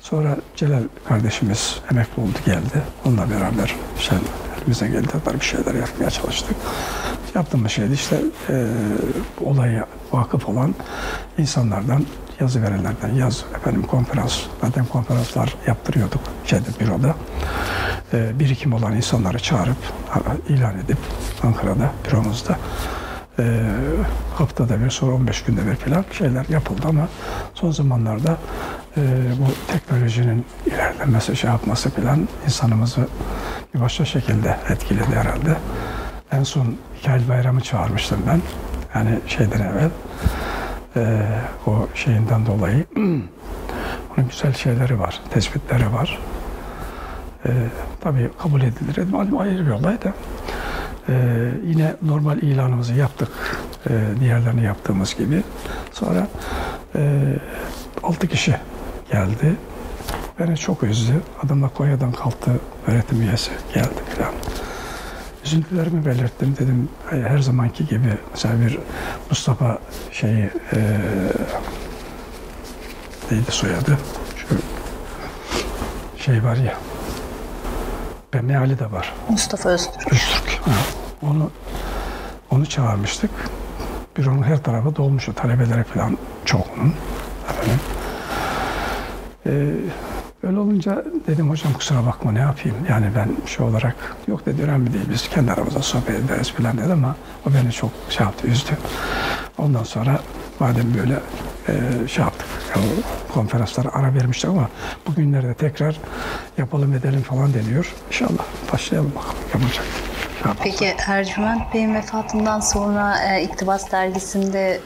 [0.00, 2.82] Sonra Celal kardeşimiz emekli oldu geldi.
[3.04, 4.18] Onunla beraber şey,
[4.58, 6.56] elimizden geldiği kadar bir şeyler yapmaya çalıştık.
[7.34, 8.16] Yaptığımız şeydi işte
[8.50, 8.66] e,
[9.44, 10.74] olaya vakıf olan
[11.38, 12.04] insanlardan
[12.40, 17.14] yazı verenlerden yaz efendim konferans zaten konferanslar yaptırıyorduk şeyde büroda
[18.12, 19.76] e, birikim olan insanları çağırıp
[20.48, 20.98] ilan edip
[21.42, 22.58] Ankara'da büromuzda
[23.38, 23.62] e,
[24.34, 27.08] haftada bir sonra 15 günde bir falan şeyler yapıldı ama
[27.54, 28.38] son zamanlarda
[28.96, 29.00] e,
[29.40, 33.08] bu teknolojinin ilerlemesi şey yapması falan insanımızı
[33.74, 35.56] bir başka şekilde etkiledi herhalde.
[36.32, 38.40] En son Mikail Bayram'ı çağırmıştım ben.
[38.94, 39.90] Yani şeyden evvel
[40.96, 41.26] e,
[41.66, 46.18] o şeyinden dolayı onun güzel şeyleri var, tespitleri var.
[47.46, 47.50] E,
[48.00, 48.98] tabii kabul edilir.
[49.38, 50.12] Ayrı bir olay da.
[51.08, 51.12] E,
[51.66, 53.28] yine normal ilanımızı yaptık.
[53.90, 55.42] E, diğerlerini yaptığımız gibi.
[55.92, 56.26] Sonra
[56.96, 57.22] e,
[58.02, 58.56] 6 kişi
[59.12, 59.56] geldi.
[60.40, 61.12] Beni çok üzdü.
[61.44, 62.50] Adamla Konya'dan kalktı
[62.86, 64.32] öğretim üyesi geldi falan.
[65.44, 66.56] Üzüntülerimi belirttim.
[66.58, 68.78] Dedim her zamanki gibi mesela bir
[69.30, 69.78] Mustafa
[70.12, 70.78] şeyi e,
[73.30, 73.98] neydi soyadı?
[74.36, 74.56] Şu
[76.24, 76.74] şey var ya
[78.34, 79.14] ve meali de var.
[79.28, 80.12] Mustafa Öztürk.
[80.12, 80.60] Öztürk.
[80.64, 80.97] Ha.
[81.22, 81.50] Onu
[82.50, 83.30] onu çağırmıştık.
[84.16, 85.34] Bir onun her tarafı dolmuştu.
[85.34, 86.94] Talebeleri falan çok onun.
[87.50, 87.80] Efendim.
[89.46, 92.76] Ee, öyle olunca dedim hocam kusura bakma ne yapayım.
[92.90, 95.04] Yani ben şey olarak yok dedi önemli değil.
[95.12, 97.16] Biz kendi aramızda sohbet ederiz falan dedi ama
[97.46, 98.70] o beni çok şey yaptı, üzdü.
[99.58, 100.20] Ondan sonra
[100.60, 101.20] madem böyle
[101.68, 102.46] e, şey yaptık.
[102.76, 102.86] Yani
[103.34, 104.68] konferanslara ara vermiştik ama
[105.06, 105.96] bugünlerde tekrar
[106.58, 107.94] yapalım edelim falan deniyor.
[108.08, 109.84] İnşallah başlayalım bakalım yapacak.
[110.62, 114.80] Peki Ercüment Bey'in vefatından sonra e, İktibas dergisinde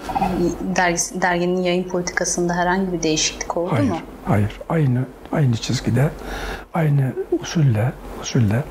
[0.77, 3.97] dergisi, derginin yayın politikasında herhangi bir değişiklik oldu hayır, mu?
[4.25, 4.99] Hayır, aynı
[5.33, 6.11] aynı çizgide,
[6.75, 8.65] aynı usulle usulle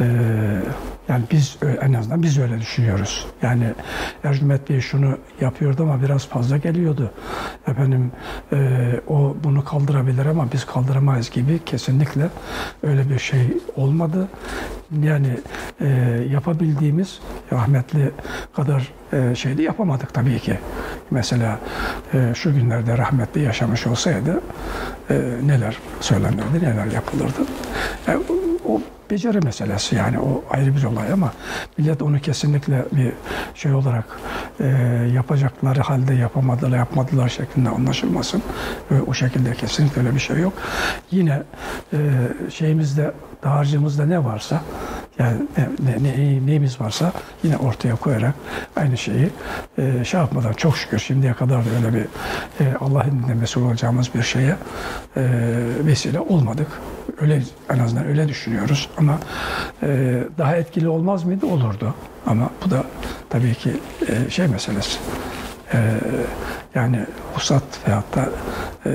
[0.00, 0.04] e,
[1.08, 3.26] yani biz en azından biz öyle düşünüyoruz.
[3.42, 3.66] Yani
[4.24, 7.10] Ercüment Bey şunu yapıyordu ama biraz fazla geliyordu.
[7.68, 8.12] Efendim
[8.52, 8.56] e,
[9.06, 12.28] o bunu kaldırabilir ama biz kaldıramayız gibi kesinlikle
[12.82, 14.28] öyle bir şey olmadı.
[15.02, 15.38] Yani
[15.80, 15.86] e,
[16.30, 17.20] yapabildiğimiz
[17.52, 18.10] rahmetli
[18.56, 20.58] kadar e, şeydi yapamadık tabii ki.
[21.10, 21.58] Mesela
[22.14, 24.40] e, şu günlerde rahmetli yaşamış olsaydı
[25.10, 27.40] e, neler söylenirdi, neler yapılırdı.
[28.06, 28.22] Yani,
[28.68, 28.80] o
[29.10, 31.32] beceri meselesi yani o ayrı bir olay ama
[31.78, 33.12] millet onu kesinlikle bir
[33.54, 34.04] şey olarak
[34.60, 34.66] e,
[35.14, 38.42] yapacakları halde yapamadılar, yapmadılar şeklinde anlaşılmasın.
[38.90, 40.52] Ve o şekilde kesinlikle öyle bir şey yok.
[41.10, 41.42] Yine
[41.92, 41.98] e,
[42.50, 43.12] şeyimizde,
[43.44, 44.62] dağarcığımızda ne varsa
[45.18, 48.34] yani ne, ne, ne, neyimiz varsa yine ortaya koyarak
[48.76, 49.30] aynı şeyi
[49.78, 52.04] e, şey yapmadan çok şükür şimdiye kadar da öyle bir
[52.64, 54.56] e, Allah'ın mesul olacağımız bir şeye
[55.16, 55.22] e,
[55.86, 56.68] vesile olmadık.
[57.20, 59.18] Öyle en azından öyle düşünüyoruz ama
[59.82, 61.46] e, daha etkili olmaz mıydı?
[61.46, 61.94] Olurdu.
[62.26, 62.84] Ama bu da
[63.30, 63.72] tabii ki
[64.08, 64.98] e, şey meselesi.
[65.74, 65.78] E,
[66.74, 67.00] yani
[67.34, 68.28] husat veyahut da
[68.86, 68.90] e,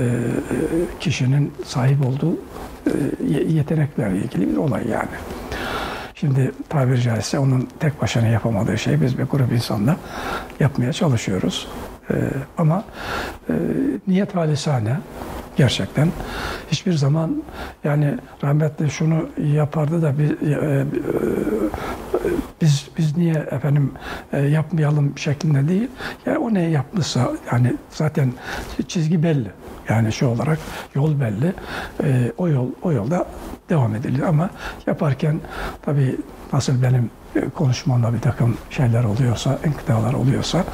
[1.00, 2.36] kişinin sahip olduğu
[2.86, 5.16] e, yeteneklerle ilgili bir olay yani.
[6.14, 9.96] Şimdi tabiri caizse onun tek başına yapamadığı şey biz bir grup insanla
[10.60, 11.68] yapmaya çalışıyoruz.
[12.10, 12.14] Ee,
[12.58, 12.84] ama
[13.48, 13.52] e,
[14.08, 14.96] niyet halisane
[15.60, 16.08] gerçekten
[16.70, 17.42] hiçbir zaman
[17.84, 20.86] yani rahmetli şunu yapardı da biz, e, e,
[22.60, 23.92] biz biz niye efendim
[24.32, 25.88] e, yapmayalım şeklinde değil.
[26.26, 28.32] Yani o ne yapmışsa yani zaten
[28.88, 29.50] çizgi belli.
[29.88, 30.58] Yani şu olarak
[30.94, 31.54] yol belli.
[32.38, 33.26] O yol o yolda
[33.68, 34.50] devam edilir ama
[34.86, 35.40] yaparken
[35.82, 36.16] tabii
[36.52, 37.10] nasıl benim
[37.54, 40.64] konuşmamda bir takım şeyler oluyorsa, enkıdalar oluyorsa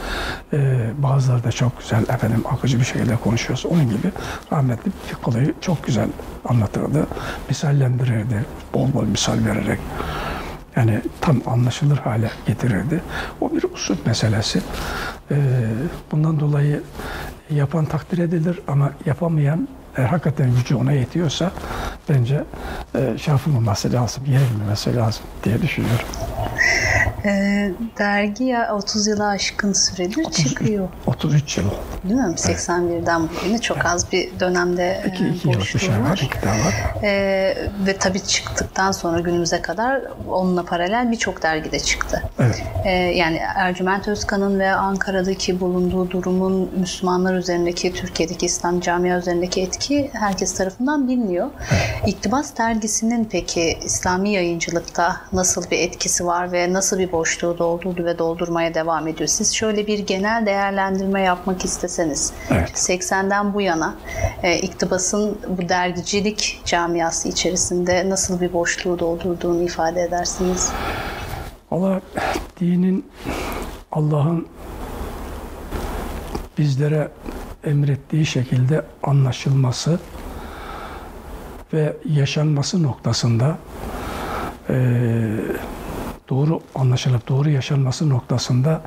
[0.52, 4.12] e, bazıları da çok güzel efendim akıcı bir şekilde konuşuyorsa onun gibi
[4.52, 6.08] rahmetli bir kolayı çok güzel
[6.44, 7.06] anlatırdı.
[7.48, 8.44] Misallendirirdi.
[8.74, 9.78] Bol bol misal vererek
[10.76, 13.02] yani tam anlaşılır hale getirirdi.
[13.40, 14.60] O bir usul meselesi.
[15.30, 15.36] E,
[16.12, 16.82] bundan dolayı
[17.50, 19.68] yapan takdir edilir ama yapamayan
[19.98, 21.50] e, hakikaten gücü ona yetiyorsa
[22.08, 22.44] bence
[22.94, 26.06] e, şey yapılmaması lazım, yenilmemesi lazım diye düşünüyorum.
[27.24, 27.30] E,
[27.98, 30.88] dergi ya 30 yıla aşkın süredir 30, çıkıyor.
[31.06, 31.64] 33 yıl
[32.04, 32.34] Değil mi?
[32.36, 33.30] 81'den evet.
[33.40, 36.20] bugüne çok az bir dönemde iki, e, iki yıllık bir şey var.
[36.22, 37.02] Iki daha var.
[37.02, 37.10] E,
[37.86, 42.22] ve tabii çıktıktan sonra günümüze kadar onunla paralel birçok dergide çıktı.
[42.38, 42.62] Evet.
[42.84, 49.85] E, yani Ercüment Özkan'ın ve Ankara'daki bulunduğu durumun Müslümanlar üzerindeki, Türkiye'deki İslam camia üzerindeki etki
[50.12, 51.50] herkes tarafından biliniyor.
[52.06, 58.18] İktibas dergisinin peki İslami yayıncılıkta nasıl bir etkisi var ve nasıl bir boşluğu doldurdu ve
[58.18, 59.28] doldurmaya devam ediyor?
[59.28, 62.70] Siz şöyle bir genel değerlendirme yapmak isteseniz, evet.
[62.70, 63.94] 80'den bu yana
[64.42, 70.72] e, iktibasın bu dergicilik camiası içerisinde nasıl bir boşluğu doldurduğunu ifade edersiniz?
[71.70, 72.00] Allah
[72.60, 73.04] dinin
[73.92, 74.48] Allah'ın
[76.58, 77.08] bizlere
[77.64, 80.00] emrettiği şekilde anlaşılması
[81.72, 83.58] ve yaşanması noktasında
[84.68, 84.74] e,
[86.28, 88.82] doğru anlaşılıp doğru yaşanması noktasında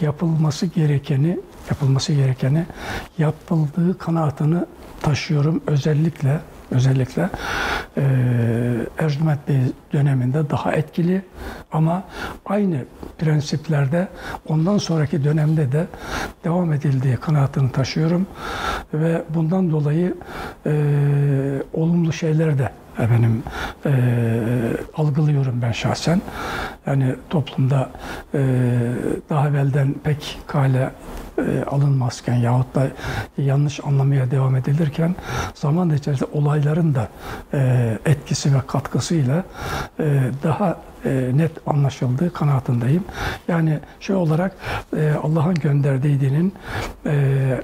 [0.00, 1.40] yapılması gerekeni
[1.70, 2.66] yapılması gerekeni
[3.18, 4.66] yapıldığı kanaatını
[5.02, 5.62] taşıyorum.
[5.66, 6.40] Özellikle
[6.70, 7.30] özellikle
[7.96, 8.02] e,
[8.98, 9.56] Ercüment Bey
[9.92, 11.22] döneminde daha etkili
[11.72, 12.04] ama
[12.46, 12.84] aynı
[13.18, 14.08] prensiplerde
[14.48, 15.86] ondan sonraki dönemde de
[16.44, 18.26] devam edildiği kanaatını taşıyorum
[18.94, 20.14] ve bundan dolayı
[20.66, 20.72] e,
[21.72, 23.42] olumlu şeyler de efendim
[23.86, 23.92] e,
[24.94, 26.22] algılıyorum ben şahsen.
[26.86, 27.90] Yani toplumda
[28.34, 28.38] e,
[29.30, 30.90] daha evvelden pek kale
[31.38, 32.88] e, alınmazken yahut da
[33.38, 35.14] yanlış anlamaya devam edilirken
[35.54, 37.08] zaman içerisinde olayların da
[37.54, 39.44] e, etkisi ve katkısıyla
[40.00, 43.04] e, daha e, net anlaşıldığı kanaatindeyim.
[43.48, 44.56] Yani şey olarak
[44.96, 46.54] e, Allah'ın gönderdiği dinin
[47.06, 47.60] e,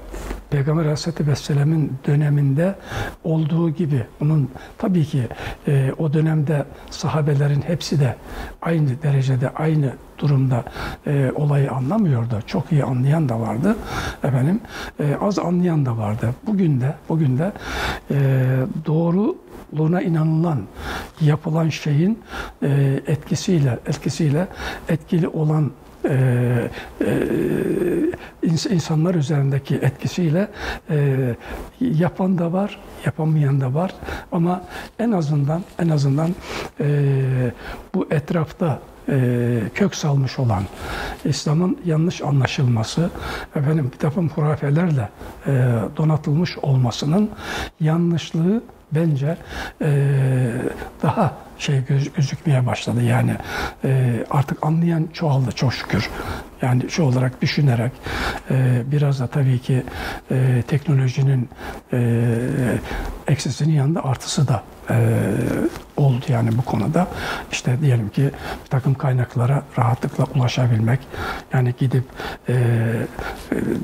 [0.49, 2.75] Peygamber Aleyhisselatü Vesselam'ın döneminde
[3.23, 5.27] olduğu gibi onun tabii ki
[5.67, 8.15] e, o dönemde sahabelerin hepsi de
[8.61, 9.12] aynı derecede
[9.55, 10.63] aynı durumda
[11.07, 12.39] e, olayı anlamıyordu.
[12.47, 13.75] Çok iyi anlayan da vardı.
[14.23, 14.61] Efendim
[14.99, 16.33] e, az anlayan da vardı.
[16.47, 17.51] Bugün de bugün de
[18.11, 18.15] e,
[18.85, 19.43] doğru
[19.73, 20.61] doğruluğuna inanılan
[21.21, 22.19] yapılan şeyin
[22.63, 24.47] e, etkisiyle etkisiyle
[24.89, 25.71] etkili olan
[26.05, 26.69] e,
[27.01, 27.19] e,
[28.43, 30.47] insanlar üzerindeki etkisiyle
[30.89, 31.17] e,
[31.79, 33.93] yapan da var, yapamayan da var.
[34.31, 34.63] Ama
[34.99, 36.35] en azından en azından
[36.79, 37.11] e,
[37.95, 38.79] bu etrafta
[39.75, 40.63] kök salmış olan
[41.25, 43.09] İslam'ın yanlış anlaşılması,
[43.55, 45.09] efendim bir takım hurafelerle
[45.47, 45.51] e,
[45.97, 47.29] donatılmış olmasının
[47.79, 49.37] yanlışlığı bence
[49.81, 50.09] e,
[51.03, 53.03] daha şey göz, gözükmeye başladı.
[53.03, 53.35] Yani
[53.83, 56.09] e, artık anlayan çoğaldı çok şükür.
[56.61, 57.91] Yani şu olarak düşünerek
[58.51, 59.83] e, biraz da tabii ki
[60.31, 61.49] e, teknolojinin
[61.93, 62.29] e,
[63.27, 64.95] eksisinin yanında artısı da e,
[65.97, 67.07] oldu yani bu konuda.
[67.51, 68.21] İşte diyelim ki
[68.65, 70.99] bir takım kaynaklara rahatlıkla ulaşabilmek,
[71.53, 72.03] yani gidip
[72.49, 72.55] e,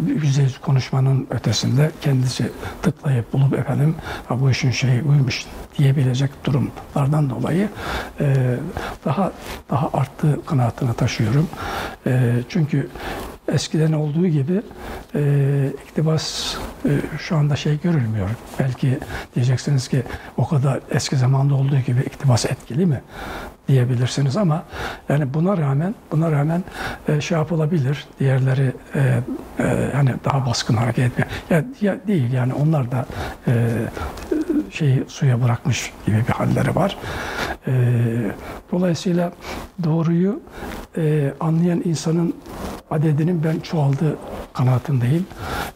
[0.08, 2.52] yüzde yüz konuşmanın ötesinde kendisi
[2.82, 3.96] tıklayıp bulup efendim
[4.30, 5.46] bu işin şeyi buymuş
[5.78, 7.70] diyebilecek durumlardan dolayı
[8.20, 8.36] e,
[9.06, 9.32] daha
[9.70, 11.50] daha arttığı kanaatini taşıyorum.
[12.08, 12.90] E, çünkü
[13.52, 14.62] eskiden olduğu gibi
[15.16, 16.56] e, iktibas
[16.86, 16.90] e,
[17.20, 18.30] şu anda şey görülmüyor.
[18.60, 19.00] Belki
[19.36, 20.04] diyeceksiniz ki
[20.38, 23.02] o kadar eski zamanda olduğu gibi iktibas etkili mi
[23.68, 24.64] diyebilirsiniz ama
[25.10, 26.64] yani buna rağmen buna rağmen
[27.08, 28.08] e, şey yapılabilir.
[28.20, 29.20] Diğerleri e,
[29.60, 31.30] e, hani daha baskın hareket etmiyor.
[31.50, 33.06] Ya, ya değil yani onlar da
[33.48, 33.54] e,
[34.72, 36.98] şeyi suya bırakmış gibi bir halleri var.
[37.68, 37.72] E,
[38.72, 39.32] dolayısıyla
[39.84, 40.42] doğruyu
[40.98, 42.36] e, anlayan insanın
[42.92, 44.18] adedinin ben çoğaldığı
[44.54, 45.26] kanaatindeyim.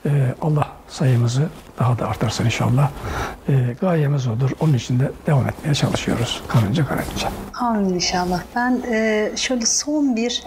[0.05, 0.09] E,
[0.41, 1.49] Allah sayımızı
[1.79, 2.89] daha da artarsın inşallah.
[3.49, 4.51] E, gayemiz odur.
[4.59, 6.41] Onun için de devam etmeye çalışıyoruz.
[6.47, 7.29] Karınca karınca.
[7.59, 8.41] Amin inşallah.
[8.55, 10.43] Ben e, şöyle son bir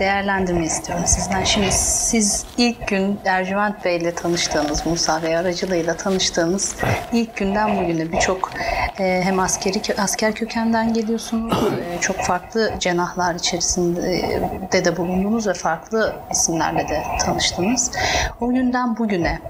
[0.00, 1.44] değerlendirme istiyorum sizden.
[1.44, 6.76] Şimdi siz ilk gün Ercüment Bey ile tanıştığınız, Musa Bey aracılığıyla tanıştığınız
[7.12, 8.50] ilk günden bugüne birçok
[8.98, 11.58] e, hem askeri asker kökenden geliyorsunuz,
[11.96, 17.90] e, çok farklı cenahlar içerisinde de bulundunuz ve farklı isimlerle de tanıştınız.
[18.40, 19.40] O günden bugüne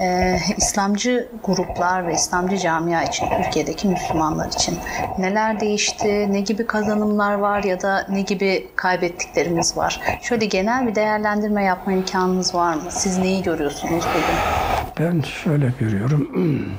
[0.00, 4.78] e, İslamcı gruplar ve İslamcı camia için, Türkiye'deki Müslümanlar için
[5.18, 10.00] neler değişti, ne gibi kazanımlar var ya da ne gibi kaybettiklerimiz var?
[10.22, 12.82] Şöyle genel bir değerlendirme yapma imkanınız var mı?
[12.90, 14.38] Siz neyi görüyorsunuz bugün?
[15.00, 16.30] Ben şöyle görüyorum.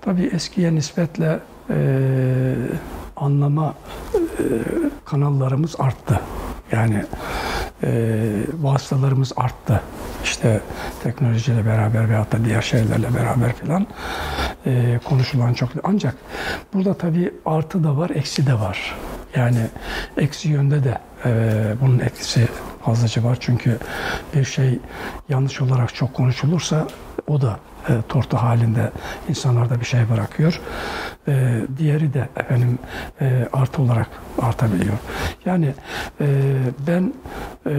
[0.00, 1.38] Tabii eskiye nispetle
[1.70, 1.76] e,
[3.16, 3.74] anlama
[4.14, 4.44] e,
[5.04, 6.20] kanallarımız arttı.
[6.72, 7.04] Yani
[7.82, 7.90] e,
[8.62, 9.80] vasıtalarımız arttı.
[10.28, 10.60] İşte
[11.02, 13.86] teknolojiyle beraber veyahut da diğer şeylerle beraber filan
[14.66, 15.70] e, konuşulan çok.
[15.82, 16.14] Ancak
[16.74, 18.94] burada tabii artı da var, eksi de var.
[19.36, 19.66] Yani
[20.16, 21.30] eksi yönde de e,
[21.80, 22.48] bunun etkisi
[22.84, 23.36] fazlaca var.
[23.40, 23.78] Çünkü
[24.34, 24.78] bir şey
[25.28, 26.86] yanlış olarak çok konuşulursa
[27.26, 28.90] o da e, tortu halinde
[29.28, 30.60] insanlarda bir şey bırakıyor.
[31.28, 32.78] E, diğeri de efendim
[33.20, 34.08] e, artı olarak
[34.42, 34.94] artabiliyor.
[35.44, 35.74] Yani
[36.20, 36.26] e,
[36.86, 37.14] ben
[37.66, 37.72] e,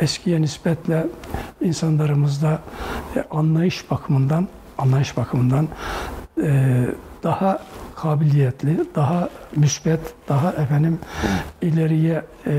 [0.00, 1.06] eskiye nispetle
[1.60, 2.58] insanlarımızda
[3.16, 4.48] e, anlayış bakımından
[4.78, 5.68] anlayış bakımından
[6.42, 6.86] e,
[7.22, 7.58] daha
[8.04, 10.98] kabiliyetli, daha müsbet, daha efendim
[11.62, 12.54] ileriye e,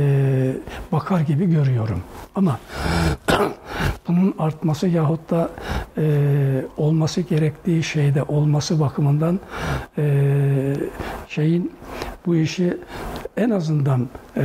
[0.91, 2.03] bakar gibi görüyorum.
[2.35, 2.59] Ama
[4.07, 5.49] bunun artması yahut da
[5.97, 6.05] e,
[6.77, 9.39] olması gerektiği şeyde olması bakımından
[9.97, 10.03] e,
[11.27, 11.71] şeyin
[12.25, 12.77] bu işi
[13.37, 14.43] en azından e,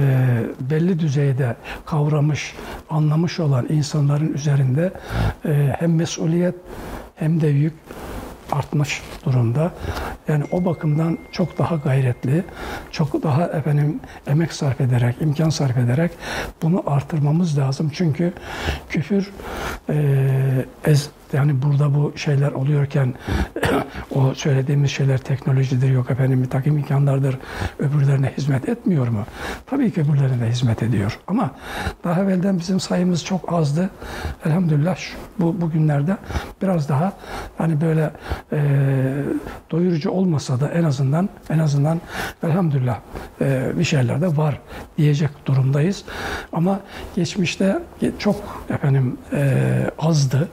[0.61, 1.57] belli düzeyde
[1.87, 2.55] kavramış,
[2.91, 4.93] anlamış olan insanların üzerinde
[5.45, 6.55] e, hem mesuliyet
[7.17, 7.75] hem de yük
[8.53, 9.73] artmış durumda.
[10.29, 12.45] Yani o bakımdan çok daha gayretli,
[12.91, 16.11] çok daha efendim emek sarf ederek, imkan sarf ederek
[16.63, 17.91] bunu artırmamız lazım.
[17.95, 18.33] Çünkü
[18.89, 19.31] küfür
[19.89, 19.95] e,
[20.85, 23.15] ez, yani burada bu şeyler oluyorken
[24.15, 27.39] o söylediğimiz şeyler teknolojidir yok efendim bir takım imkanlardır
[27.79, 29.25] öbürlerine hizmet etmiyor mu?
[29.67, 31.19] Tabii ki öbürlerine hizmet ediyor.
[31.27, 31.51] Ama
[32.05, 33.91] daha evvelden bizim sayımız çok azdı.
[34.47, 34.97] Elhamdülillah
[35.39, 36.17] bu bugünlerde
[36.63, 37.13] biraz daha
[37.59, 38.11] hani böyle
[38.53, 38.59] e,
[39.71, 42.01] doyurucu olmasa da en azından en azından
[42.43, 42.99] elhamdülillah
[43.41, 44.61] e, bir şeyler de var
[44.99, 46.05] diyecek durumdayız.
[46.53, 46.81] Ama
[47.17, 47.83] geçmişte
[48.19, 49.67] çok efendim e,
[49.99, 50.49] azdı.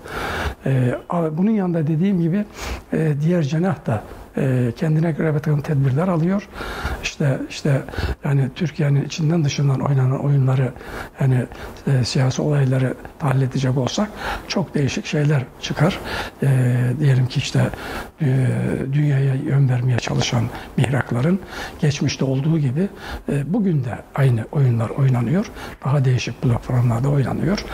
[0.67, 0.95] E,
[1.37, 2.45] bunun yanında dediğim gibi
[2.93, 4.03] e, diğer cenah da
[4.37, 6.49] e, kendine göre bir takım tedbirler alıyor.
[7.03, 7.81] İşte işte
[8.23, 10.71] yani Türkiye'nin içinden dışından oynanan oyunları
[11.21, 11.45] yani
[11.87, 14.09] e, siyasi olayları tahlil edecek olsak
[14.47, 15.99] çok değişik şeyler çıkar.
[16.43, 16.47] E,
[16.99, 17.69] diyelim ki işte
[18.21, 18.47] e,
[18.93, 20.43] dünyaya yön vermeye çalışan
[20.77, 21.39] mihrakların
[21.79, 22.87] geçmişte olduğu gibi
[23.29, 25.51] e, bugün de aynı oyunlar oynanıyor.
[25.85, 27.65] Daha değişik platformlarda oynanıyor.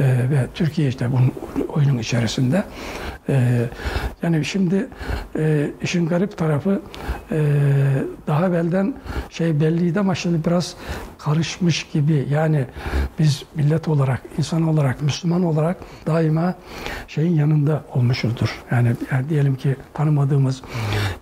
[0.00, 1.32] E, ve Türkiye işte bunun
[1.68, 2.64] oyunun içerisinde.
[3.28, 3.66] E,
[4.22, 4.88] yani şimdi
[5.38, 6.82] e, işin garip tarafı
[7.30, 7.44] e,
[8.26, 8.94] daha evvelden
[9.30, 10.76] şey belliydi ama şimdi biraz
[11.18, 12.26] karışmış gibi.
[12.30, 12.66] Yani
[13.18, 15.76] biz millet olarak, insan olarak, Müslüman olarak
[16.06, 16.54] daima
[17.08, 18.64] şeyin yanında olmuşuzdur.
[18.70, 20.62] Yani, yani diyelim ki tanımadığımız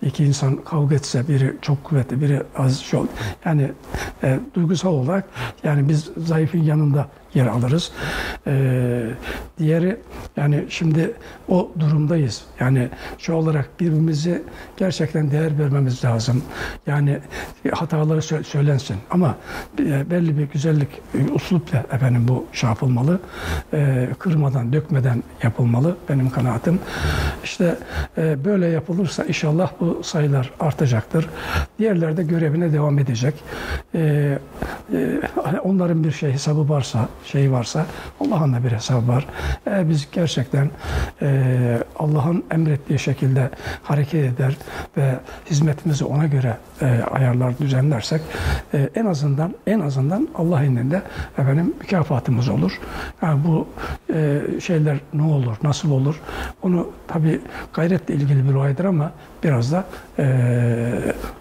[0.01, 3.07] iki insan kavga etse biri çok kuvvetli, biri az çok
[3.45, 3.71] yani
[4.23, 5.29] e, duygusal olarak
[5.63, 7.91] yani biz zayıfın yanında yer alırız.
[8.47, 9.03] Ee,
[9.59, 9.97] diğeri
[10.37, 11.13] yani şimdi
[11.49, 12.43] o durumdayız.
[12.59, 14.43] Yani şu olarak birbirimizi
[14.77, 16.43] gerçekten değer vermemiz lazım.
[16.87, 17.19] Yani
[17.71, 19.35] hataları sö- söylensin ama
[19.79, 23.19] e, belli bir güzellik e, uslupla efendim bu şey yapılmalı.
[23.73, 26.79] Ee, kırmadan, dökmeden yapılmalı benim kanaatim.
[27.43, 27.77] İşte
[28.17, 31.29] e, böyle yapılırsa inşallah bu sayılar artacaktır.
[31.79, 33.33] Diğerler de görevine devam edecek.
[33.95, 34.37] Ee,
[34.93, 35.21] e,
[35.63, 37.85] onların bir şey hesabı varsa, şeyi varsa
[38.19, 39.27] Allah'ın da bir hesabı var.
[39.65, 40.69] Eğer biz gerçekten
[41.21, 43.49] e, Allah'ın emrettiği şekilde
[43.83, 44.57] hareket eder
[44.97, 45.15] ve
[45.49, 48.21] hizmetimizi ona göre e, ayarlar, düzenlersek
[48.73, 51.01] e, en azından en azından Allah indinde
[51.37, 52.79] efendim mükafatımız olur.
[53.21, 53.67] Yani bu
[54.13, 56.21] e, şeyler ne olur, nasıl olur?
[56.61, 57.41] Onu tabi
[57.73, 59.11] gayretle ilgili bir olaydır ama
[59.45, 59.85] biraz da
[60.19, 60.25] e,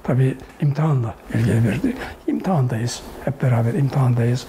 [0.03, 1.95] tabi imtihanla ilgili bir
[2.27, 3.03] imtihandayız.
[3.25, 4.47] Hep beraber imtihandayız.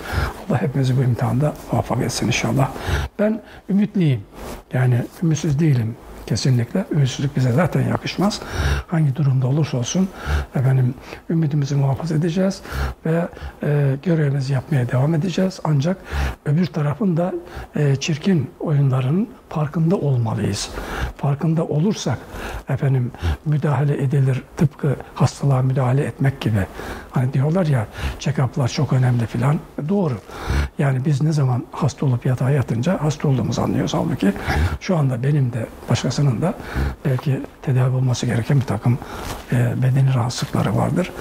[0.50, 2.72] Allah hepimizi bu imtihanda muvaffak etsin inşallah.
[3.20, 4.22] Ben ümitliyim.
[4.74, 5.96] Yani ümitsiz değilim
[6.26, 6.86] kesinlikle.
[6.92, 8.42] Ümitsizlik bize zaten yakışmaz.
[8.88, 10.10] Hangi durumda olursa olsun
[10.56, 10.94] efendim
[11.30, 12.62] ümidimizi muhafaza edeceğiz
[13.06, 13.28] ve
[13.64, 15.60] e, görevimizi yapmaya devam edeceğiz.
[15.64, 15.98] Ancak
[16.46, 17.34] öbür tarafın da
[17.76, 20.70] e, çirkin oyunların farkında olmalıyız.
[21.18, 22.18] Farkında olursak
[22.70, 23.12] efendim
[23.46, 26.66] müdahale edilir tıpkı hastalığa müdahale etmek gibi.
[27.12, 27.88] Hani diyorlar ya
[28.20, 29.60] check-up'lar çok önemli filan.
[29.90, 30.14] Doğru.
[30.78, 33.94] Yani biz ne zaman hasta olup yatağa yatınca hasta olduğumuzu anlıyoruz.
[33.94, 34.34] Halbuki
[34.80, 36.54] şu anda benim de başkasının da
[37.06, 38.98] belki tedavi olması gereken bir takım
[39.52, 41.12] e, bedeni rahatsızlıkları vardır.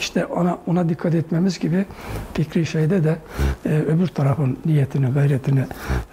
[0.00, 1.84] İşte ona ona dikkat etmemiz gibi
[2.34, 3.16] fikri şeyde de
[3.66, 5.64] e, öbür tarafın niyetini, gayretini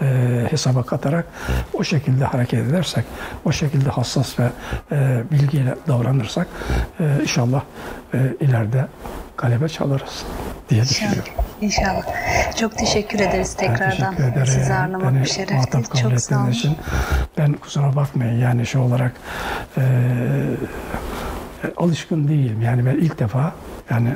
[0.02, 1.26] e, hesaba katarak
[1.74, 3.04] o şekilde hareket edersek,
[3.46, 4.50] o şekilde hassas ve
[4.92, 6.48] e, bilgiyle davranırsak
[7.00, 7.62] e, inşallah
[8.14, 8.88] e, ileride
[9.38, 10.26] galebe çalarız
[10.70, 11.34] diye düşünüyorum.
[11.62, 12.02] İnşallah.
[12.58, 14.16] Çok teşekkür ederiz Ben tekrardan.
[14.16, 14.48] teşekkür ederim.
[14.48, 15.84] Sizi ağırlamak Beni bir şerefti.
[16.02, 16.52] Çok sağ olun.
[16.52, 16.78] için.
[17.38, 19.12] Ben kusura bakmayın yani şu olarak
[19.78, 19.82] e,
[21.78, 22.62] alışkın değilim.
[22.62, 23.54] Yani ben ilk defa
[23.90, 24.10] yani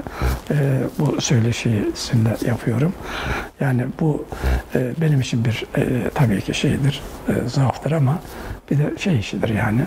[0.52, 0.56] e,
[1.00, 2.94] bu söyleşiyi sizinle yapıyorum.
[3.60, 4.26] Yani bu
[4.76, 8.20] e, benim için bir e, tabii ki şeydir, e, zaaftır ama
[8.72, 9.82] bir de şey işidir yani.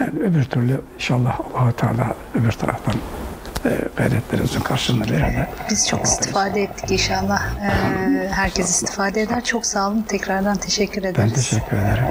[0.00, 2.94] Yani öbür türlü inşallah allah Teala öbür taraftan
[3.64, 5.48] e, gayretlerinizin karşılığını verir de.
[5.70, 7.42] Biz çok istifade ettik inşallah.
[7.62, 9.44] Ee, herkes istifade eder.
[9.44, 10.02] Çok sağ olun.
[10.08, 11.16] Tekrardan teşekkür ederiz.
[11.30, 12.04] Ben teşekkür ederim.